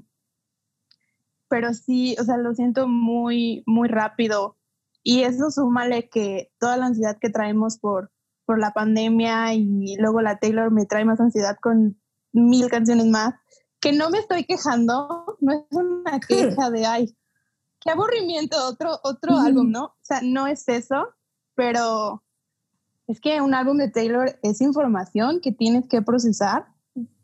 pero 1.49 1.73
sí, 1.73 2.15
o 2.21 2.23
sea, 2.23 2.37
lo 2.37 2.55
siento 2.55 2.87
muy, 2.87 3.61
muy 3.65 3.89
rápido. 3.89 4.55
Y 5.03 5.23
eso 5.23 5.51
súmale 5.51 6.07
que 6.07 6.53
toda 6.57 6.77
la 6.77 6.85
ansiedad 6.85 7.17
que 7.19 7.29
traemos 7.29 7.79
por, 7.79 8.13
por 8.45 8.59
la 8.59 8.71
pandemia 8.71 9.53
y 9.55 9.97
luego 9.97 10.21
la 10.21 10.39
Taylor 10.39 10.71
me 10.71 10.85
trae 10.85 11.03
más 11.03 11.19
ansiedad 11.19 11.57
con 11.61 11.99
mil 12.31 12.69
canciones 12.69 13.07
más, 13.07 13.33
que 13.81 13.93
no 13.93 14.09
me 14.09 14.19
estoy 14.19 14.45
quejando, 14.45 15.28
no 15.41 15.53
es 15.53 15.65
una 15.71 16.19
queja 16.19 16.69
de, 16.69 16.85
ay, 16.85 17.15
qué 17.79 17.91
aburrimiento, 17.91 18.57
otro, 18.67 18.99
otro 19.03 19.37
álbum, 19.37 19.71
¿no? 19.71 19.85
O 19.85 19.97
sea, 20.01 20.19
no 20.21 20.47
es 20.47 20.67
eso, 20.67 21.07
pero 21.55 22.23
es 23.07 23.19
que 23.19 23.41
un 23.41 23.53
álbum 23.53 23.77
de 23.77 23.89
Taylor 23.89 24.37
es 24.43 24.61
información 24.61 25.39
que 25.41 25.51
tienes 25.51 25.87
que 25.87 26.01
procesar 26.01 26.67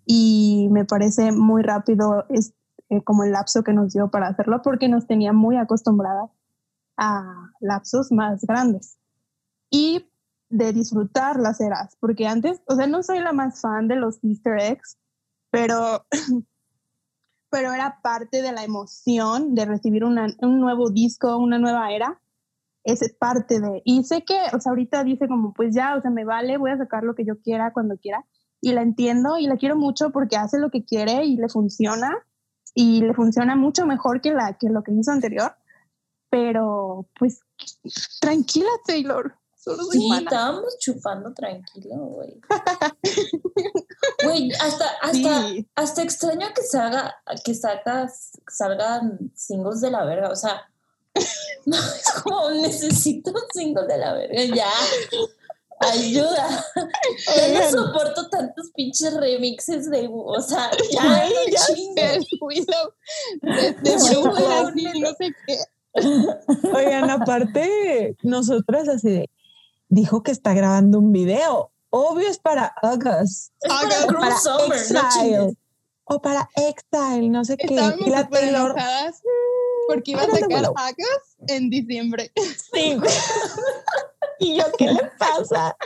y 0.06 0.68
me 0.72 0.86
parece 0.86 1.32
muy 1.32 1.64
rápido 1.64 2.26
es, 2.30 2.54
eh, 2.90 3.04
como 3.04 3.24
el 3.24 3.32
lapso 3.32 3.64
que 3.64 3.74
nos 3.74 3.94
dio 3.94 4.10
para 4.10 4.28
hacerlo 4.28 4.62
porque 4.64 4.88
nos 4.88 5.08
tenía 5.08 5.34
muy 5.34 5.58
acostumbradas 5.58 6.30
a 6.98 7.52
lapsos 7.60 8.12
más 8.12 8.46
grandes 8.46 8.98
y 9.70 10.10
de 10.50 10.72
disfrutar 10.72 11.40
las 11.40 11.60
eras, 11.60 11.98
porque 12.00 12.28
antes, 12.28 12.62
o 12.68 12.76
sea, 12.76 12.88
no 12.88 13.04
soy 13.04 13.20
la 13.20 13.34
más 13.34 13.62
fan 13.62 13.88
de 13.88 13.96
los 13.96 14.24
easter 14.24 14.60
eggs, 14.60 14.98
pero 15.52 16.06
pero 17.56 17.72
era 17.72 18.02
parte 18.02 18.42
de 18.42 18.52
la 18.52 18.66
emoción 18.66 19.56
de 19.56 19.64
recibir 19.64 20.04
una, 20.04 20.28
un 20.42 20.60
nuevo 20.60 20.90
disco, 20.90 21.38
una 21.38 21.58
nueva 21.58 21.90
era. 21.94 22.20
Es 22.84 23.00
parte 23.18 23.62
de, 23.62 23.82
y 23.86 24.04
sé 24.04 24.26
que, 24.26 24.38
o 24.54 24.60
sea, 24.60 24.72
ahorita 24.72 25.06
dice 25.06 25.30
como, 25.30 25.54
pues 25.54 25.74
ya, 25.74 25.96
o 25.96 26.02
sea, 26.02 26.12
me 26.12 26.26
vale, 26.26 26.58
voy 26.58 26.72
a 26.72 26.78
sacar 26.78 27.04
lo 27.04 27.16
que 27.16 27.24
yo 27.24 27.40
quiera 27.40 27.72
cuando 27.72 27.96
quiera. 27.96 28.26
Y 28.60 28.74
la 28.74 28.82
entiendo 28.82 29.38
y 29.38 29.48
la 29.48 29.56
quiero 29.56 29.78
mucho 29.78 30.10
porque 30.12 30.36
hace 30.36 30.60
lo 30.60 30.70
que 30.70 30.84
quiere 30.84 31.24
y 31.24 31.38
le 31.38 31.48
funciona. 31.48 32.12
Y 32.74 33.00
le 33.00 33.14
funciona 33.14 33.56
mucho 33.56 33.86
mejor 33.86 34.20
que, 34.20 34.34
la, 34.34 34.58
que 34.58 34.68
lo 34.68 34.84
que 34.84 34.92
hizo 34.92 35.14
anterior. 35.14 35.56
Pero, 36.30 37.08
pues, 37.18 37.40
tranquila, 38.20 38.68
Taylor. 38.86 39.34
Solo 39.56 39.82
soy 39.86 40.02
sí, 40.02 40.10
estábamos 40.18 40.78
chupando 40.80 41.34
tranquilo, 41.34 41.96
güey. 41.96 42.38
Güey, 44.26 44.52
hasta, 44.54 44.86
hasta, 45.02 45.48
sí. 45.48 45.68
hasta 45.76 46.02
extraño 46.04 46.48
que 46.54 46.64
salga, 46.64 47.16
que 47.44 47.54
sacas, 47.54 48.32
salgan 48.48 49.32
singles 49.36 49.82
de 49.82 49.92
la 49.92 50.06
verga. 50.06 50.30
O 50.30 50.36
sea, 50.36 50.70
no, 51.66 51.78
es 51.78 52.12
como 52.24 52.52
necesito 52.52 53.32
un 53.32 53.42
single 53.54 53.88
de 53.88 53.98
la 53.98 54.14
verga. 54.14 54.44
Ya. 54.44 54.70
Ayuda. 55.80 56.66
Ya 57.36 57.72
no 57.72 57.86
soporto 57.86 58.30
tantos 58.30 58.72
pinches 58.76 59.14
remixes 59.16 59.90
de. 59.90 60.10
O 60.10 60.42
sea, 60.42 60.72
ya, 60.92 61.24
Ay, 61.24 61.34
ya 61.52 61.60
sé, 61.60 62.20
Willow. 62.40 62.94
De, 63.42 63.74
de 63.74 63.98
Blue, 63.98 65.02
no 65.02 65.10
sé 65.18 65.34
qué. 65.46 65.58
Oigan, 66.74 67.10
aparte, 67.10 68.18
nosotras 68.24 68.88
así 68.88 69.10
de 69.10 69.30
dijo 69.90 70.24
que 70.24 70.32
está 70.32 70.54
grabando 70.54 71.00
un 71.00 71.12
video. 71.12 71.72
Obvio 71.98 72.28
es 72.28 72.38
para 72.40 72.76
August. 72.82 73.54
Es 73.62 73.72
August, 73.72 74.06
para, 74.08 74.20
para 74.20 74.38
Summer, 74.38 74.78
Exile. 74.78 75.38
No 75.38 75.54
o 76.06 76.22
para 76.22 76.50
Exile, 76.56 77.30
no 77.30 77.46
sé 77.46 77.58
qué. 77.58 77.74
Y 78.00 78.10
la 78.10 78.28
Taylor. 78.28 78.76
porque 79.88 80.12
iba 80.12 80.22
a 80.22 80.26
sacar 80.26 80.66
Agus 80.76 81.38
en 81.48 81.70
diciembre. 81.70 82.32
Sí. 82.36 82.98
¿Y 84.40 84.58
yo 84.58 84.66
qué 84.78 84.92
le 84.92 85.10
pasa? 85.18 85.78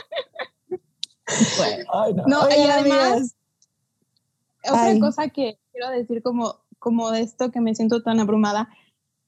Bueno, 1.58 2.24
no, 2.26 2.48
y 2.48 2.68
además, 2.68 3.36
otra 4.68 4.98
cosa 4.98 5.28
que 5.28 5.60
quiero 5.70 5.90
decir 5.90 6.22
como, 6.22 6.56
como 6.80 7.12
de 7.12 7.20
esto 7.20 7.52
que 7.52 7.60
me 7.60 7.76
siento 7.76 8.02
tan 8.02 8.18
abrumada 8.18 8.68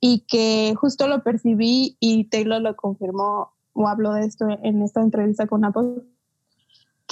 y 0.01 0.25
que 0.27 0.75
justo 0.77 1.07
lo 1.07 1.23
percibí 1.23 1.97
y 2.01 2.25
Taylor 2.25 2.61
lo 2.61 2.75
confirmó 2.75 3.53
o 3.73 3.87
habló 3.87 4.15
de 4.15 4.27
esto 4.27 4.47
en 4.49 4.83
esta 4.83 5.01
entrevista 5.01 5.47
con 5.47 5.65
Apple, 5.65 6.03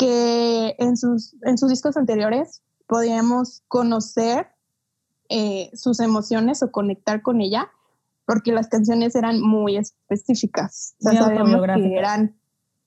que 0.01 0.77
en 0.79 0.97
sus, 0.97 1.37
en 1.43 1.59
sus 1.59 1.69
discos 1.69 1.99
anteriores 1.99 2.63
podíamos 2.87 3.63
conocer 3.69 4.47
eh, 5.29 5.71
sus 5.75 6.01
emociones 6.01 6.63
o 6.63 6.73
conectar 6.73 7.21
con 7.21 7.43
ella, 7.43 7.71
porque 8.25 8.51
las 8.51 8.69
canciones 8.69 9.15
eran 9.15 9.43
muy 9.43 9.77
específicas. 9.77 10.95
O 11.01 11.11
sea, 11.11 11.23
sabíamos 11.23 11.67
que 11.77 11.99
eran, 11.99 12.35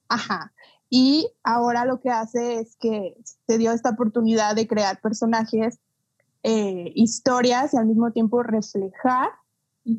ajá. 0.10 0.54
Y 0.90 1.30
ahora 1.44 1.86
lo 1.86 2.00
que 2.00 2.10
hace 2.10 2.60
es 2.60 2.76
que 2.78 3.16
se 3.48 3.60
dio 3.60 3.74
esta 3.74 3.92
oportunidad 3.92 4.56
de 4.56 4.68
crear 4.68 5.00
personajes, 5.00 5.78
eh, 6.42 6.94
historias 6.96 7.76
y 7.76 7.78
al 7.78 7.86
mismo 7.86 8.12
tiempo 8.12 8.42
reflejar 8.42 9.30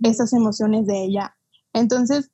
esas 0.03 0.33
emociones 0.33 0.89
de 0.89 1.05
ella. 1.05 1.37
Entonces, 1.73 2.33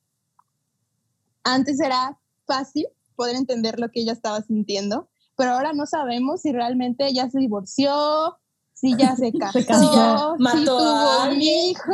antes 1.45 1.81
era 1.81 2.19
fácil 2.47 2.87
poder 3.21 3.37
entender 3.37 3.79
lo 3.79 3.91
que 3.91 4.01
ella 4.01 4.15
estaba 4.15 4.41
sintiendo, 4.41 5.11
pero 5.37 5.51
ahora 5.51 5.75
no 5.75 5.85
sabemos 5.85 6.41
si 6.41 6.53
realmente 6.53 7.07
ella 7.07 7.29
se 7.29 7.39
divorció, 7.39 8.39
si 8.73 8.97
ya 8.97 9.15
se 9.15 9.31
casó, 9.39 10.37
mató 10.39 10.59
si 10.59 10.65
tuvo 10.65 10.79
a 10.79 11.29
un 11.29 11.43
hijo, 11.43 11.93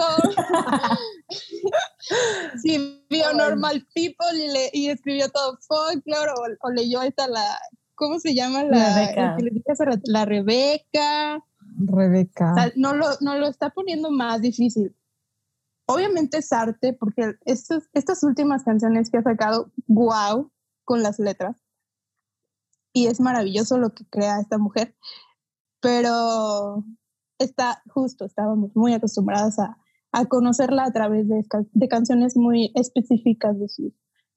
si 2.62 3.04
vio 3.10 3.32
Normal 3.32 3.84
People 3.92 4.38
y, 4.40 4.52
le, 4.52 4.70
y 4.72 4.88
escribió 4.88 5.28
todo 5.30 5.58
folklore 5.66 6.30
o, 6.62 6.70
leyó 6.70 7.02
esta 7.02 7.26
la, 7.26 7.58
¿cómo 7.96 8.20
se 8.20 8.32
llama? 8.32 8.62
La 8.62 8.94
Rebeca. 8.94 9.36
La 10.04 10.24
Rebeca. 10.26 11.44
Rebeca. 11.76 12.52
O 12.52 12.54
sea, 12.54 12.72
no, 12.76 12.94
lo, 12.94 13.06
no 13.20 13.36
lo 13.36 13.48
está 13.48 13.70
poniendo 13.70 14.12
más 14.12 14.40
difícil. 14.42 14.94
Obviamente 15.86 16.38
es 16.38 16.52
arte, 16.52 16.92
porque 16.92 17.34
estos, 17.44 17.88
estas 17.94 18.22
últimas 18.22 18.62
canciones 18.62 19.10
que 19.10 19.18
ha 19.18 19.22
sacado, 19.24 19.72
wow, 19.88 20.52
con 20.86 21.02
las 21.02 21.18
letras. 21.18 21.62
Y 22.94 23.08
es 23.08 23.20
maravilloso 23.20 23.76
lo 23.76 23.92
que 23.92 24.06
crea 24.06 24.40
esta 24.40 24.56
mujer. 24.56 24.96
Pero 25.80 26.82
está 27.38 27.82
justo, 27.88 28.24
estábamos 28.24 28.74
muy 28.74 28.94
acostumbradas 28.94 29.58
a, 29.58 29.76
a 30.12 30.24
conocerla 30.24 30.84
a 30.84 30.92
través 30.92 31.28
de, 31.28 31.44
de, 31.72 31.88
canciones 31.88 32.34
muy 32.34 32.72
específicas 32.74 33.58
de, 33.60 33.68
sus 33.68 33.92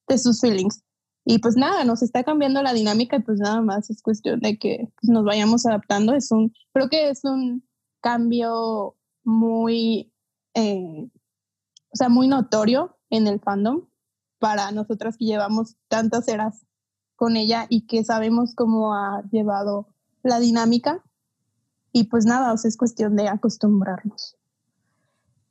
de 0.10 0.18
sus 0.18 0.42
feelings. 0.42 0.84
Y 1.24 1.40
pues 1.40 1.56
nada, 1.56 1.86
nos 1.86 2.02
está 2.02 2.26
cambiando 2.26 2.62
la 2.62 2.74
dinámica 2.74 3.16
y 3.16 3.22
pues 3.22 3.40
nada 3.40 3.62
más 3.62 3.90
es 3.90 4.02
cuestión 4.02 4.42
de 4.42 4.58
que 4.60 4.92
nos 5.04 5.24
vayamos 5.24 5.66
adaptando. 5.66 6.14
Es 6.14 6.32
un, 6.32 6.54
creo 6.74 6.90
que 6.90 7.10
es 7.10 7.24
un 7.24 7.64
cambio 8.02 8.98
muy 9.24 10.12
eh, 10.56 11.10
o 11.92 11.96
sea, 11.96 12.10
muy 12.10 12.28
notorio 12.28 12.98
en 13.10 13.28
el 13.28 13.40
fandom 13.40 13.86
para 14.40 14.72
nosotras 14.72 15.18
que 15.18 15.26
llevamos 15.26 15.76
tantas 15.88 16.28
eras 16.28 16.66
con 17.16 17.36
ella 17.36 17.66
y 17.70 17.86
que 17.86 18.04
sabemos 18.04 18.56
cómo 18.56 18.94
ha 18.94 19.24
llevado 19.30 19.88
la 20.24 20.40
dinámica. 20.40 21.04
Y 21.92 22.06
pues 22.06 22.26
nada, 22.26 22.54
o 22.54 22.58
sea, 22.58 22.70
es 22.70 22.78
cuestión 22.78 23.16
de 23.16 23.28
acostumbrarnos. 23.28 24.38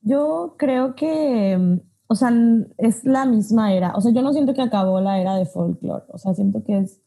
Yo 0.00 0.54
creo 0.56 0.94
que, 0.94 1.80
o 2.06 2.14
sea, 2.14 2.32
es 2.78 3.04
la 3.04 3.26
misma 3.26 3.74
era. 3.74 3.94
O 3.94 4.00
sea, 4.00 4.12
yo 4.12 4.22
no 4.22 4.32
siento 4.32 4.54
que 4.54 4.62
acabó 4.62 5.00
la 5.00 5.20
era 5.20 5.34
de 5.36 5.44
folklore. 5.44 6.04
O 6.08 6.18
sea, 6.18 6.34
siento 6.34 6.64
que 6.64 6.78
es 6.78 7.00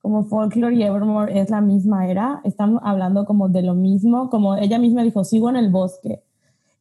como 0.00 0.24
folklore 0.24 0.76
y 0.76 0.82
Evermore 0.82 1.40
es 1.40 1.50
la 1.50 1.60
misma 1.60 2.06
era. 2.06 2.40
Estamos 2.44 2.80
hablando 2.84 3.24
como 3.24 3.48
de 3.48 3.62
lo 3.62 3.74
mismo. 3.74 4.30
Como 4.30 4.54
ella 4.56 4.78
misma 4.78 5.02
dijo, 5.02 5.24
sigo 5.24 5.48
en 5.48 5.56
el 5.56 5.70
bosque. 5.70 6.22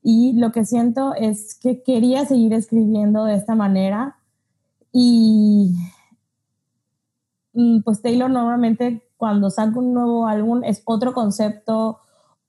Y 0.04 0.34
lo 0.34 0.52
que 0.52 0.66
siento 0.66 1.16
es 1.16 1.56
que 1.56 1.82
quería 1.82 2.26
seguir 2.26 2.54
escribiendo 2.54 3.24
de 3.24 3.36
esta 3.36 3.56
manera 3.56 4.18
y 4.94 5.76
mm, 7.54 7.82
pues 7.82 8.02
Taylor 8.02 8.30
normalmente 8.30 9.04
cuando 9.18 9.50
saca 9.50 9.80
un 9.80 9.94
nuevo 9.94 10.28
álbum 10.28 10.64
es 10.64 10.84
otro 10.86 11.14
concepto, 11.14 12.00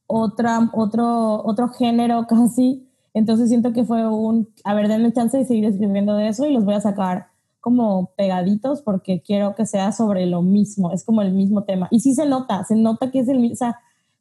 otra, 0.06 0.70
otro, 0.74 1.42
otro 1.44 1.68
género 1.70 2.26
casi. 2.28 2.86
Entonces 3.14 3.48
siento 3.48 3.72
que 3.72 3.84
fue 3.84 4.06
un, 4.08 4.48
a 4.64 4.74
ver, 4.74 4.88
denme 4.88 5.12
chance 5.12 5.36
de 5.38 5.44
seguir 5.46 5.64
escribiendo 5.64 6.16
de 6.16 6.28
eso 6.28 6.46
y 6.46 6.52
los 6.52 6.64
voy 6.64 6.74
a 6.74 6.80
sacar 6.80 7.28
como 7.60 8.10
pegaditos 8.16 8.82
porque 8.82 9.22
quiero 9.22 9.54
que 9.54 9.66
sea 9.66 9.92
sobre 9.92 10.26
lo 10.26 10.42
mismo, 10.42 10.92
es 10.92 11.04
como 11.04 11.22
el 11.22 11.32
mismo 11.32 11.64
tema. 11.64 11.88
Y 11.90 12.00
sí 12.00 12.14
se 12.14 12.26
nota, 12.26 12.64
se 12.64 12.76
nota 12.76 13.10
que 13.10 13.20
es 13.20 13.28
el 13.28 13.38
mismo, 13.38 13.74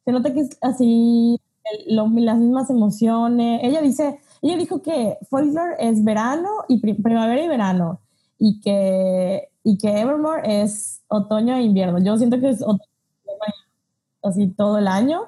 se 0.04 0.12
nota 0.12 0.32
que 0.32 0.40
es 0.40 0.56
así 0.62 1.38
las 1.86 2.08
mismas 2.08 2.70
emociones. 2.70 3.60
Ella 3.62 3.82
dice, 3.82 4.20
ella 4.40 4.56
dijo 4.56 4.80
que 4.80 5.18
folklore 5.28 5.74
es 5.78 6.04
verano 6.04 6.48
y 6.68 6.78
primavera 6.78 7.42
y 7.42 7.48
verano 7.48 8.00
y 8.44 8.60
que, 8.60 9.48
y 9.62 9.78
que 9.78 10.00
Evermore 10.00 10.62
es 10.62 11.02
otoño 11.08 11.56
e 11.56 11.62
invierno. 11.62 11.98
Yo 12.02 12.16
siento 12.16 12.40
que 12.40 12.50
es 12.50 12.62
otoño 12.62 12.84
así 14.22 14.48
todo 14.48 14.78
el 14.78 14.88
año, 14.88 15.22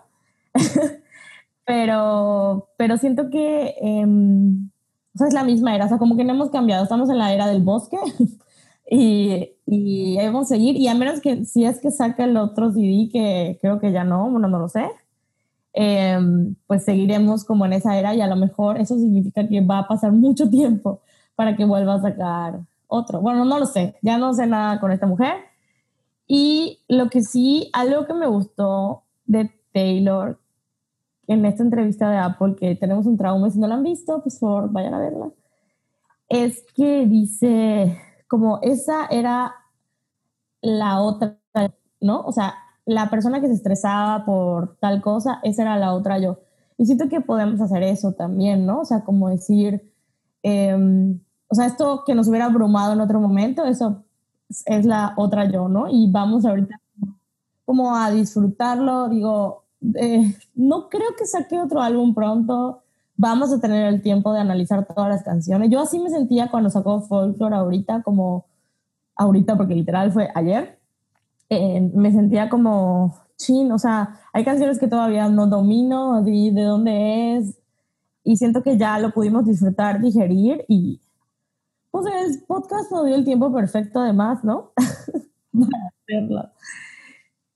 pero, 1.67 2.69
pero 2.79 2.97
siento 2.97 3.31
que 3.31 3.75
em, 3.81 4.71
es 5.15 5.35
la 5.35 5.45
misma 5.45 5.75
era, 5.75 5.87
o 5.87 5.89
sea, 5.89 5.99
como 5.99 6.17
que 6.17 6.25
no 6.25 6.33
hemos 6.33 6.51
cambiado, 6.51 6.83
estamos 6.83 7.11
en 7.11 7.19
la 7.19 7.33
era 7.33 7.47
del 7.47 7.63
bosque 7.63 7.99
y, 8.91 9.51
y 9.67 10.17
debemos 10.17 10.49
seguir, 10.49 10.77
y 10.77 10.89
a 10.89 10.95
menos 10.95 11.21
que 11.21 11.45
si 11.45 11.65
es 11.65 11.79
que 11.81 11.91
saca 11.91 12.25
el 12.25 12.37
otro 12.37 12.71
CD, 12.73 13.09
que 13.13 13.59
creo 13.61 13.81
que 13.81 13.93
ya 13.93 14.05
no, 14.05 14.31
bueno, 14.31 14.49
no 14.49 14.59
lo 14.59 14.69
sé, 14.69 14.87
Em, 15.79 16.55
pues 16.67 16.87
seguiremos 16.87 17.45
como 17.45 17.67
en 17.67 17.75
esa 17.75 17.99
era 17.99 18.15
y 18.15 18.23
a 18.23 18.27
lo 18.27 18.37
mejor 18.37 18.81
eso 18.81 18.97
significa 18.97 19.47
que 19.47 19.61
va 19.61 19.81
a 19.81 19.87
pasar 19.87 20.11
mucho 20.11 20.49
tiempo 20.51 21.03
para 21.35 21.55
que 21.55 21.67
vuelva 21.67 21.97
a 21.97 22.01
sacar 22.01 22.61
otro. 22.87 23.21
Bueno, 23.21 23.45
no 23.45 23.59
lo 23.59 23.67
sé, 23.67 23.97
ya 24.03 24.19
no 24.19 24.35
sé 24.35 24.47
nada 24.47 24.81
con 24.81 24.93
esta 24.93 25.07
mujer. 25.07 25.35
Y 26.27 26.81
lo 26.89 27.09
que 27.09 27.23
sí, 27.23 27.71
algo 27.73 28.07
que 28.07 28.15
me 28.15 28.27
gustó 28.27 29.05
de 29.27 29.51
Taylor 29.73 30.39
en 31.29 31.45
esta 31.45 31.63
entrevista 31.63 32.11
de 32.11 32.19
Apple, 32.19 32.57
que 32.57 32.75
tenemos 32.77 33.07
un 33.07 33.17
trauma, 33.17 33.51
si 33.51 33.59
no 33.59 33.67
la 33.67 33.75
han 33.75 33.83
visto, 33.83 34.23
pues 34.23 34.39
por 34.39 34.51
favor 34.51 34.73
vayan 34.73 34.95
a 34.95 34.99
verla, 34.99 35.31
es 36.29 36.65
que 36.75 37.07
dice 37.07 38.01
como 38.29 38.59
esa 38.63 39.07
era 39.07 39.55
la 40.61 41.01
otra, 41.01 41.39
¿no? 42.01 42.23
O 42.23 42.33
sea, 42.33 42.55
la 42.85 43.11
persona 43.11 43.41
que 43.41 43.49
se 43.49 43.55
estresaba 43.55 44.25
por 44.25 44.77
tal 44.79 45.03
cosa, 45.03 45.41
esa 45.43 45.63
era 45.63 45.79
la 45.79 45.95
otra 45.95 46.19
yo. 46.19 46.41
Y 46.79 46.87
siento 46.87 47.09
que 47.09 47.21
podemos 47.21 47.61
hacer 47.61 47.83
eso 47.83 48.13
también, 48.13 48.67
¿no? 48.67 48.81
O 48.81 48.85
sea, 48.85 49.05
como 49.05 49.29
decir, 49.29 49.93
o 50.43 51.26
sea, 51.57 51.67
esto 51.67 52.05
que 52.07 52.15
nos 52.15 52.29
hubiera 52.29 52.45
abrumado 52.45 52.93
en 52.93 53.01
otro 53.01 53.21
momento, 53.21 53.65
eso 53.65 54.05
es 54.65 54.87
la 54.87 55.15
otra 55.17 55.51
yo, 55.51 55.69
¿no? 55.69 55.89
Y 55.91 56.09
vamos 56.11 56.47
ahorita 56.47 56.81
como 57.65 57.97
a 57.97 58.11
disfrutarlo, 58.13 59.09
digo, 59.09 59.65
eh, 59.97 60.37
no 60.55 60.89
creo 60.89 61.09
que 61.19 61.27
saque 61.27 61.59
otro 61.59 61.83
álbum 61.83 62.15
pronto, 62.15 62.83
vamos 63.17 63.53
a 63.53 63.61
tener 63.61 63.93
el 63.93 64.03
tiempo 64.03 64.33
de 64.33 64.41
analizar 64.41 64.87
todas 64.87 65.09
las 65.09 65.25
canciones. 65.25 65.69
Yo 65.71 65.81
así 65.81 65.99
me 65.99 66.11
sentía 66.11 66.49
cuando 66.49 66.71
sacó 66.71 67.01
Folklore 67.01 67.57
ahorita, 67.57 68.03
como 68.03 68.47
ahorita, 69.17 69.57
porque 69.57 69.75
literal 69.75 70.13
fue 70.13 70.31
ayer, 70.35 70.79
eh, 71.49 71.91
me 71.93 72.13
sentía 72.13 72.49
como 72.49 73.17
chin, 73.37 73.73
o 73.73 73.79
sea, 73.79 74.21
hay 74.33 74.45
canciones 74.45 74.79
que 74.79 74.89
todavía 74.89 75.29
no 75.29 75.47
domino 75.47 76.23
de, 76.23 76.51
de 76.53 76.63
dónde 76.63 77.37
es 77.37 77.59
y 78.25 78.37
siento 78.37 78.63
que 78.63 78.77
ya 78.77 78.99
lo 78.99 79.13
pudimos 79.13 79.45
disfrutar, 79.45 80.01
digerir 80.01 80.65
y 80.69 81.01
pues 82.03 82.15
el 82.15 82.43
podcast 82.45 82.91
nos 82.91 83.07
dio 83.07 83.15
el 83.15 83.25
tiempo 83.25 83.53
perfecto 83.53 84.01
además, 84.01 84.45
¿no? 84.45 84.73
para 85.53 85.93
hacerlo. 86.03 86.53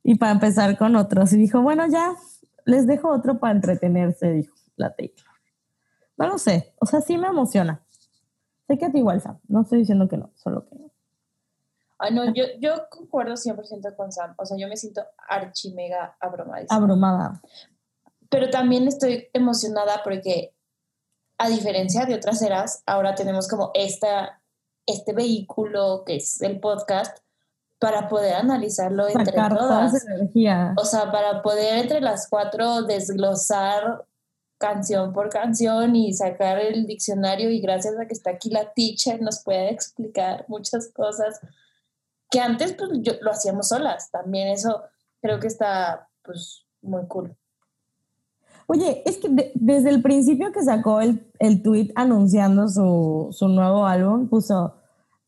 Y 0.02 0.14
para 0.16 0.32
empezar 0.32 0.78
con 0.78 0.96
otros. 0.96 1.32
Y 1.32 1.36
dijo, 1.36 1.60
bueno, 1.60 1.86
ya 1.88 2.14
les 2.64 2.86
dejo 2.86 3.10
otro 3.10 3.38
para 3.38 3.54
entretenerse, 3.54 4.32
dijo 4.32 4.54
la 4.76 4.94
tecla. 4.94 5.26
No 6.16 6.26
lo 6.26 6.38
sé, 6.38 6.74
o 6.80 6.86
sea, 6.86 7.00
sí 7.00 7.18
me 7.18 7.28
emociona. 7.28 7.84
Sé 8.66 8.78
que 8.78 8.86
a 8.86 8.92
ti 8.92 8.98
igual, 8.98 9.20
Sam. 9.20 9.38
No 9.48 9.62
estoy 9.62 9.80
diciendo 9.80 10.08
que 10.08 10.16
no, 10.16 10.30
solo 10.36 10.66
que 10.66 10.76
no. 10.76 10.90
Ay, 11.98 12.14
no, 12.14 12.32
yo, 12.32 12.44
yo 12.58 12.88
concuerdo 12.88 13.34
100% 13.34 13.94
con 13.94 14.10
Sam. 14.10 14.34
O 14.38 14.46
sea, 14.46 14.56
yo 14.56 14.68
me 14.68 14.76
siento 14.76 15.02
archi 15.28 15.74
mega 15.74 16.16
abrumada. 16.18 16.64
Abrumada. 16.70 17.42
Pero 18.30 18.48
también 18.48 18.88
estoy 18.88 19.28
emocionada 19.34 20.00
porque, 20.02 20.54
a 21.40 21.48
diferencia 21.48 22.04
de 22.04 22.14
otras 22.14 22.42
eras, 22.42 22.82
ahora 22.84 23.14
tenemos 23.14 23.48
como 23.48 23.70
esta, 23.72 24.42
este 24.84 25.14
vehículo 25.14 26.04
que 26.04 26.16
es 26.16 26.42
el 26.42 26.60
podcast 26.60 27.16
para 27.78 28.10
poder 28.10 28.34
analizarlo 28.34 29.08
entre 29.08 29.32
todas. 29.32 30.06
energía. 30.06 30.74
O 30.76 30.84
sea, 30.84 31.10
para 31.10 31.40
poder 31.40 31.78
entre 31.78 32.02
las 32.02 32.28
cuatro 32.28 32.82
desglosar 32.82 34.04
canción 34.58 35.14
por 35.14 35.30
canción 35.30 35.96
y 35.96 36.12
sacar 36.12 36.58
el 36.58 36.84
diccionario 36.84 37.48
y 37.48 37.62
gracias 37.62 37.98
a 37.98 38.04
que 38.04 38.12
está 38.12 38.32
aquí 38.32 38.50
la 38.50 38.74
teacher 38.74 39.22
nos 39.22 39.42
puede 39.42 39.70
explicar 39.70 40.44
muchas 40.46 40.88
cosas 40.92 41.40
que 42.30 42.40
antes 42.40 42.74
pues 42.74 42.90
yo, 43.00 43.14
lo 43.22 43.30
hacíamos 43.30 43.68
solas. 43.68 44.10
También 44.10 44.48
eso 44.48 44.82
creo 45.22 45.40
que 45.40 45.46
está 45.46 46.10
pues 46.22 46.66
muy 46.82 47.06
cool. 47.06 47.34
Oye, 48.72 49.02
es 49.04 49.16
que 49.16 49.52
desde 49.56 49.90
el 49.90 50.00
principio 50.00 50.52
que 50.52 50.62
sacó 50.62 51.00
el, 51.00 51.28
el 51.40 51.60
tweet 51.60 51.90
anunciando 51.96 52.68
su, 52.68 53.26
su 53.32 53.48
nuevo 53.48 53.84
álbum, 53.84 54.28
puso 54.28 54.76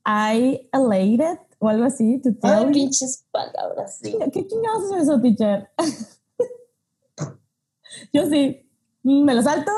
I 0.06 0.70
elated 0.72 1.40
o 1.58 1.68
algo 1.68 1.86
así. 1.86 2.22
To 2.22 2.30
Ay, 2.42 2.70
pinches 2.70 3.26
palabras, 3.32 3.98
sí. 4.00 4.16
¿Qué 4.32 4.46
chingados 4.46 4.92
es 4.92 5.02
eso, 5.02 5.20
teacher? 5.20 5.68
Yo 8.12 8.30
sí, 8.30 8.64
me 9.02 9.34
lo 9.34 9.42
salto 9.42 9.72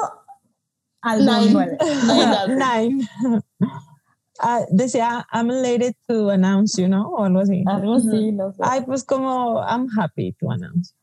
al 1.01 1.25
Nine. 1.25 1.79
Nine. 2.07 2.37
Nine. 2.59 3.09
Ah, 4.41 4.61
decía, 4.69 5.27
I'm 5.33 5.51
elated 5.51 5.95
to 6.07 6.29
announce 6.29 6.77
you, 6.77 6.87
¿no? 6.87 7.09
O 7.09 7.25
algo 7.25 7.41
así. 7.41 7.65
Algo 7.67 7.95
así, 7.95 8.31
no 8.31 8.53
sé. 8.53 8.63
Ay, 8.63 8.83
pues 8.83 9.05
como, 9.05 9.63
I'm 9.63 9.89
happy 9.99 10.35
to 10.39 10.51
announce. 10.51 10.95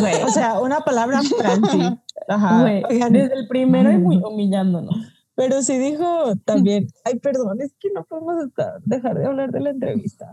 Güey, 0.00 0.22
o 0.24 0.28
sea, 0.28 0.60
una 0.60 0.80
palabra 0.80 1.20
fancy. 1.22 1.98
Ajá. 2.28 2.60
Güey, 2.62 2.82
Oigan, 2.90 3.12
desde 3.12 3.34
el 3.34 3.48
primero 3.48 3.90
y 3.92 3.98
muy 3.98 4.16
humillándonos. 4.16 4.94
Pero 5.34 5.62
sí 5.62 5.78
dijo 5.78 6.34
también, 6.44 6.88
ay, 7.04 7.18
perdón, 7.20 7.60
es 7.60 7.72
que 7.78 7.90
no 7.94 8.04
podemos 8.04 8.44
estar- 8.44 8.80
dejar 8.82 9.18
de 9.18 9.26
hablar 9.26 9.52
de 9.52 9.60
la 9.60 9.70
entrevista. 9.70 10.30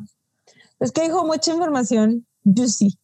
Es 0.79 0.91
que 0.91 1.03
dijo 1.03 1.25
mucha 1.25 1.51
información 1.53 2.25
juicy. 2.43 2.97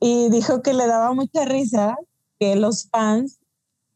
Y 0.00 0.30
dijo 0.30 0.62
que 0.62 0.72
le 0.74 0.86
daba 0.86 1.12
mucha 1.14 1.44
risa 1.44 1.96
que 2.38 2.56
los 2.56 2.88
fans 2.90 3.40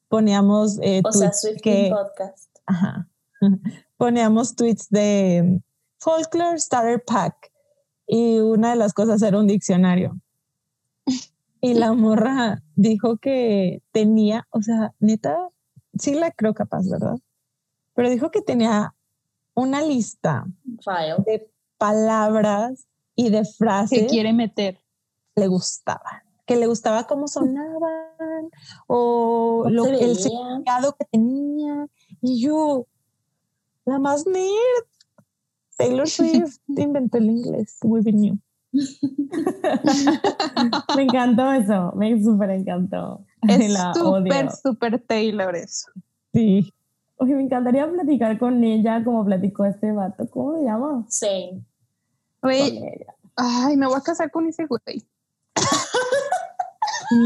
poníamos 0.09 0.79
eh, 0.83 1.03
O 1.05 1.13
sea, 1.13 1.29
tweets 1.31 1.41
Swift 1.41 1.61
que, 1.63 1.91
Podcast. 1.93 2.51
ajá, 2.67 3.09
poníamos 3.97 4.55
tweets 4.57 4.89
de 4.91 5.61
Folklore 5.99 6.59
Starter 6.59 7.03
Pack 7.05 7.51
y 8.07 8.39
una 8.39 8.71
de 8.71 8.77
las 8.77 8.93
cosas 8.93 9.23
era 9.23 9.39
un 9.39 9.47
diccionario. 9.47 10.17
Y 11.61 11.75
la 11.75 11.93
morra 11.93 12.63
dijo 12.75 13.19
que 13.19 13.83
tenía, 13.93 14.47
o 14.51 14.63
sea, 14.63 14.95
neta, 14.99 15.37
sí 15.99 16.15
la 16.15 16.31
creo 16.31 16.55
capaz, 16.55 16.89
¿verdad? 16.89 17.19
Pero 17.95 18.09
dijo 18.09 18.31
que 18.31 18.41
tenía 18.41 18.95
una 19.55 19.83
lista 19.83 20.47
File. 20.83 21.17
de 21.27 21.51
palabras 21.77 22.87
y 23.15 23.31
de 23.31 23.45
frases 23.45 24.01
que 24.01 24.07
quiere 24.07 24.33
meter. 24.33 24.81
que 25.35 25.43
le 25.43 25.49
gustaban, 25.49 26.23
que 26.47 26.57
le 26.57 26.67
gustaba 26.67 27.07
cómo 27.07 27.29
sonaban 27.29 28.51
o 28.87 29.61
¿Cómo 29.65 29.75
lo, 29.75 29.85
se 29.85 30.05
el 30.05 30.17
significado 30.17 30.97
que 30.99 31.05
tenía. 31.05 31.87
Y 32.23 32.41
yo, 32.43 32.87
la 33.85 33.99
más 33.99 34.27
nerd, 34.27 34.87
Taylor 35.77 36.09
Swift 36.09 36.59
inventó 36.69 37.19
el 37.19 37.31
inglés, 37.31 37.79
we 37.83 38.01
knew. 38.03 38.39
Me 40.97 41.03
encantó 41.03 41.53
eso, 41.53 41.93
me 41.97 42.23
súper 42.23 42.51
encantó. 42.51 43.25
Es 43.49 43.73
súper, 43.95 44.51
súper 44.53 45.01
Taylor 45.01 45.57
eso. 45.57 45.91
Sí. 46.33 46.73
Oye, 47.17 47.35
me 47.35 47.43
encantaría 47.43 47.91
platicar 47.91 48.39
con 48.39 48.63
ella 48.63 49.03
como 49.05 49.25
platicó 49.25 49.65
este 49.65 49.91
vato. 49.93 50.29
¿Cómo 50.31 50.59
se 50.59 50.65
llama? 50.65 51.05
Güey, 52.43 52.79
ella. 52.79 53.15
ay, 53.37 53.77
me 53.77 53.87
voy 53.87 53.97
a 53.97 54.03
casar 54.03 54.31
con 54.31 54.47
ese 54.47 54.67
güey. 54.67 55.05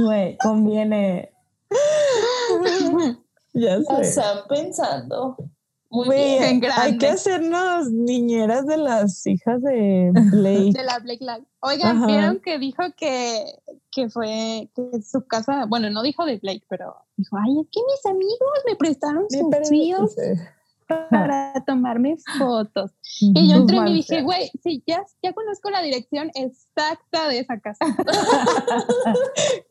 Güey, 0.05 0.39
conviene. 0.39 1.33
Ya 3.57 3.81
sé. 3.81 4.01
están 4.01 4.39
pensando. 4.49 5.37
Muy 5.95 6.09
bien. 6.17 6.43
en 6.43 6.65
hay 6.77 6.99
que 6.99 7.07
hacernos 7.09 7.91
niñeras 7.91 8.67
de 8.67 8.77
las 8.77 9.27
hijas 9.27 9.63
de 9.63 10.11
Blake. 10.33 10.73
De 10.73 10.85
la 10.85 10.99
Blake 10.99 11.25
Live. 11.25 11.45
Oigan, 11.61 11.97
Ajá. 11.99 12.07
vieron 12.07 12.41
que 12.41 12.59
dijo 12.59 12.83
que, 12.97 13.45
que 13.91 14.09
fue 14.11 14.69
que 14.75 15.01
su 15.03 15.27
casa, 15.27 15.67
bueno, 15.67 15.89
no 15.91 16.03
dijo 16.03 16.25
de 16.27 16.37
Blake, 16.39 16.65
pero 16.69 16.97
dijo, 17.17 17.37
ay, 17.37 17.61
es 17.61 17.69
que 17.71 17.81
mis 17.87 18.07
amigos 18.07 18.51
me 18.67 18.77
prestaron 18.77 19.25
sus 19.31 19.69
fields 19.69 20.17
para 21.11 21.55
tomarme 21.67 22.17
fotos. 22.39 22.91
Y 23.21 23.49
yo 23.49 23.57
entré 23.59 23.77
y 23.77 23.81
me 23.81 23.91
dije, 23.93 24.23
güey, 24.23 24.51
sí, 24.63 24.83
ya, 24.89 25.05
ya 25.23 25.33
conozco 25.33 25.71
la 25.71 25.81
dirección 25.83 26.33
exacta 26.35 27.29
de 27.29 27.39
esa 27.39 27.61
casa. 27.61 27.79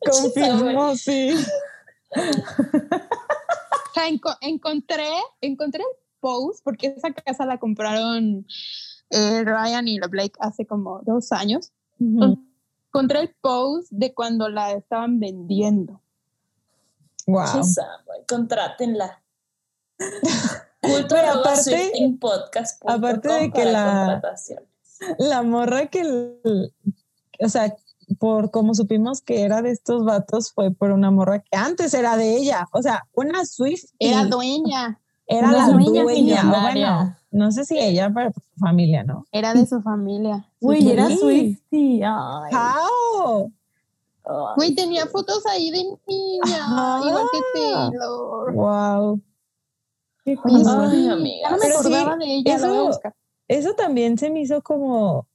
Confirmo, 0.00 0.96
sí. 0.96 1.34
O 2.16 3.92
sea, 3.94 4.08
enco- 4.08 4.36
encontré, 4.40 5.08
encontré 5.40 5.82
el 5.82 5.88
post, 6.24 6.60
porque 6.64 6.86
esa 6.96 7.12
casa 7.12 7.44
la 7.44 7.58
compraron 7.58 8.46
eh, 9.10 9.44
Ryan 9.44 9.86
y 9.86 9.98
la 9.98 10.06
Blake 10.06 10.32
hace 10.40 10.64
como 10.64 11.00
dos 11.04 11.32
años. 11.32 11.70
Encontré 12.00 13.20
el 13.20 13.34
post 13.42 13.88
de 13.90 14.14
cuando 14.14 14.48
la 14.48 14.72
estaban 14.72 15.20
vendiendo. 15.20 16.00
Wow. 17.26 17.44
Contrátenla. 18.26 19.22
Culto 20.80 21.14
arroba 21.16 21.40
aparte- 21.52 21.62
swiftingpodcast.com 21.62 22.90
aparte 22.90 23.28
de 23.28 23.52
que 23.52 23.64
la-. 23.66 24.22
La 25.18 25.42
morra 25.42 25.86
que, 25.86 26.00
el- 26.00 26.72
o 27.40 27.48
sea, 27.48 27.74
por 28.18 28.50
como 28.50 28.74
supimos 28.74 29.20
que 29.20 29.42
era 29.42 29.60
de 29.60 29.70
estos 29.72 30.04
vatos, 30.04 30.52
fue 30.52 30.70
por 30.70 30.90
una 30.90 31.10
morra 31.10 31.40
que 31.40 31.56
antes 31.56 31.92
era 31.94 32.16
de 32.16 32.36
ella. 32.36 32.66
O 32.72 32.80
sea, 32.82 33.06
una 33.12 33.44
Swift 33.44 33.90
Era 33.98 34.24
dueña, 34.24 35.00
era 35.26 35.50
la 35.52 35.68
dueña. 35.68 36.04
Bueno, 36.44 37.16
no 37.30 37.50
sé 37.52 37.64
si 37.64 37.78
ella, 37.78 38.10
pero 38.14 38.30
su 38.32 38.40
familia, 38.60 39.02
¿no? 39.04 39.24
era 39.32 39.54
de 39.54 39.66
su 39.66 39.80
familia. 39.82 40.46
Güey, 40.60 40.88
era. 40.90 41.08
Swifty. 41.10 42.02
¡How! 42.04 43.50
Güey, 44.56 44.74
tenía 44.74 45.06
fotos 45.06 45.44
ahí 45.46 45.70
de 45.70 45.84
niña, 46.06 46.56
Ajá. 46.64 47.00
igual 47.06 47.26
que 47.32 47.40
Taylor. 47.60 48.54
Wow. 48.54 49.20
qué 50.24 50.30
Oye, 50.32 50.36
cosa. 50.64 50.82
Ay, 50.82 50.90
sí, 50.90 51.08
amiga. 51.10 51.42
ya 51.42 51.50
no 51.50 51.56
me 51.56 51.62
Pero 51.62 51.82
sí, 51.82 51.94
acordaba 51.94 52.16
de 52.16 52.24
ella, 52.36 52.58
la 52.58 52.66
voy 52.68 52.76
a 52.76 52.78
eso- 52.80 52.86
buscar. 52.86 53.14
Eso 53.48 53.74
también 53.74 54.16
se 54.16 54.30
me 54.30 54.40
hizo 54.40 54.62
como 54.62 55.26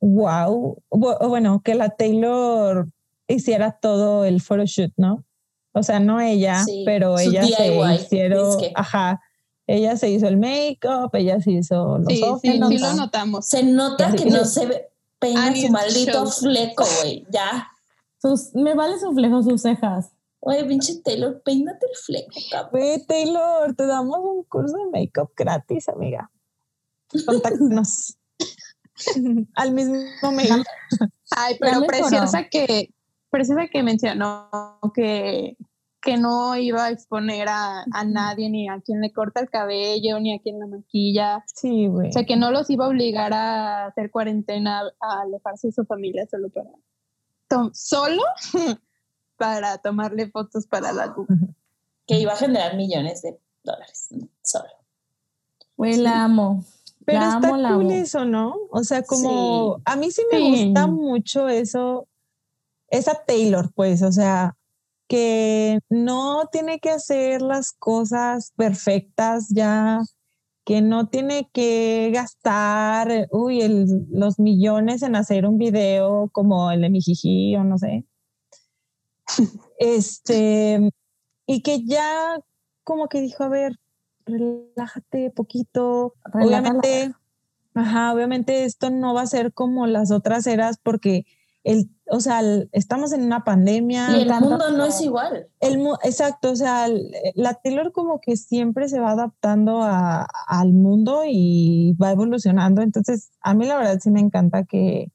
wow. 0.00 0.76
Bu- 0.90 1.28
Bueno, 1.28 1.60
que 1.64 1.74
la 1.74 1.90
Taylor 1.90 2.86
hiciera 3.26 3.72
todo 3.72 4.24
el 4.24 4.40
photoshoot, 4.40 4.92
¿no? 4.96 5.24
O 5.72 5.82
sea, 5.82 6.00
no 6.00 6.20
ella, 6.20 6.62
Sí, 6.64 6.82
pero 6.84 7.18
ella 7.18 7.42
se 7.46 7.94
hicieron, 7.94 8.58
ajá, 8.74 9.20
ella 9.66 9.96
se 9.96 10.10
hizo 10.10 10.26
el 10.28 10.36
make-up, 10.36 11.10
ella 11.14 11.40
se 11.40 11.52
hizo 11.52 11.98
los 11.98 12.06
Sí, 12.08 12.22
ojos. 12.22 12.40
sí, 12.42 12.52
sí 12.52 12.78
lo 12.78 12.92
notamos. 12.94 13.46
Se 13.46 13.62
nota 13.62 14.12
que 14.12 14.26
no 14.26 14.44
se 14.44 14.66
ve- 14.66 14.88
peina 15.18 15.54
su 15.56 15.68
maldito 15.70 16.12
show. 16.26 16.30
fleco, 16.30 16.84
güey. 17.00 17.24
Ya. 17.30 17.68
Sus- 18.20 18.54
me 18.54 18.74
vale 18.74 18.98
su 18.98 19.12
flejo, 19.12 19.42
sus 19.42 19.62
cejas. 19.62 20.10
Oye, 20.40 20.64
pinche 20.64 20.96
Taylor, 21.04 21.40
peínate 21.44 21.86
el 21.86 21.96
fleco, 21.96 22.40
cabrón. 22.50 22.70
Güey, 22.72 23.06
Taylor, 23.06 23.74
te 23.74 23.86
damos 23.86 24.18
un 24.18 24.42
curso 24.44 24.76
de 24.76 24.86
make-up 24.90 25.30
gratis, 25.36 25.88
amiga. 25.88 26.30
Contáctanos. 27.26 28.16
Al 29.54 29.72
mismo 29.72 29.96
mail. 30.32 30.64
Ay, 31.30 31.56
pero 31.60 31.82
preciosa 31.86 32.48
que, 32.48 32.90
preciosa 33.32 33.66
que 33.66 33.82
mencionó 33.82 34.48
que, 34.94 35.56
que 36.00 36.16
no 36.18 36.54
iba 36.56 36.84
a 36.84 36.90
exponer 36.90 37.48
a, 37.48 37.82
a 37.92 38.04
nadie, 38.04 38.48
ni 38.50 38.68
a 38.68 38.80
quien 38.80 39.00
le 39.00 39.12
corta 39.12 39.40
el 39.40 39.50
cabello, 39.50 40.20
ni 40.20 40.32
a 40.34 40.38
quien 40.40 40.60
la 40.60 40.66
maquilla. 40.66 41.42
Sí, 41.52 41.88
güey. 41.88 42.10
O 42.10 42.12
sea, 42.12 42.24
que 42.24 42.36
no 42.36 42.50
los 42.52 42.70
iba 42.70 42.84
a 42.84 42.88
obligar 42.88 43.32
a 43.32 43.86
hacer 43.86 44.10
cuarentena, 44.10 44.82
a 45.00 45.22
alejarse 45.22 45.68
de 45.68 45.72
su 45.72 45.84
familia 45.84 46.26
solo 46.30 46.48
para... 46.50 46.70
to- 47.48 47.70
solo 47.74 48.22
para 49.36 49.78
tomarle 49.78 50.30
fotos 50.30 50.66
para 50.66 50.92
la 50.92 51.08
Google. 51.08 51.48
Que 52.06 52.20
iba 52.20 52.32
a 52.32 52.36
generar 52.36 52.76
millones 52.76 53.22
de 53.22 53.38
dólares. 53.64 54.08
Solo. 54.42 54.68
Güey, 55.76 55.96
la 55.96 56.24
amo. 56.24 56.64
Pero 57.04 57.18
La 57.20 57.26
está 57.34 57.48
amo, 57.48 57.56
cool 57.56 57.66
amo. 57.66 57.90
eso, 57.90 58.24
¿no? 58.24 58.54
O 58.70 58.84
sea, 58.84 59.02
como 59.02 59.80
a 59.84 59.96
mí 59.96 60.10
sí 60.12 60.22
me 60.30 60.38
Sí. 60.38 60.64
gusta 60.66 60.86
mucho 60.86 61.48
eso, 61.48 62.06
esa 62.92 63.24
Taylor, 63.26 63.72
pues, 63.74 64.02
o 64.02 64.12
sea, 64.12 64.54
que 65.08 65.80
no 65.90 66.46
tiene 66.52 66.78
que 66.78 66.90
hacer 66.90 67.42
las 67.42 67.72
cosas 67.72 68.52
perfectas 68.56 69.48
ya, 69.50 69.98
que 70.64 70.80
no 70.80 71.08
tiene 71.08 71.50
que 71.52 72.10
gastar, 72.14 73.26
uy, 73.32 73.62
el- 73.62 74.06
los 74.10 74.38
millones 74.38 75.02
en 75.02 75.16
hacer 75.16 75.44
un 75.46 75.58
video 75.58 76.28
como 76.32 76.70
el 76.70 76.82
de 76.82 76.90
Mijiji 76.90 77.56
o 77.56 77.64
no 77.64 77.78
sé. 77.78 78.04
Este, 79.78 80.90
y 81.46 81.62
que 81.62 81.84
ya 81.84 82.38
como 82.84 83.08
que 83.08 83.20
dijo, 83.20 83.42
a 83.44 83.48
ver, 83.48 83.76
relájate 84.24 85.30
poquito, 85.30 86.14
obviamente, 86.32 87.12
ajá, 87.74 88.12
obviamente 88.14 88.64
esto 88.64 88.90
no 88.90 89.14
va 89.14 89.22
a 89.22 89.26
ser 89.26 89.52
como 89.52 89.86
las 89.86 90.10
otras 90.12 90.46
eras 90.46 90.78
porque 90.82 91.24
el, 91.64 91.90
o 92.12 92.20
sea, 92.20 92.42
estamos 92.72 93.12
en 93.12 93.22
una 93.24 93.42
pandemia. 93.42 94.10
Y 94.10 94.22
el 94.22 94.28
mundo 94.40 94.70
no 94.70 94.84
es 94.84 95.00
igual. 95.00 95.48
El 95.60 95.78
mu- 95.78 95.96
exacto, 96.04 96.50
o 96.50 96.56
sea, 96.56 96.86
la 97.34 97.54
Taylor 97.54 97.90
como 97.90 98.20
que 98.20 98.36
siempre 98.36 98.88
se 98.90 99.00
va 99.00 99.12
adaptando 99.12 99.82
a- 99.82 100.26
al 100.46 100.72
mundo 100.74 101.22
y 101.26 101.96
va 102.00 102.10
evolucionando. 102.12 102.82
Entonces, 102.82 103.30
a 103.40 103.54
mí 103.54 103.66
la 103.66 103.78
verdad 103.78 103.98
sí 104.00 104.10
me 104.10 104.20
encanta 104.20 104.64
que, 104.64 105.10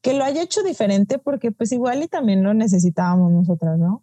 que 0.00 0.14
lo 0.14 0.24
haya 0.24 0.42
hecho 0.42 0.64
diferente 0.64 1.18
porque 1.18 1.52
pues 1.52 1.70
igual 1.70 2.02
y 2.02 2.08
también 2.08 2.42
lo 2.42 2.54
necesitábamos 2.54 3.30
nosotras, 3.30 3.78
¿no? 3.78 4.02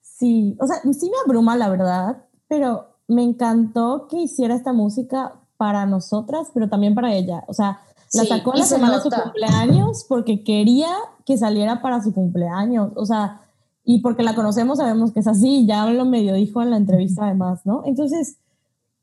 Sí, 0.00 0.56
o 0.60 0.66
sea, 0.66 0.76
sí 0.92 1.10
me 1.10 1.16
abruma 1.24 1.56
la 1.56 1.68
verdad, 1.68 2.24
pero 2.48 2.96
me 3.06 3.22
encantó 3.22 4.08
que 4.10 4.16
hiciera 4.18 4.54
esta 4.56 4.72
música 4.72 5.34
para 5.56 5.86
nosotras, 5.86 6.48
pero 6.52 6.68
también 6.68 6.94
para 6.96 7.14
ella. 7.14 7.44
O 7.46 7.54
sea, 7.54 7.80
la 8.14 8.22
Sí, 8.22 8.28
sacó 8.28 8.52
la 8.52 8.64
se 8.64 8.74
semana 8.74 8.96
de 8.96 9.02
su 9.02 9.10
cumpleaños 9.10 10.04
porque 10.08 10.42
quería 10.44 10.88
que 11.24 11.38
saliera 11.38 11.80
para 11.82 12.02
su 12.02 12.12
cumpleaños. 12.12 12.92
O 12.96 13.06
sea, 13.06 13.40
y 13.84 14.00
porque 14.00 14.22
la 14.22 14.34
conocemos, 14.34 14.78
sabemos 14.78 15.12
que 15.12 15.20
es 15.20 15.26
así, 15.26 15.66
ya 15.66 15.86
lo 15.86 16.04
medio 16.04 16.34
dijo 16.34 16.62
en 16.62 16.70
la 16.70 16.76
entrevista 16.76 17.24
además, 17.24 17.60
¿no? 17.64 17.82
Entonces, 17.84 18.36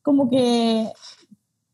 como 0.03 0.29
que, 0.29 0.91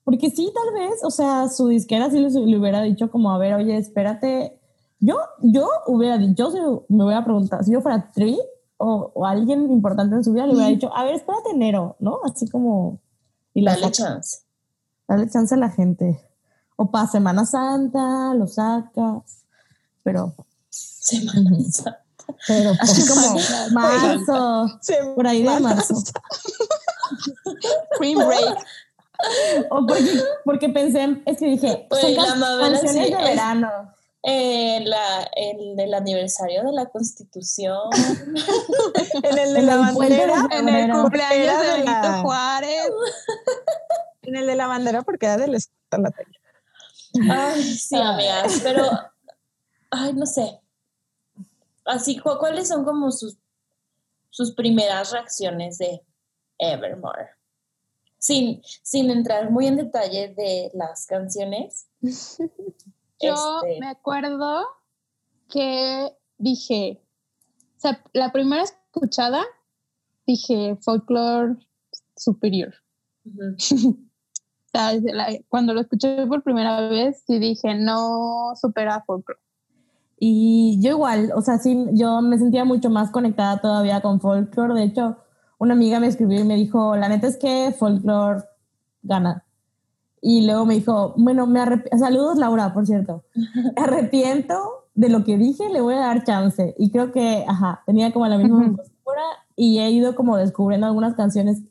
porque 0.03 0.29
sí, 0.29 0.51
tal 0.53 0.73
vez, 0.73 1.03
o 1.03 1.11
sea, 1.11 1.49
su 1.49 1.67
disquera 1.67 2.09
sí 2.09 2.19
le, 2.19 2.57
hubiera 2.57 2.81
dicho 2.81 3.11
como, 3.11 3.31
a 3.31 3.37
ver, 3.37 3.53
oye, 3.53 3.77
espérate, 3.77 4.59
yo, 4.99 5.17
yo 5.41 5.67
hubiera 5.87 6.17
dicho, 6.17 6.51
yo 6.55 6.85
me 6.89 7.03
hubiera 7.05 7.23
preguntado, 7.23 7.63
si 7.63 7.71
yo 7.73 7.81
fuera 7.81 8.11
Tri 8.11 8.39
o, 8.77 9.11
o 9.13 9.25
alguien 9.25 9.71
importante 9.71 10.15
en 10.15 10.23
su 10.23 10.33
vida, 10.33 10.47
le 10.47 10.53
hubiera 10.53 10.69
dicho, 10.69 10.91
a 10.95 11.03
ver, 11.03 11.15
espérate 11.15 11.51
enero, 11.51 11.95
¿no? 11.99 12.19
Así 12.23 12.47
como, 12.49 12.99
y 13.53 13.61
la 13.61 13.71
Dale 13.71 13.83
saca- 13.83 13.93
chance. 13.93 14.39
Dale 15.07 15.29
chance 15.29 15.53
a 15.53 15.57
la 15.57 15.69
gente. 15.69 16.19
O 16.77 16.91
para 16.91 17.07
Semana 17.07 17.45
Santa, 17.45 18.33
lo 18.33 18.47
sacas. 18.47 19.43
Pero 20.03 20.33
Semana 20.69 21.51
Santa. 21.71 22.01
pero 22.47 22.71
así 22.79 23.07
como 23.07 23.37
marzo, 23.71 24.79
por 25.15 25.27
ahí 25.27 25.43
de 25.43 25.59
marzo. 25.59 25.95
Spring 27.93 28.17
break. 28.17 28.57
O 29.69 29.85
porque, 29.87 30.21
porque 30.43 30.69
pensé, 30.69 31.01
en- 31.03 31.23
es 31.25 31.37
que 31.37 31.45
dije, 31.45 31.87
Pues 31.89 32.01
son 32.01 32.15
canciones 32.15 32.81
sí 32.91 32.99
de 32.99 33.07
es- 33.09 33.17
verano. 33.17 33.69
Eh, 34.27 34.81
la, 34.85 35.21
el 35.35 35.75
del 35.75 35.93
aniversario 35.93 36.63
de 36.63 36.71
la 36.73 36.87
Constitución. 36.87 37.77
En 39.23 39.37
el 39.37 39.53
de 39.53 39.59
En 39.59 39.65
la 39.67 39.75
bandera, 39.77 40.47
En 40.51 40.67
el 40.67 40.91
cumpleaños 40.91 41.61
de 41.61 41.67
Benito 41.73 41.91
la- 41.91 42.21
Juárez. 42.23 42.89
en 44.23 44.35
el 44.35 44.47
de 44.47 44.55
la 44.55 44.65
bandera 44.67 45.03
porque 45.03 45.27
era 45.27 45.37
de 45.37 45.47
la 45.47 45.59
Taylor. 45.89 46.11
Ay, 47.31 47.63
sí, 47.63 47.95
amigas, 47.95 48.59
pero, 48.63 48.89
ay, 49.91 50.13
no 50.13 50.25
sé. 50.25 50.59
Así, 51.85 52.17
¿cu- 52.19 52.37
¿cuáles 52.39 52.67
son 52.67 52.83
como 52.83 53.11
sus, 53.11 53.37
sus 54.29 54.53
primeras 54.53 55.11
reacciones 55.11 55.77
de 55.77 56.01
Evermore? 56.57 57.29
Sin, 58.17 58.61
sin 58.83 59.11
entrar 59.11 59.51
muy 59.51 59.67
en 59.67 59.75
detalle 59.77 60.33
de 60.35 60.71
las 60.73 61.05
canciones. 61.05 61.87
Yo 62.01 63.61
Este, 63.61 63.79
me 63.79 63.87
acuerdo 63.89 64.65
que 65.47 66.11
dije, 66.37 67.01
o 67.77 67.79
sea, 67.79 68.03
la 68.13 68.31
primera 68.31 68.63
escuchada 68.63 69.43
dije 70.25 70.75
folklore 70.81 71.55
superior. 72.17 72.73
la- 73.23 73.55
cuando 75.49 75.73
lo 75.73 75.81
escuché 75.81 76.25
por 76.27 76.43
primera 76.43 76.87
vez, 76.89 77.23
sí 77.25 77.39
dije, 77.39 77.75
no 77.75 78.53
supera 78.59 79.03
folklore. 79.05 79.39
Y 80.17 80.79
yo 80.81 80.91
igual, 80.91 81.31
o 81.35 81.41
sea, 81.41 81.57
sí, 81.57 81.87
yo 81.91 82.21
me 82.21 82.37
sentía 82.37 82.63
mucho 82.63 82.89
más 82.89 83.11
conectada 83.11 83.59
todavía 83.59 84.01
con 84.01 84.21
folklore. 84.21 84.73
De 84.73 84.83
hecho, 84.83 85.17
una 85.57 85.73
amiga 85.73 85.99
me 85.99 86.07
escribió 86.07 86.39
y 86.39 86.45
me 86.45 86.55
dijo, 86.55 86.95
la 86.95 87.09
neta 87.09 87.27
es 87.27 87.37
que 87.37 87.73
folklore 87.77 88.43
gana. 89.01 89.43
Y 90.21 90.45
luego 90.45 90.65
me 90.65 90.75
dijo, 90.75 91.13
bueno, 91.17 91.45
me 91.45 91.61
saludos 91.99 92.37
Laura, 92.37 92.73
por 92.73 92.85
cierto. 92.85 93.23
Me 93.33 93.73
arrepiento 93.83 94.85
de 94.95 95.09
lo 95.09 95.23
que 95.23 95.37
dije, 95.37 95.69
le 95.69 95.81
voy 95.81 95.93
a 95.93 95.99
dar 95.99 96.23
chance. 96.23 96.73
Y 96.79 96.89
creo 96.89 97.11
que, 97.11 97.45
ajá, 97.47 97.83
tenía 97.85 98.11
como 98.11 98.25
la 98.27 98.37
misma 98.37 98.75
postura 98.75 99.21
y 99.55 99.79
he 99.79 99.91
ido 99.91 100.15
como 100.15 100.37
descubriendo 100.37 100.87
algunas 100.87 101.15
canciones, 101.15 101.61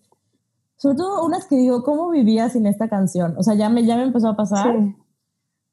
sobre 0.84 0.96
todo 0.98 1.24
unas 1.24 1.46
que 1.46 1.56
digo, 1.56 1.82
¿cómo 1.82 2.10
vivía 2.10 2.48
sin 2.50 2.66
esta 2.66 2.88
canción? 2.88 3.34
O 3.38 3.42
sea, 3.42 3.54
ya 3.54 3.68
me, 3.70 3.84
ya 3.86 3.96
me 3.96 4.02
empezó 4.02 4.28
a 4.28 4.36
pasar 4.36 4.76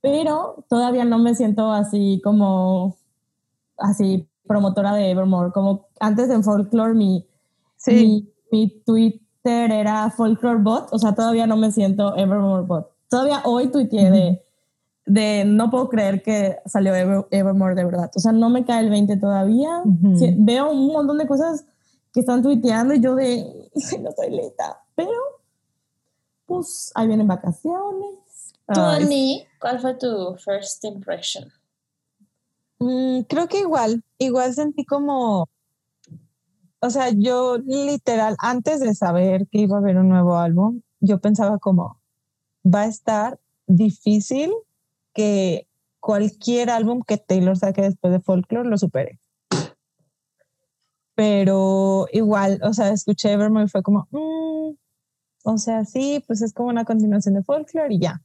pero 0.01 0.63
todavía 0.69 1.05
no 1.05 1.19
me 1.19 1.35
siento 1.35 1.71
así 1.71 2.21
como 2.23 2.95
así 3.77 4.27
promotora 4.47 4.93
de 4.93 5.11
Evermore. 5.11 5.51
Como 5.51 5.87
antes 5.99 6.29
en 6.29 6.43
Folklore 6.43 6.93
mi, 6.93 7.27
mi, 8.01 8.33
mi 8.51 8.69
Twitter 8.85 9.71
era 9.71 10.09
Folklore 10.09 10.59
Bot, 10.61 10.87
o 10.91 10.97
sea, 10.97 11.13
todavía 11.13 11.45
no 11.47 11.57
me 11.57 11.71
siento 11.71 12.15
Evermore 12.15 12.65
Bot. 12.65 12.89
Todavía 13.09 13.41
hoy 13.45 13.67
tuiteé 13.67 14.09
de, 14.11 14.45
de 15.05 15.43
no 15.45 15.69
puedo 15.69 15.89
creer 15.89 16.23
que 16.23 16.57
salió 16.65 16.93
Ever- 16.95 17.27
Evermore 17.31 17.75
de 17.75 17.85
verdad. 17.85 18.09
O 18.15 18.19
sea, 18.19 18.31
no 18.31 18.49
me 18.49 18.65
cae 18.65 18.79
el 18.83 18.89
20 18.89 19.17
todavía. 19.17 19.81
Ujú. 19.85 20.17
Sí, 20.17 20.33
veo 20.39 20.71
un 20.71 20.87
montón 20.93 21.17
de 21.19 21.27
cosas 21.27 21.65
que 22.13 22.21
están 22.21 22.41
tuiteando 22.41 22.93
y 22.93 22.99
yo 23.01 23.15
de 23.15 23.69
no 24.01 24.09
estoy 24.09 24.29
lista, 24.31 24.80
pero 24.95 25.11
pues 26.45 26.91
ahí 26.95 27.07
vienen 27.07 27.27
vacaciones. 27.27 28.53
Ani, 28.67 29.45
¿cuál 29.59 29.79
fue 29.79 29.95
tu 29.95 30.35
first 30.35 30.83
impression? 30.85 31.51
Mm, 32.79 33.21
creo 33.21 33.47
que 33.47 33.59
igual, 33.59 34.03
igual 34.17 34.53
sentí 34.53 34.85
como, 34.85 35.49
o 36.79 36.89
sea, 36.89 37.09
yo 37.09 37.57
literal, 37.57 38.35
antes 38.39 38.79
de 38.79 38.95
saber 38.95 39.47
que 39.47 39.59
iba 39.59 39.77
a 39.77 39.79
haber 39.79 39.97
un 39.97 40.09
nuevo 40.09 40.37
álbum, 40.37 40.81
yo 40.99 41.19
pensaba 41.19 41.59
como, 41.59 42.01
va 42.65 42.81
a 42.81 42.87
estar 42.87 43.39
difícil 43.67 44.51
que 45.13 45.67
cualquier 45.99 46.69
álbum 46.69 47.01
que 47.05 47.17
Taylor 47.17 47.57
saque 47.57 47.83
después 47.83 48.11
de 48.11 48.19
Folklore 48.19 48.67
lo 48.67 48.77
supere. 48.77 49.19
Pero 51.13 52.07
igual, 52.11 52.59
o 52.63 52.73
sea, 52.73 52.89
escuché 52.89 53.31
Evermore 53.31 53.65
y 53.65 53.69
fue 53.69 53.83
como, 53.83 54.07
mm, 54.11 54.73
o 55.43 55.57
sea, 55.57 55.85
sí, 55.85 56.23
pues 56.27 56.41
es 56.41 56.53
como 56.53 56.69
una 56.69 56.85
continuación 56.85 57.35
de 57.35 57.43
Folklore 57.43 57.93
y 57.95 57.99
ya. 57.99 58.21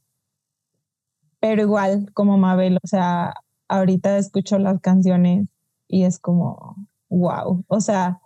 Pero 1.39 1.61
igual, 1.61 2.11
como 2.13 2.37
Mabel, 2.37 2.77
o 2.83 2.87
sea, 2.87 3.33
ahorita 3.67 4.17
escucho 4.17 4.57
las 4.59 4.79
canciones 4.81 5.47
y 5.87 6.03
es 6.03 6.19
como, 6.19 6.75
wow, 7.09 7.63
o 7.67 7.81
sea, 7.81 8.19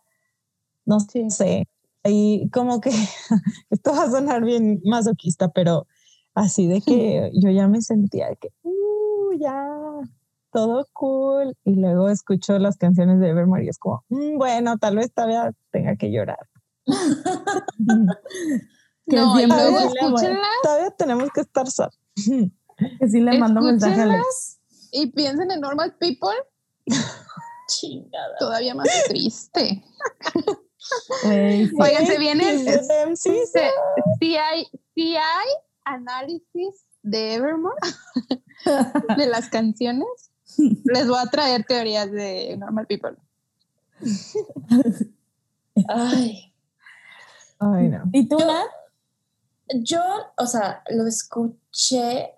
no 0.86 1.00
Sí. 1.00 1.30
sé, 1.30 1.68
y 2.04 2.50
como 2.52 2.82
que 2.82 2.90
esto 3.70 3.92
va 3.92 4.04
a 4.04 4.12
sonar 4.12 4.44
bien 4.44 4.82
masoquista, 4.86 5.50
pero 5.50 5.88
así 6.36 6.68
de 6.68 6.82
que 6.82 7.32
yo 7.36 7.50
ya 7.52 7.68
me 7.68 7.82
sentía 7.82 8.30
de 8.30 8.38
que, 8.38 8.50
uh, 8.64 9.34
ya, 9.40 9.68
todo 10.52 10.88
cool, 10.94 11.56
y 11.66 11.76
luego 11.76 12.10
escucho 12.10 12.58
las 12.60 12.78
canciones 12.78 13.20
de 13.20 13.30
Evermore 13.30 13.66
y 13.66 13.70
es 13.70 13.78
como, 13.80 14.04
"Mm, 14.10 14.38
bueno, 14.38 14.78
tal 14.78 14.96
vez 14.98 15.12
todavía 15.14 15.54
tenga 15.72 15.96
que 15.98 16.12
llorar. 16.12 16.48
Que 19.12 19.16
no, 19.18 19.36
y 19.36 19.38
siempre 19.38 19.58
luego 19.60 19.80
sí 19.80 19.86
le- 19.94 20.00
escúchenla 20.08 20.48
Todavía 20.64 20.92
tenemos 20.92 21.30
que 21.32 21.42
estar 21.42 21.70
sad. 21.70 21.90
Que 23.00 23.08
sí 23.10 23.20
le 23.20 23.38
mando 23.38 23.62
mensaje 23.62 24.00
a 24.02 24.04
Alex. 24.06 24.58
y 24.92 25.06
piensen 25.12 25.52
en 25.52 25.62
Normal 25.62 25.96
People, 26.00 26.32
Chingada. 27.68 28.36
todavía 28.40 28.74
más 28.74 28.88
triste. 29.08 29.84
Sí. 31.22 31.70
Oigan, 31.80 32.08
se 32.08 32.18
viene, 32.18 32.44
Sí, 32.58 32.66
sí, 33.16 33.32
sí, 33.54 33.60
sí 34.20 34.36
hay, 34.36 34.68
sí 34.96 35.16
hay 35.16 35.48
análisis 35.86 36.86
de 37.04 37.36
Evermore, 37.36 37.76
de 39.16 39.28
las 39.28 39.48
canciones. 39.50 40.08
Les 40.58 41.08
voy 41.08 41.20
a 41.20 41.28
traer 41.30 41.64
teorías 41.66 42.12
de 42.12 42.58
Normal 42.58 42.88
People. 42.88 43.16
Ay. 45.88 46.52
Ay, 47.60 47.90
no. 47.90 48.04
¿Y 48.12 48.28
tú, 48.28 48.38
Nat? 48.40 48.66
Yo, 49.74 50.02
o 50.38 50.46
sea, 50.46 50.84
lo 50.90 51.08
escuché, 51.08 52.34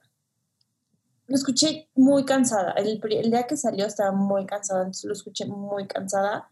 lo 1.28 1.36
escuché 1.36 1.90
muy 1.96 2.26
cansada. 2.26 2.74
El, 2.74 3.00
día 3.02 3.48
que 3.48 3.58
salió 3.58 3.86
estaba 3.86 4.12
muy 4.12 4.46
cansada, 4.46 4.82
entonces 4.82 5.06
lo 5.06 5.14
escuché 5.14 5.46
muy 5.46 5.88
cansada. 5.88 6.50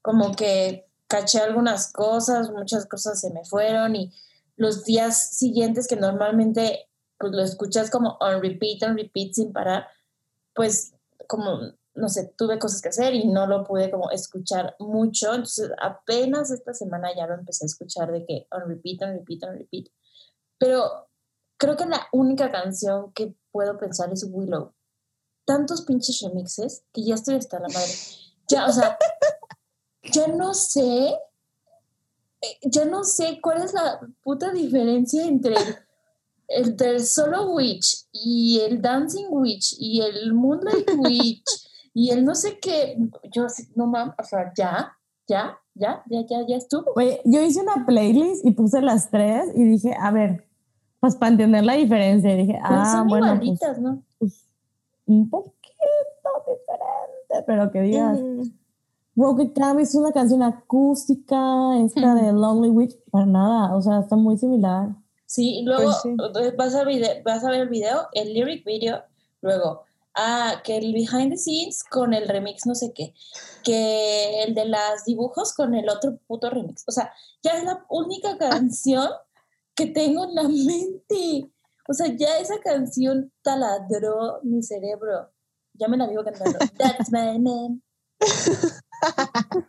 Como 0.00 0.34
que 0.34 0.86
caché 1.06 1.40
algunas 1.40 1.92
cosas, 1.92 2.50
muchas 2.50 2.86
cosas 2.86 3.20
se 3.20 3.30
me 3.30 3.44
fueron 3.44 3.94
y 3.94 4.12
los 4.56 4.84
días 4.84 5.36
siguientes 5.36 5.86
que 5.86 5.96
normalmente 5.96 6.88
pues 7.18 7.32
lo 7.32 7.42
escuchas 7.42 7.90
como 7.90 8.16
on 8.20 8.42
repeat, 8.42 8.82
on 8.82 8.96
repeat 8.96 9.34
sin 9.34 9.52
parar, 9.52 9.86
pues 10.54 10.94
como, 11.28 11.72
no 11.94 12.08
sé, 12.08 12.32
tuve 12.36 12.58
cosas 12.58 12.80
que 12.80 12.88
hacer 12.88 13.14
y 13.14 13.28
no 13.28 13.46
lo 13.46 13.64
pude 13.64 13.90
como 13.90 14.10
escuchar 14.10 14.76
mucho. 14.78 15.30
Entonces 15.30 15.70
apenas 15.80 16.50
esta 16.50 16.72
semana 16.72 17.14
ya 17.14 17.26
lo 17.26 17.34
empecé 17.34 17.64
a 17.64 17.66
escuchar 17.66 18.10
de 18.10 18.24
que 18.24 18.46
on 18.50 18.68
repeat, 18.68 19.02
on 19.02 19.12
repeat, 19.12 19.44
on 19.44 19.58
repeat. 19.58 19.88
Pero 20.58 21.08
creo 21.58 21.76
que 21.76 21.86
la 21.86 22.06
única 22.12 22.50
canción 22.50 23.12
que 23.12 23.34
puedo 23.50 23.78
pensar 23.78 24.12
es 24.12 24.26
Willow. 24.28 24.74
tantos 25.44 25.82
pinches 25.82 26.20
remixes 26.22 26.84
que 26.92 27.02
ya 27.04 27.14
estoy 27.14 27.34
hasta 27.34 27.58
la 27.58 27.68
madre. 27.68 27.92
Ya, 28.48 28.66
o 28.66 28.72
sea, 28.72 28.96
ya 30.12 30.28
no 30.28 30.54
sé, 30.54 31.18
ya 32.62 32.84
no 32.84 33.04
sé 33.04 33.40
cuál 33.42 33.62
es 33.62 33.74
la 33.74 34.00
puta 34.22 34.52
diferencia 34.52 35.26
entre 35.26 35.56
el, 35.56 35.76
el 36.48 36.76
del 36.76 37.04
Solo 37.04 37.50
Witch 37.50 38.06
y 38.12 38.60
el 38.60 38.80
Dancing 38.80 39.26
Witch 39.30 39.74
y 39.78 40.00
el 40.00 40.32
Moonlight 40.32 40.90
Witch 40.96 41.44
y 41.94 42.10
el 42.10 42.24
no 42.24 42.34
sé 42.34 42.58
qué. 42.60 42.96
Yo, 43.32 43.46
así, 43.46 43.68
no 43.74 43.86
mames, 43.86 44.14
o 44.18 44.24
sea, 44.24 44.52
ya, 44.56 44.92
ya, 45.26 45.58
ya, 45.74 46.02
ya, 46.08 46.20
ya, 46.28 46.46
ya 46.46 46.56
estuvo. 46.56 46.92
Oye, 46.96 47.20
yo 47.24 47.42
hice 47.42 47.60
una 47.60 47.84
playlist 47.86 48.44
y 48.44 48.50
puse 48.52 48.80
las 48.82 49.10
tres 49.10 49.46
y 49.54 49.64
dije, 49.64 49.94
a 49.98 50.10
ver, 50.10 50.46
pues 51.00 51.16
para 51.16 51.32
entender 51.32 51.64
la 51.64 51.74
diferencia. 51.74 52.32
Y 52.34 52.46
dije, 52.46 52.58
ah, 52.62 52.98
son 53.00 53.08
bueno, 53.08 53.26
pues, 53.28 53.42
igualitas, 53.42 53.78
¿no? 53.80 54.02
un 55.06 55.28
poquito 55.28 55.52
diferente, 56.46 57.44
pero 57.46 57.70
que 57.70 57.80
digas, 57.82 58.20
Mm, 58.20 59.20
wow, 59.20 59.36
que 59.36 59.52
es 59.82 59.94
una 59.94 60.12
canción 60.12 60.42
acústica, 60.42 61.78
esta 61.84 62.14
de 62.14 62.32
Lonely 62.32 62.70
Witch, 62.70 62.96
para 63.10 63.26
nada, 63.26 63.74
o 63.76 63.82
sea, 63.82 64.00
está 64.00 64.16
muy 64.16 64.38
similar. 64.38 64.88
Sí, 65.26 65.58
y 65.60 65.64
luego 65.64 65.84
Pues 65.84 65.96
sí. 66.02 66.16
Vas, 66.56 66.74
a 66.74 66.84
vide- 66.84 67.22
vas 67.24 67.44
a 67.44 67.50
ver 67.50 67.62
el 67.62 67.68
video, 67.68 68.06
el 68.12 68.32
lyric 68.32 68.64
video, 68.64 69.02
luego, 69.40 69.82
ah, 70.14 70.60
que 70.64 70.76
el 70.76 70.92
behind 70.92 71.30
the 71.30 71.36
scenes 71.38 71.84
con 71.84 72.14
el 72.14 72.28
remix 72.28 72.66
no 72.66 72.74
sé 72.74 72.92
qué, 72.94 73.14
que 73.62 74.42
el 74.42 74.54
de 74.54 74.66
las 74.66 75.04
dibujos 75.04 75.54
con 75.54 75.74
el 75.74 75.88
otro 75.88 76.18
puto 76.26 76.50
remix. 76.50 76.84
O 76.86 76.92
sea, 76.92 77.12
ya 77.42 77.52
es 77.52 77.64
la 77.64 77.84
única 77.88 78.36
canción 78.38 79.08
que 79.74 79.86
tengo 79.86 80.24
en 80.24 80.34
la 80.34 80.42
mente. 80.44 81.50
O 81.88 81.94
sea, 81.94 82.06
ya 82.16 82.38
esa 82.38 82.60
canción 82.60 83.32
taladró 83.42 84.40
mi 84.42 84.62
cerebro. 84.62 85.32
Ya 85.74 85.88
me 85.88 85.96
la 85.96 86.06
vivo 86.06 86.22
cantando. 86.22 86.58
That's 86.78 87.10
my 87.10 87.38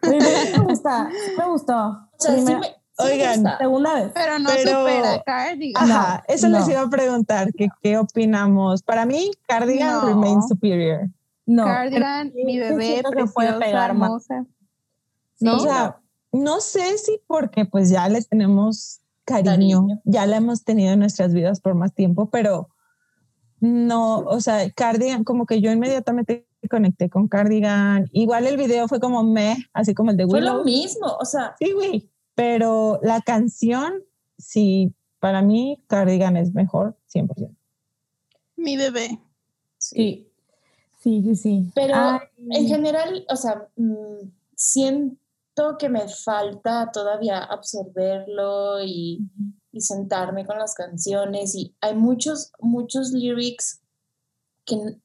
pero 0.02 0.20
me 0.58 0.64
gusta, 0.66 1.10
me 1.38 1.50
gustó. 1.50 1.74
O 1.76 2.10
sea, 2.20 2.36
sí 2.36 2.42
Primera- 2.44 2.60
me, 2.60 2.68
sí 2.68 2.74
me 2.74 2.83
Oigan. 2.98 3.44
Segunda 3.58 3.94
vez. 3.96 4.12
Pero 4.14 4.40
no 4.40 4.50
Pero- 4.56 4.80
supera 4.80 5.24
Cardigan. 5.26 5.92
Ajá, 5.92 6.24
eso 6.28 6.48
les 6.48 6.66
no. 6.68 6.72
iba 6.72 6.82
a 6.82 6.90
preguntar, 6.90 7.52
que 7.54 7.68
qué 7.82 7.98
opinamos. 7.98 8.84
Para 8.84 9.06
mí, 9.06 9.32
Cardigan 9.48 9.94
No. 10.02 10.06
remains 10.08 10.48
superior. 10.48 11.10
No, 11.46 11.66
Cardigan, 11.66 12.32
pero 12.34 12.46
mi 12.46 12.54
sí 12.54 12.60
bebé, 12.60 13.02
que 13.16 13.26
puede 13.26 13.54
pegar 13.60 13.94
más. 13.94 14.08
hermosa. 14.30 14.46
¿no? 15.40 15.58
o 15.58 15.60
sea, 15.60 15.98
no 16.32 16.62
sé 16.62 16.98
si 16.98 17.20
porque 17.28 17.66
pues 17.66 17.90
ya 17.90 18.08
le 18.08 18.22
tenemos 18.22 19.02
cariño, 19.26 19.52
Cariño. 19.82 20.02
ya 20.06 20.26
la 20.26 20.38
hemos 20.38 20.64
tenido 20.64 20.94
en 20.94 21.00
nuestras 21.00 21.34
vidas 21.34 21.60
por 21.60 21.76
más 21.76 21.94
tiempo, 21.94 22.30
pero 22.30 22.70
no, 23.60 24.20
o 24.20 24.40
sea, 24.42 24.70
Cardigan, 24.72 25.24
como 25.24 25.46
que 25.46 25.62
yo 25.62 25.72
inmediatamente 25.72 26.48
conecté 26.70 27.10
con 27.10 27.28
Cardigan. 27.28 28.08
Igual 28.14 28.46
el 28.48 28.56
video 28.58 28.88
fue 28.88 29.00
como 29.00 29.24
me, 29.24 29.58
así 29.74 29.94
como 29.94 30.12
el 30.12 30.18
de 30.18 30.26
Fue 30.26 30.40
Willow. 30.40 30.58
lo 30.60 30.64
mismo. 30.64 31.08
O 31.20 31.26
sea, 31.26 31.56
Sí, 31.60 31.72
güey, 31.74 32.10
pero 32.36 33.00
la 33.04 33.22
canción, 33.22 34.04
sí, 34.38 34.94
para 35.20 35.42
mí 35.42 35.82
Cardigan 35.88 36.38
es 36.38 36.54
mejor, 36.54 36.98
100%. 37.14 37.56
Mi 38.56 38.78
bebé. 38.78 39.20
Sí, 39.78 40.32
sí, 41.00 41.22
sí, 41.24 41.36
sí. 41.36 41.72
Pero 41.76 41.96
Ay, 41.96 42.20
En 42.52 42.68
general, 42.68 43.26
o 43.30 43.36
sea, 43.36 43.68
mm, 43.76 44.32
siento 44.56 45.78
que 45.78 45.90
me 45.90 46.08
falta 46.08 46.92
todavía 46.92 47.40
absorberlo 47.44 48.82
y, 48.84 49.28
y 49.72 49.82
sentarme 49.82 50.46
con 50.46 50.58
las 50.60 50.76
canciones 50.76 51.56
y 51.56 51.76
hay 51.82 51.96
muchos, 51.96 52.52
muchos 52.60 53.12
lyrics 53.12 53.82
que, 54.66 54.98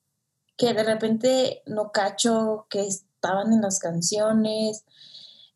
que 0.56 0.74
de 0.74 0.84
repente 0.84 1.62
no 1.66 1.90
cacho 1.90 2.66
que 2.68 2.86
estaban 2.86 3.52
en 3.52 3.62
las 3.62 3.78
canciones. 3.78 4.84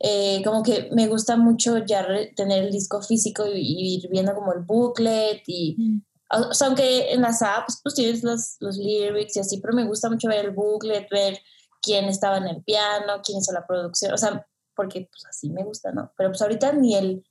Eh, 0.05 0.43
como 0.45 0.65
que 0.65 0.91
me 0.93 1.07
gusta 1.07 1.37
mucho 1.37 1.79
ya 1.79 2.05
tener 2.35 2.65
el 2.65 2.73
disco 2.73 3.01
físico 3.03 3.47
y, 3.47 3.61
y 3.61 3.95
ir 3.97 4.09
viendo 4.11 4.35
como 4.35 4.53
el 4.53 4.61
booklet 4.61 5.43
y 5.47 6.03
o 6.33 6.55
sea, 6.55 6.69
aunque 6.69 7.13
en 7.13 7.21
las 7.21 7.43
apps 7.43 7.81
pues 7.83 7.95
tienes 7.95 8.23
los, 8.23 8.57
los 8.61 8.79
lyrics 8.79 9.37
y 9.37 9.41
así, 9.41 9.59
pero 9.61 9.75
me 9.75 9.87
gusta 9.87 10.09
mucho 10.09 10.29
ver 10.29 10.47
el 10.47 10.53
booklet, 10.53 11.09
ver 11.11 11.39
quién 11.83 12.07
estaba 12.07 12.39
en 12.39 12.47
el 12.47 12.63
piano, 12.63 13.21
quién 13.23 13.39
hizo 13.39 13.53
la 13.53 13.67
producción, 13.67 14.13
o 14.13 14.17
sea, 14.17 14.47
porque 14.75 15.09
pues 15.11 15.27
así 15.27 15.51
me 15.51 15.63
gusta, 15.63 15.93
¿no? 15.93 16.13
Pero 16.17 16.31
pues 16.31 16.41
ahorita 16.41 16.73
ni 16.73 16.95
el, 16.95 17.25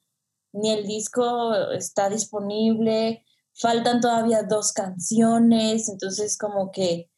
ni 0.54 0.72
el 0.72 0.86
disco 0.86 1.56
está 1.72 2.10
disponible, 2.10 3.26
faltan 3.54 4.02
todavía 4.02 4.44
dos 4.44 4.72
canciones, 4.72 5.90
entonces 5.90 6.38
como 6.38 6.72
que 6.72 7.10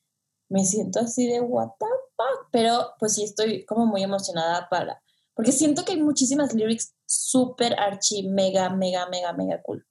me 0.50 0.64
siento 0.66 1.00
así 1.02 1.28
de 1.28 1.42
what 1.42 1.72
the 1.80 1.86
fuck, 2.16 2.48
pero 2.52 2.92
pues 3.00 3.16
sí 3.16 3.24
estoy 3.24 3.66
como 3.66 3.86
muy 3.86 4.04
emocionada 4.04 4.70
para, 4.70 5.03
porque 5.36 5.52
siento 5.52 5.84
que 5.86 5.94
hay 5.94 6.02
muchísimas 6.02 6.54
lyrics 6.54 6.94
súper 7.06 7.80
archi, 7.80 8.28
mega, 8.30 8.70
mega, 8.70 9.08
mega, 9.10 9.34
mega 9.34 9.62
cool. 9.64 9.86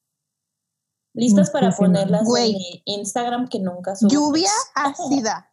Listas 1.15 1.51
para 1.51 1.71
ponerlas 1.73 2.25
Güey. 2.25 2.53
en 2.53 2.57
mi 2.57 2.83
Instagram 2.87 3.49
que 3.49 3.59
nunca 3.59 3.95
subo. 3.97 4.09
Lluvia 4.11 4.51
ácida. 4.75 5.53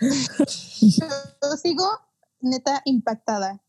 Yo 0.00 1.56
sigo 1.62 1.88
neta 2.40 2.82
impactada. 2.84 3.60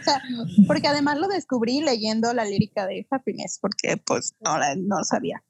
O 0.00 0.04
sea, 0.04 0.20
porque 0.66 0.88
además 0.88 1.16
lo 1.18 1.28
descubrí 1.28 1.80
leyendo 1.80 2.34
la 2.34 2.44
lírica 2.44 2.86
de 2.86 3.06
Happiness, 3.10 3.58
porque 3.60 3.96
pues 3.96 4.34
no, 4.40 4.58
la- 4.58 4.74
no 4.76 4.98
lo 4.98 5.04
sabía. 5.04 5.42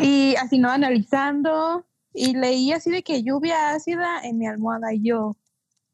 Y 0.00 0.34
así 0.36 0.58
no 0.58 0.70
analizando, 0.70 1.84
y 2.14 2.34
leí 2.34 2.72
así 2.72 2.90
de 2.90 3.02
que 3.02 3.22
lluvia 3.22 3.70
ácida 3.70 4.20
en 4.22 4.38
mi 4.38 4.46
almohada 4.46 4.94
y 4.94 5.02
yo, 5.02 5.36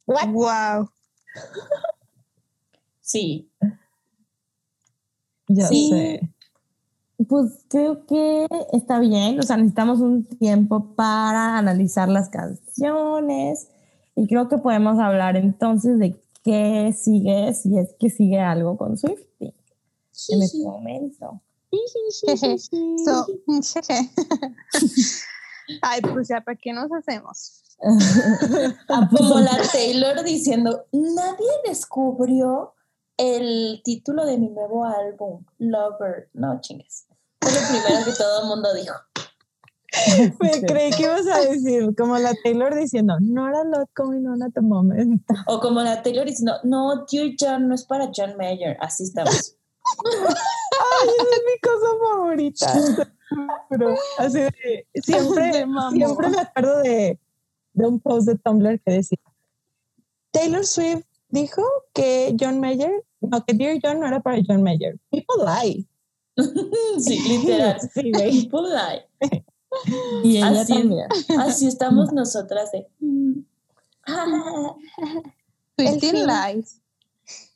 What? 0.06 0.28
wow. 0.28 0.90
Sí, 3.14 3.48
Ya 5.46 5.68
Sí. 5.68 5.88
sé. 5.90 6.28
Pues 7.28 7.64
creo 7.68 8.04
que 8.06 8.48
está 8.72 8.98
bien, 8.98 9.38
o 9.38 9.42
sea, 9.44 9.56
necesitamos 9.56 10.00
un 10.00 10.24
tiempo 10.24 10.96
para 10.96 11.58
analizar 11.58 12.08
las 12.08 12.28
canciones 12.28 13.68
y 14.16 14.26
creo 14.26 14.48
que 14.48 14.58
podemos 14.58 14.98
hablar 14.98 15.36
entonces 15.36 16.00
de 16.00 16.20
qué 16.42 16.92
sigue, 16.92 17.54
si 17.54 17.78
es 17.78 17.94
que 18.00 18.10
sigue 18.10 18.40
algo 18.40 18.76
con 18.76 18.98
Swifty 18.98 19.54
en 20.30 20.42
este 20.42 20.58
momento. 20.58 21.40
So. 23.04 23.26
Ay, 25.82 26.00
pues 26.02 26.28
ya, 26.28 26.40
¿para 26.40 26.56
qué 26.56 26.72
nos 26.72 26.90
hacemos? 26.92 27.60
Ah, 28.88 29.08
pues, 29.10 29.22
como 29.22 29.40
la 29.40 29.58
Taylor 29.72 30.22
diciendo, 30.24 30.84
nadie 30.92 31.48
descubrió 31.66 32.73
el 33.16 33.80
título 33.84 34.24
de 34.26 34.38
mi 34.38 34.48
nuevo 34.48 34.84
álbum, 34.84 35.44
Lover. 35.58 36.30
No 36.32 36.60
chingues. 36.60 37.06
Fue 37.40 37.52
lo 37.52 37.58
primero 37.68 38.04
que 38.04 38.12
todo 38.12 38.42
el 38.42 38.48
mundo 38.48 38.74
dijo. 38.74 38.94
Me 40.40 40.66
creí 40.66 40.90
que 40.90 41.04
ibas 41.04 41.26
a 41.28 41.40
decir, 41.40 41.94
como 41.96 42.18
la 42.18 42.34
Taylor 42.42 42.74
diciendo, 42.74 43.16
not 43.20 43.54
a 43.54 43.64
lot 43.64 43.88
going 43.94 44.26
on 44.26 44.42
at 44.42 44.52
the 44.54 44.60
moment. 44.60 45.22
O 45.46 45.60
como 45.60 45.80
la 45.82 46.02
Taylor 46.02 46.26
diciendo, 46.26 46.54
no, 46.64 47.06
Dear 47.10 47.30
John 47.38 47.68
no 47.68 47.74
es 47.74 47.84
para 47.84 48.10
John 48.14 48.36
Mayer. 48.36 48.76
Así 48.80 49.04
estamos. 49.04 49.56
Ay, 50.04 51.08
esa 51.08 51.36
es 51.36 51.42
mi 51.46 51.60
cosa 51.60 51.86
favorita. 52.02 52.72
Pero 53.68 53.94
así 54.18 54.40
de, 54.40 54.86
siempre, 55.02 55.66
siempre 55.92 56.28
me 56.30 56.40
acuerdo 56.40 56.78
de, 56.78 57.20
de 57.72 57.86
un 57.86 58.00
post 58.00 58.26
de 58.28 58.36
Tumblr 58.36 58.80
que 58.80 58.92
decía, 58.92 59.18
Taylor 60.30 60.64
Swift 60.64 61.04
dijo 61.34 61.62
que 61.92 62.34
John 62.40 62.60
Mayer, 62.60 63.04
no, 63.20 63.44
que 63.44 63.52
Dear 63.54 63.78
John 63.82 64.00
no 64.00 64.06
era 64.06 64.20
para 64.20 64.38
John 64.46 64.62
Mayer. 64.62 64.98
People 65.10 65.44
lie. 65.44 65.86
Sí, 66.98 67.20
literal. 67.28 67.78
Sí, 67.94 68.10
güey. 68.12 68.42
People 68.48 68.68
lie. 68.70 69.06
y 70.24 70.36
ella 70.38 70.60
Así 70.60 70.72
es. 70.72 70.78
también. 70.78 71.08
Así 71.38 71.66
estamos 71.66 72.12
nosotras 72.12 72.72
de. 72.72 72.88
mm, 73.00 73.44
Swiftie 75.76 76.10
fin. 76.10 76.26
Lies. 76.26 76.80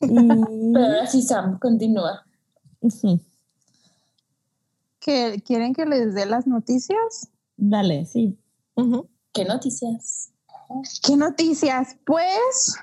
Pero 0.01 0.85
ahora 0.85 1.07
sí, 1.07 1.23
Sam, 1.23 1.59
continúa. 1.59 2.25
sí, 2.89 3.21
¿Que, 5.01 5.43
¿Quieren 5.47 5.75
que 5.75 5.87
les 5.87 6.15
dé 6.15 6.27
las 6.27 6.47
noticias? 6.47 7.29
dale, 7.57 8.05
sí. 8.07 8.39
¿Qué 9.33 9.45
noticias? 9.45 10.33
¿Qué 11.03 11.17
noticias? 11.17 11.97
Pues 12.05 12.77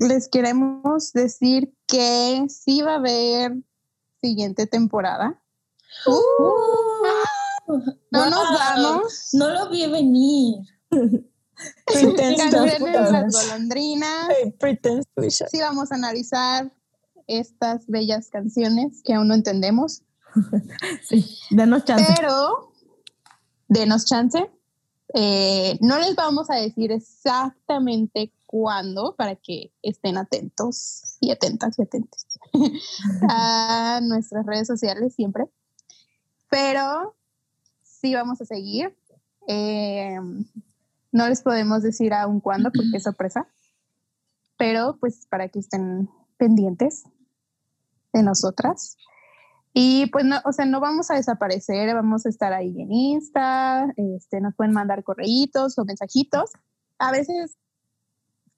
les 0.00 0.28
queremos 0.28 1.12
decir 1.12 1.74
que 1.86 2.46
sí 2.48 2.82
va 2.82 2.92
a 2.92 2.96
haber 2.96 3.56
siguiente 4.20 4.66
temporada. 4.66 5.42
No 8.10 8.30
nos 8.30 8.48
Wow, 8.48 8.58
vamos. 8.58 9.28
No 9.32 9.48
lo 9.50 9.70
vi 9.70 9.86
venir. 9.90 10.56
Las 11.86 13.32
golondrinas. 13.32 14.28
Us. 15.16 15.44
Sí 15.50 15.60
vamos 15.60 15.92
a 15.92 15.94
analizar 15.94 16.72
estas 17.26 17.86
bellas 17.86 18.28
canciones 18.30 19.02
que 19.04 19.14
aún 19.14 19.28
no 19.28 19.34
entendemos. 19.34 20.02
Sí, 21.02 21.38
denos 21.50 21.84
chance. 21.84 22.06
Pero 22.16 22.72
denos 23.68 24.06
chance. 24.06 24.50
Eh, 25.14 25.78
no 25.80 25.98
les 25.98 26.14
vamos 26.16 26.48
a 26.48 26.54
decir 26.54 26.90
exactamente 26.90 28.32
cuándo 28.52 29.16
para 29.16 29.34
que 29.36 29.72
estén 29.80 30.18
atentos 30.18 31.16
y 31.20 31.30
atentas 31.30 31.78
y 31.78 31.82
atentos 31.82 32.26
a 33.30 34.00
nuestras 34.02 34.44
redes 34.44 34.66
sociales 34.66 35.14
siempre. 35.14 35.46
Pero 36.50 37.16
sí 37.82 38.14
vamos 38.14 38.42
a 38.42 38.44
seguir. 38.44 38.94
Eh, 39.48 40.18
no 41.12 41.28
les 41.28 41.40
podemos 41.40 41.82
decir 41.82 42.12
aún 42.12 42.40
cuándo 42.40 42.70
porque 42.70 42.98
es 42.98 43.04
sorpresa, 43.04 43.48
pero 44.58 44.98
pues 45.00 45.26
para 45.30 45.48
que 45.48 45.60
estén 45.60 46.10
pendientes 46.36 47.04
de 48.12 48.22
nosotras. 48.22 48.98
Y 49.72 50.10
pues 50.10 50.26
no, 50.26 50.36
o 50.44 50.52
sea, 50.52 50.66
no 50.66 50.78
vamos 50.80 51.10
a 51.10 51.14
desaparecer, 51.14 51.94
vamos 51.94 52.26
a 52.26 52.28
estar 52.28 52.52
ahí 52.52 52.82
en 52.82 52.92
Insta, 52.92 53.90
este, 53.96 54.42
nos 54.42 54.54
pueden 54.54 54.74
mandar 54.74 55.02
correitos 55.04 55.78
o 55.78 55.86
mensajitos. 55.86 56.50
A 56.98 57.12
veces, 57.12 57.56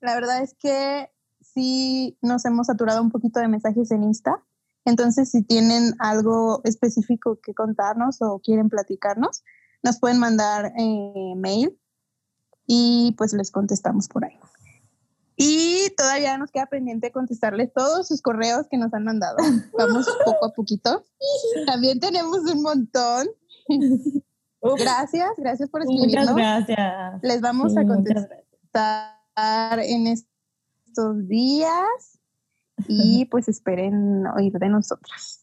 la 0.05 0.15
verdad 0.15 0.43
es 0.43 0.55
que 0.55 1.11
sí 1.41 2.19
nos 2.21 2.45
hemos 2.45 2.67
saturado 2.67 3.03
un 3.03 3.11
poquito 3.11 3.41
de 3.41 3.49
mensajes 3.49 3.91
en 3.91 4.05
Insta. 4.05 4.45
Entonces, 4.85 5.31
si 5.31 5.43
tienen 5.43 5.95
algo 5.99 6.61
específico 6.65 7.39
que 7.43 7.55
contarnos 7.55 8.21
o 8.21 8.39
quieren 8.41 8.69
platicarnos, 8.69 9.43
nos 9.83 9.99
pueden 9.99 10.19
mandar 10.19 10.73
eh, 10.77 11.35
mail 11.37 11.79
y 12.67 13.15
pues 13.17 13.33
les 13.33 13.51
contestamos 13.51 14.09
por 14.09 14.27
ahí. 14.27 14.39
Y 15.37 15.91
todavía 15.97 16.37
nos 16.39 16.51
queda 16.51 16.67
pendiente 16.67 17.11
contestarles 17.11 17.73
todos 17.73 18.07
sus 18.07 18.21
correos 18.21 18.67
que 18.71 18.77
nos 18.77 18.93
han 18.93 19.05
mandado. 19.05 19.39
Vamos 19.79 20.07
poco 20.25 20.45
a 20.45 20.53
poquito. 20.53 21.03
También 21.67 21.99
tenemos 21.99 22.41
un 22.41 22.63
montón. 22.63 23.27
Gracias, 24.79 25.31
gracias 25.39 25.69
por 25.71 25.83
escribirnos. 25.83 26.33
Muchas 26.33 26.67
gracias. 26.67 27.23
Les 27.23 27.41
vamos 27.41 27.77
a 27.77 27.85
contestar 27.85 29.14
en 29.37 30.07
estos 30.07 31.29
días 31.29 32.19
y 32.89 33.25
pues 33.31 33.49
esperen 33.49 34.27
oír 34.27 34.53
de 34.53 34.69
nosotras. 34.69 35.43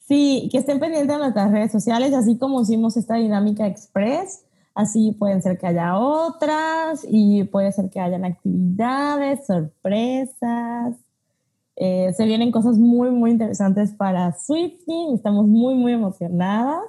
Sí, 0.00 0.48
que 0.52 0.58
estén 0.58 0.80
pendientes 0.80 1.08
de 1.08 1.18
nuestras 1.18 1.50
redes 1.50 1.72
sociales, 1.72 2.12
así 2.12 2.36
como 2.36 2.60
hicimos 2.62 2.96
esta 2.96 3.14
dinámica 3.14 3.66
express 3.66 4.44
Así 4.74 5.12
pueden 5.12 5.40
ser 5.40 5.56
que 5.56 5.68
haya 5.68 5.96
otras 5.96 7.06
y 7.08 7.44
puede 7.44 7.70
ser 7.70 7.90
que 7.90 8.00
hayan 8.00 8.24
actividades, 8.24 9.46
sorpresas. 9.46 10.96
Eh, 11.76 12.12
se 12.16 12.24
vienen 12.24 12.50
cosas 12.50 12.76
muy, 12.76 13.10
muy 13.10 13.30
interesantes 13.30 13.92
para 13.92 14.36
Swifting. 14.36 15.14
Estamos 15.14 15.46
muy, 15.46 15.74
muy 15.74 15.92
emocionadas. 15.92 16.82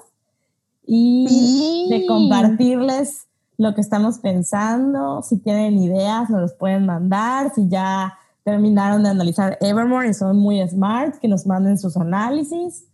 Y 0.87 1.87
de 1.89 2.07
compartirles 2.07 3.27
lo 3.57 3.73
que 3.73 3.81
estamos 3.81 4.19
pensando. 4.19 5.21
Si 5.21 5.37
tienen 5.37 5.77
ideas, 5.77 6.29
nos 6.29 6.41
los 6.41 6.53
pueden 6.53 6.85
mandar. 6.85 7.53
Si 7.53 7.67
ya 7.67 8.17
terminaron 8.43 9.03
de 9.03 9.09
analizar 9.09 9.57
Evermore 9.61 10.09
y 10.09 10.13
son 10.13 10.37
muy 10.37 10.65
smart, 10.67 11.15
que 11.19 11.27
nos 11.27 11.45
manden 11.45 11.77
sus 11.77 11.97
análisis. 11.97 12.85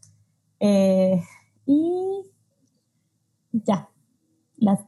Eh, 0.60 1.22
y 1.66 2.32
ya, 3.52 3.90
las 4.58 4.80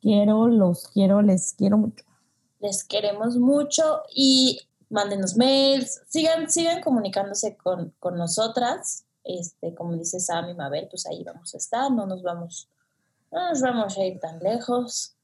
quiero, 0.00 0.48
los 0.48 0.88
quiero, 0.88 1.22
les 1.22 1.52
quiero 1.52 1.78
mucho. 1.78 2.04
Les 2.60 2.84
queremos 2.84 3.36
mucho 3.36 4.02
y 4.14 4.60
mándenos 4.90 5.36
mails, 5.36 6.02
sigan, 6.08 6.50
sigan 6.50 6.80
comunicándose 6.80 7.56
con, 7.56 7.94
nosotras. 8.16 9.04
Este, 9.24 9.74
como 9.74 9.96
dice 9.96 10.20
Sam 10.20 10.48
y 10.48 10.54
Mabel, 10.54 10.88
pues 10.90 11.06
ahí 11.06 11.22
vamos 11.22 11.54
a 11.54 11.58
estar, 11.58 11.90
no 11.92 12.06
nos 12.06 12.22
vamos, 12.22 12.70
no 13.30 13.48
nos 13.48 13.60
vamos 13.60 13.96
a 13.98 14.04
ir 14.04 14.18
tan 14.20 14.38
lejos. 14.40 15.14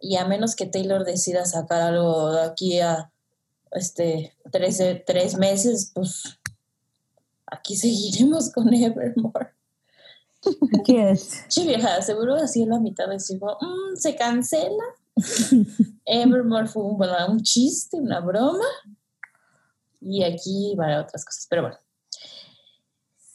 Y 0.00 0.16
a 0.16 0.26
menos 0.26 0.56
que 0.56 0.66
Taylor 0.66 1.04
decida 1.04 1.44
sacar 1.44 1.80
algo 1.80 2.32
de 2.32 2.42
aquí 2.42 2.80
a 2.80 3.12
este, 3.70 4.36
tres, 4.50 4.82
tres 5.06 5.36
meses, 5.38 5.92
pues 5.94 6.38
aquí 7.46 7.76
seguiremos 7.76 8.50
con 8.50 8.72
Evermore. 8.74 9.54
¿Qué 10.84 11.10
es? 11.10 11.44
Sí, 11.48 11.66
vieja, 11.66 12.02
seguro 12.02 12.34
así 12.34 12.62
en 12.62 12.70
la 12.70 12.80
mitad 12.80 13.08
decimos, 13.08 13.56
mmm, 13.60 13.96
se 13.96 14.16
cancela. 14.16 14.84
Evermore 16.04 16.66
fue 16.66 16.82
un, 16.82 16.98
bueno, 16.98 17.14
un 17.28 17.42
chiste, 17.42 17.96
una 17.98 18.20
broma. 18.20 18.66
Y 20.00 20.24
aquí 20.24 20.74
van 20.76 20.98
otras 20.98 21.24
cosas, 21.24 21.46
pero 21.48 21.62
bueno. 21.62 21.78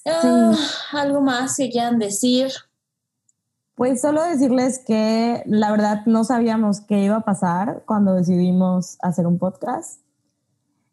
Ah, 0.05 0.55
¿Algo 0.93 1.21
más 1.21 1.55
que 1.55 1.69
quieran 1.69 1.99
decir? 1.99 2.51
Pues 3.77 4.01
solo 4.01 4.23
decirles 4.23 4.79
que 4.79 5.43
la 5.45 5.69
verdad 5.69 6.01
no 6.07 6.23
sabíamos 6.23 6.81
qué 6.81 7.03
iba 7.03 7.17
a 7.17 7.21
pasar 7.21 7.83
cuando 7.85 8.15
decidimos 8.15 8.97
hacer 9.03 9.27
un 9.27 9.37
podcast. 9.37 10.01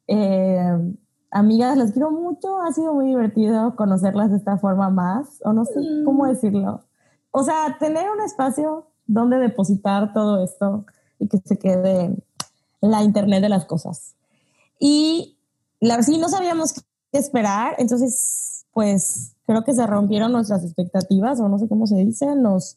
Eh, 0.06 0.94
amigas, 1.30 1.78
las 1.78 1.92
quiero 1.92 2.10
mucho, 2.10 2.60
ha 2.60 2.70
sido 2.74 2.92
muy 2.92 3.06
divertido 3.06 3.74
conocerlas 3.74 4.30
de 4.30 4.36
esta 4.36 4.58
forma 4.58 4.90
más, 4.90 5.40
o 5.46 5.54
no 5.54 5.64
sé 5.64 5.80
cómo 6.04 6.24
mm. 6.24 6.28
decirlo. 6.28 6.84
O 7.30 7.42
sea, 7.42 7.78
tener 7.80 8.10
un 8.10 8.20
espacio 8.20 8.90
donde 9.06 9.38
depositar 9.38 10.12
todo 10.12 10.44
esto 10.44 10.84
y 11.18 11.28
que 11.28 11.38
se 11.42 11.58
quede 11.58 12.14
la 12.82 13.02
internet 13.02 13.40
de 13.40 13.48
las 13.48 13.64
cosas. 13.64 14.14
Y 14.78 15.38
la 15.80 15.94
verdad, 15.96 16.06
sí, 16.06 16.18
no 16.18 16.28
sabíamos 16.28 16.74
qué 16.74 17.18
esperar, 17.18 17.76
entonces, 17.78 18.63
pues 18.74 19.34
creo 19.46 19.64
que 19.64 19.72
se 19.72 19.86
rompieron 19.86 20.32
nuestras 20.32 20.64
expectativas, 20.64 21.40
o 21.40 21.48
no 21.48 21.58
sé 21.58 21.68
cómo 21.68 21.86
se 21.86 21.96
dice, 21.96 22.34
nos, 22.34 22.76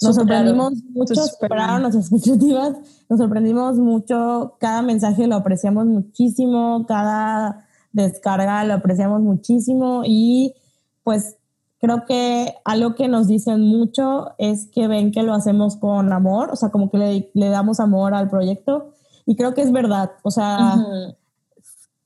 nos 0.00 0.14
sorprendimos 0.16 0.72
mucho, 0.94 1.14
superaron. 1.14 1.82
nuestras 1.82 2.12
expectativas, 2.12 2.76
nos 3.08 3.18
sorprendimos 3.18 3.76
mucho, 3.76 4.54
cada 4.58 4.80
mensaje 4.80 5.26
lo 5.26 5.36
apreciamos 5.36 5.86
muchísimo, 5.86 6.86
cada 6.86 7.66
descarga 7.92 8.64
lo 8.64 8.74
apreciamos 8.74 9.20
muchísimo 9.20 10.02
y 10.06 10.54
pues 11.02 11.36
creo 11.80 12.04
que 12.06 12.54
algo 12.64 12.94
que 12.94 13.08
nos 13.08 13.26
dicen 13.26 13.62
mucho 13.62 14.32
es 14.38 14.68
que 14.68 14.86
ven 14.86 15.10
que 15.10 15.24
lo 15.24 15.34
hacemos 15.34 15.76
con 15.76 16.12
amor, 16.12 16.50
o 16.52 16.56
sea, 16.56 16.68
como 16.70 16.90
que 16.90 16.98
le, 16.98 17.30
le 17.34 17.48
damos 17.48 17.80
amor 17.80 18.14
al 18.14 18.30
proyecto 18.30 18.92
y 19.26 19.34
creo 19.34 19.54
que 19.54 19.62
es 19.62 19.72
verdad, 19.72 20.12
o 20.22 20.30
sea, 20.30 20.76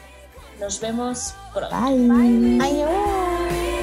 nos 0.60 0.80
vemos 0.80 1.34
pronto. 1.52 1.74
Bye. 1.74 2.58
Adiós. 2.60 3.73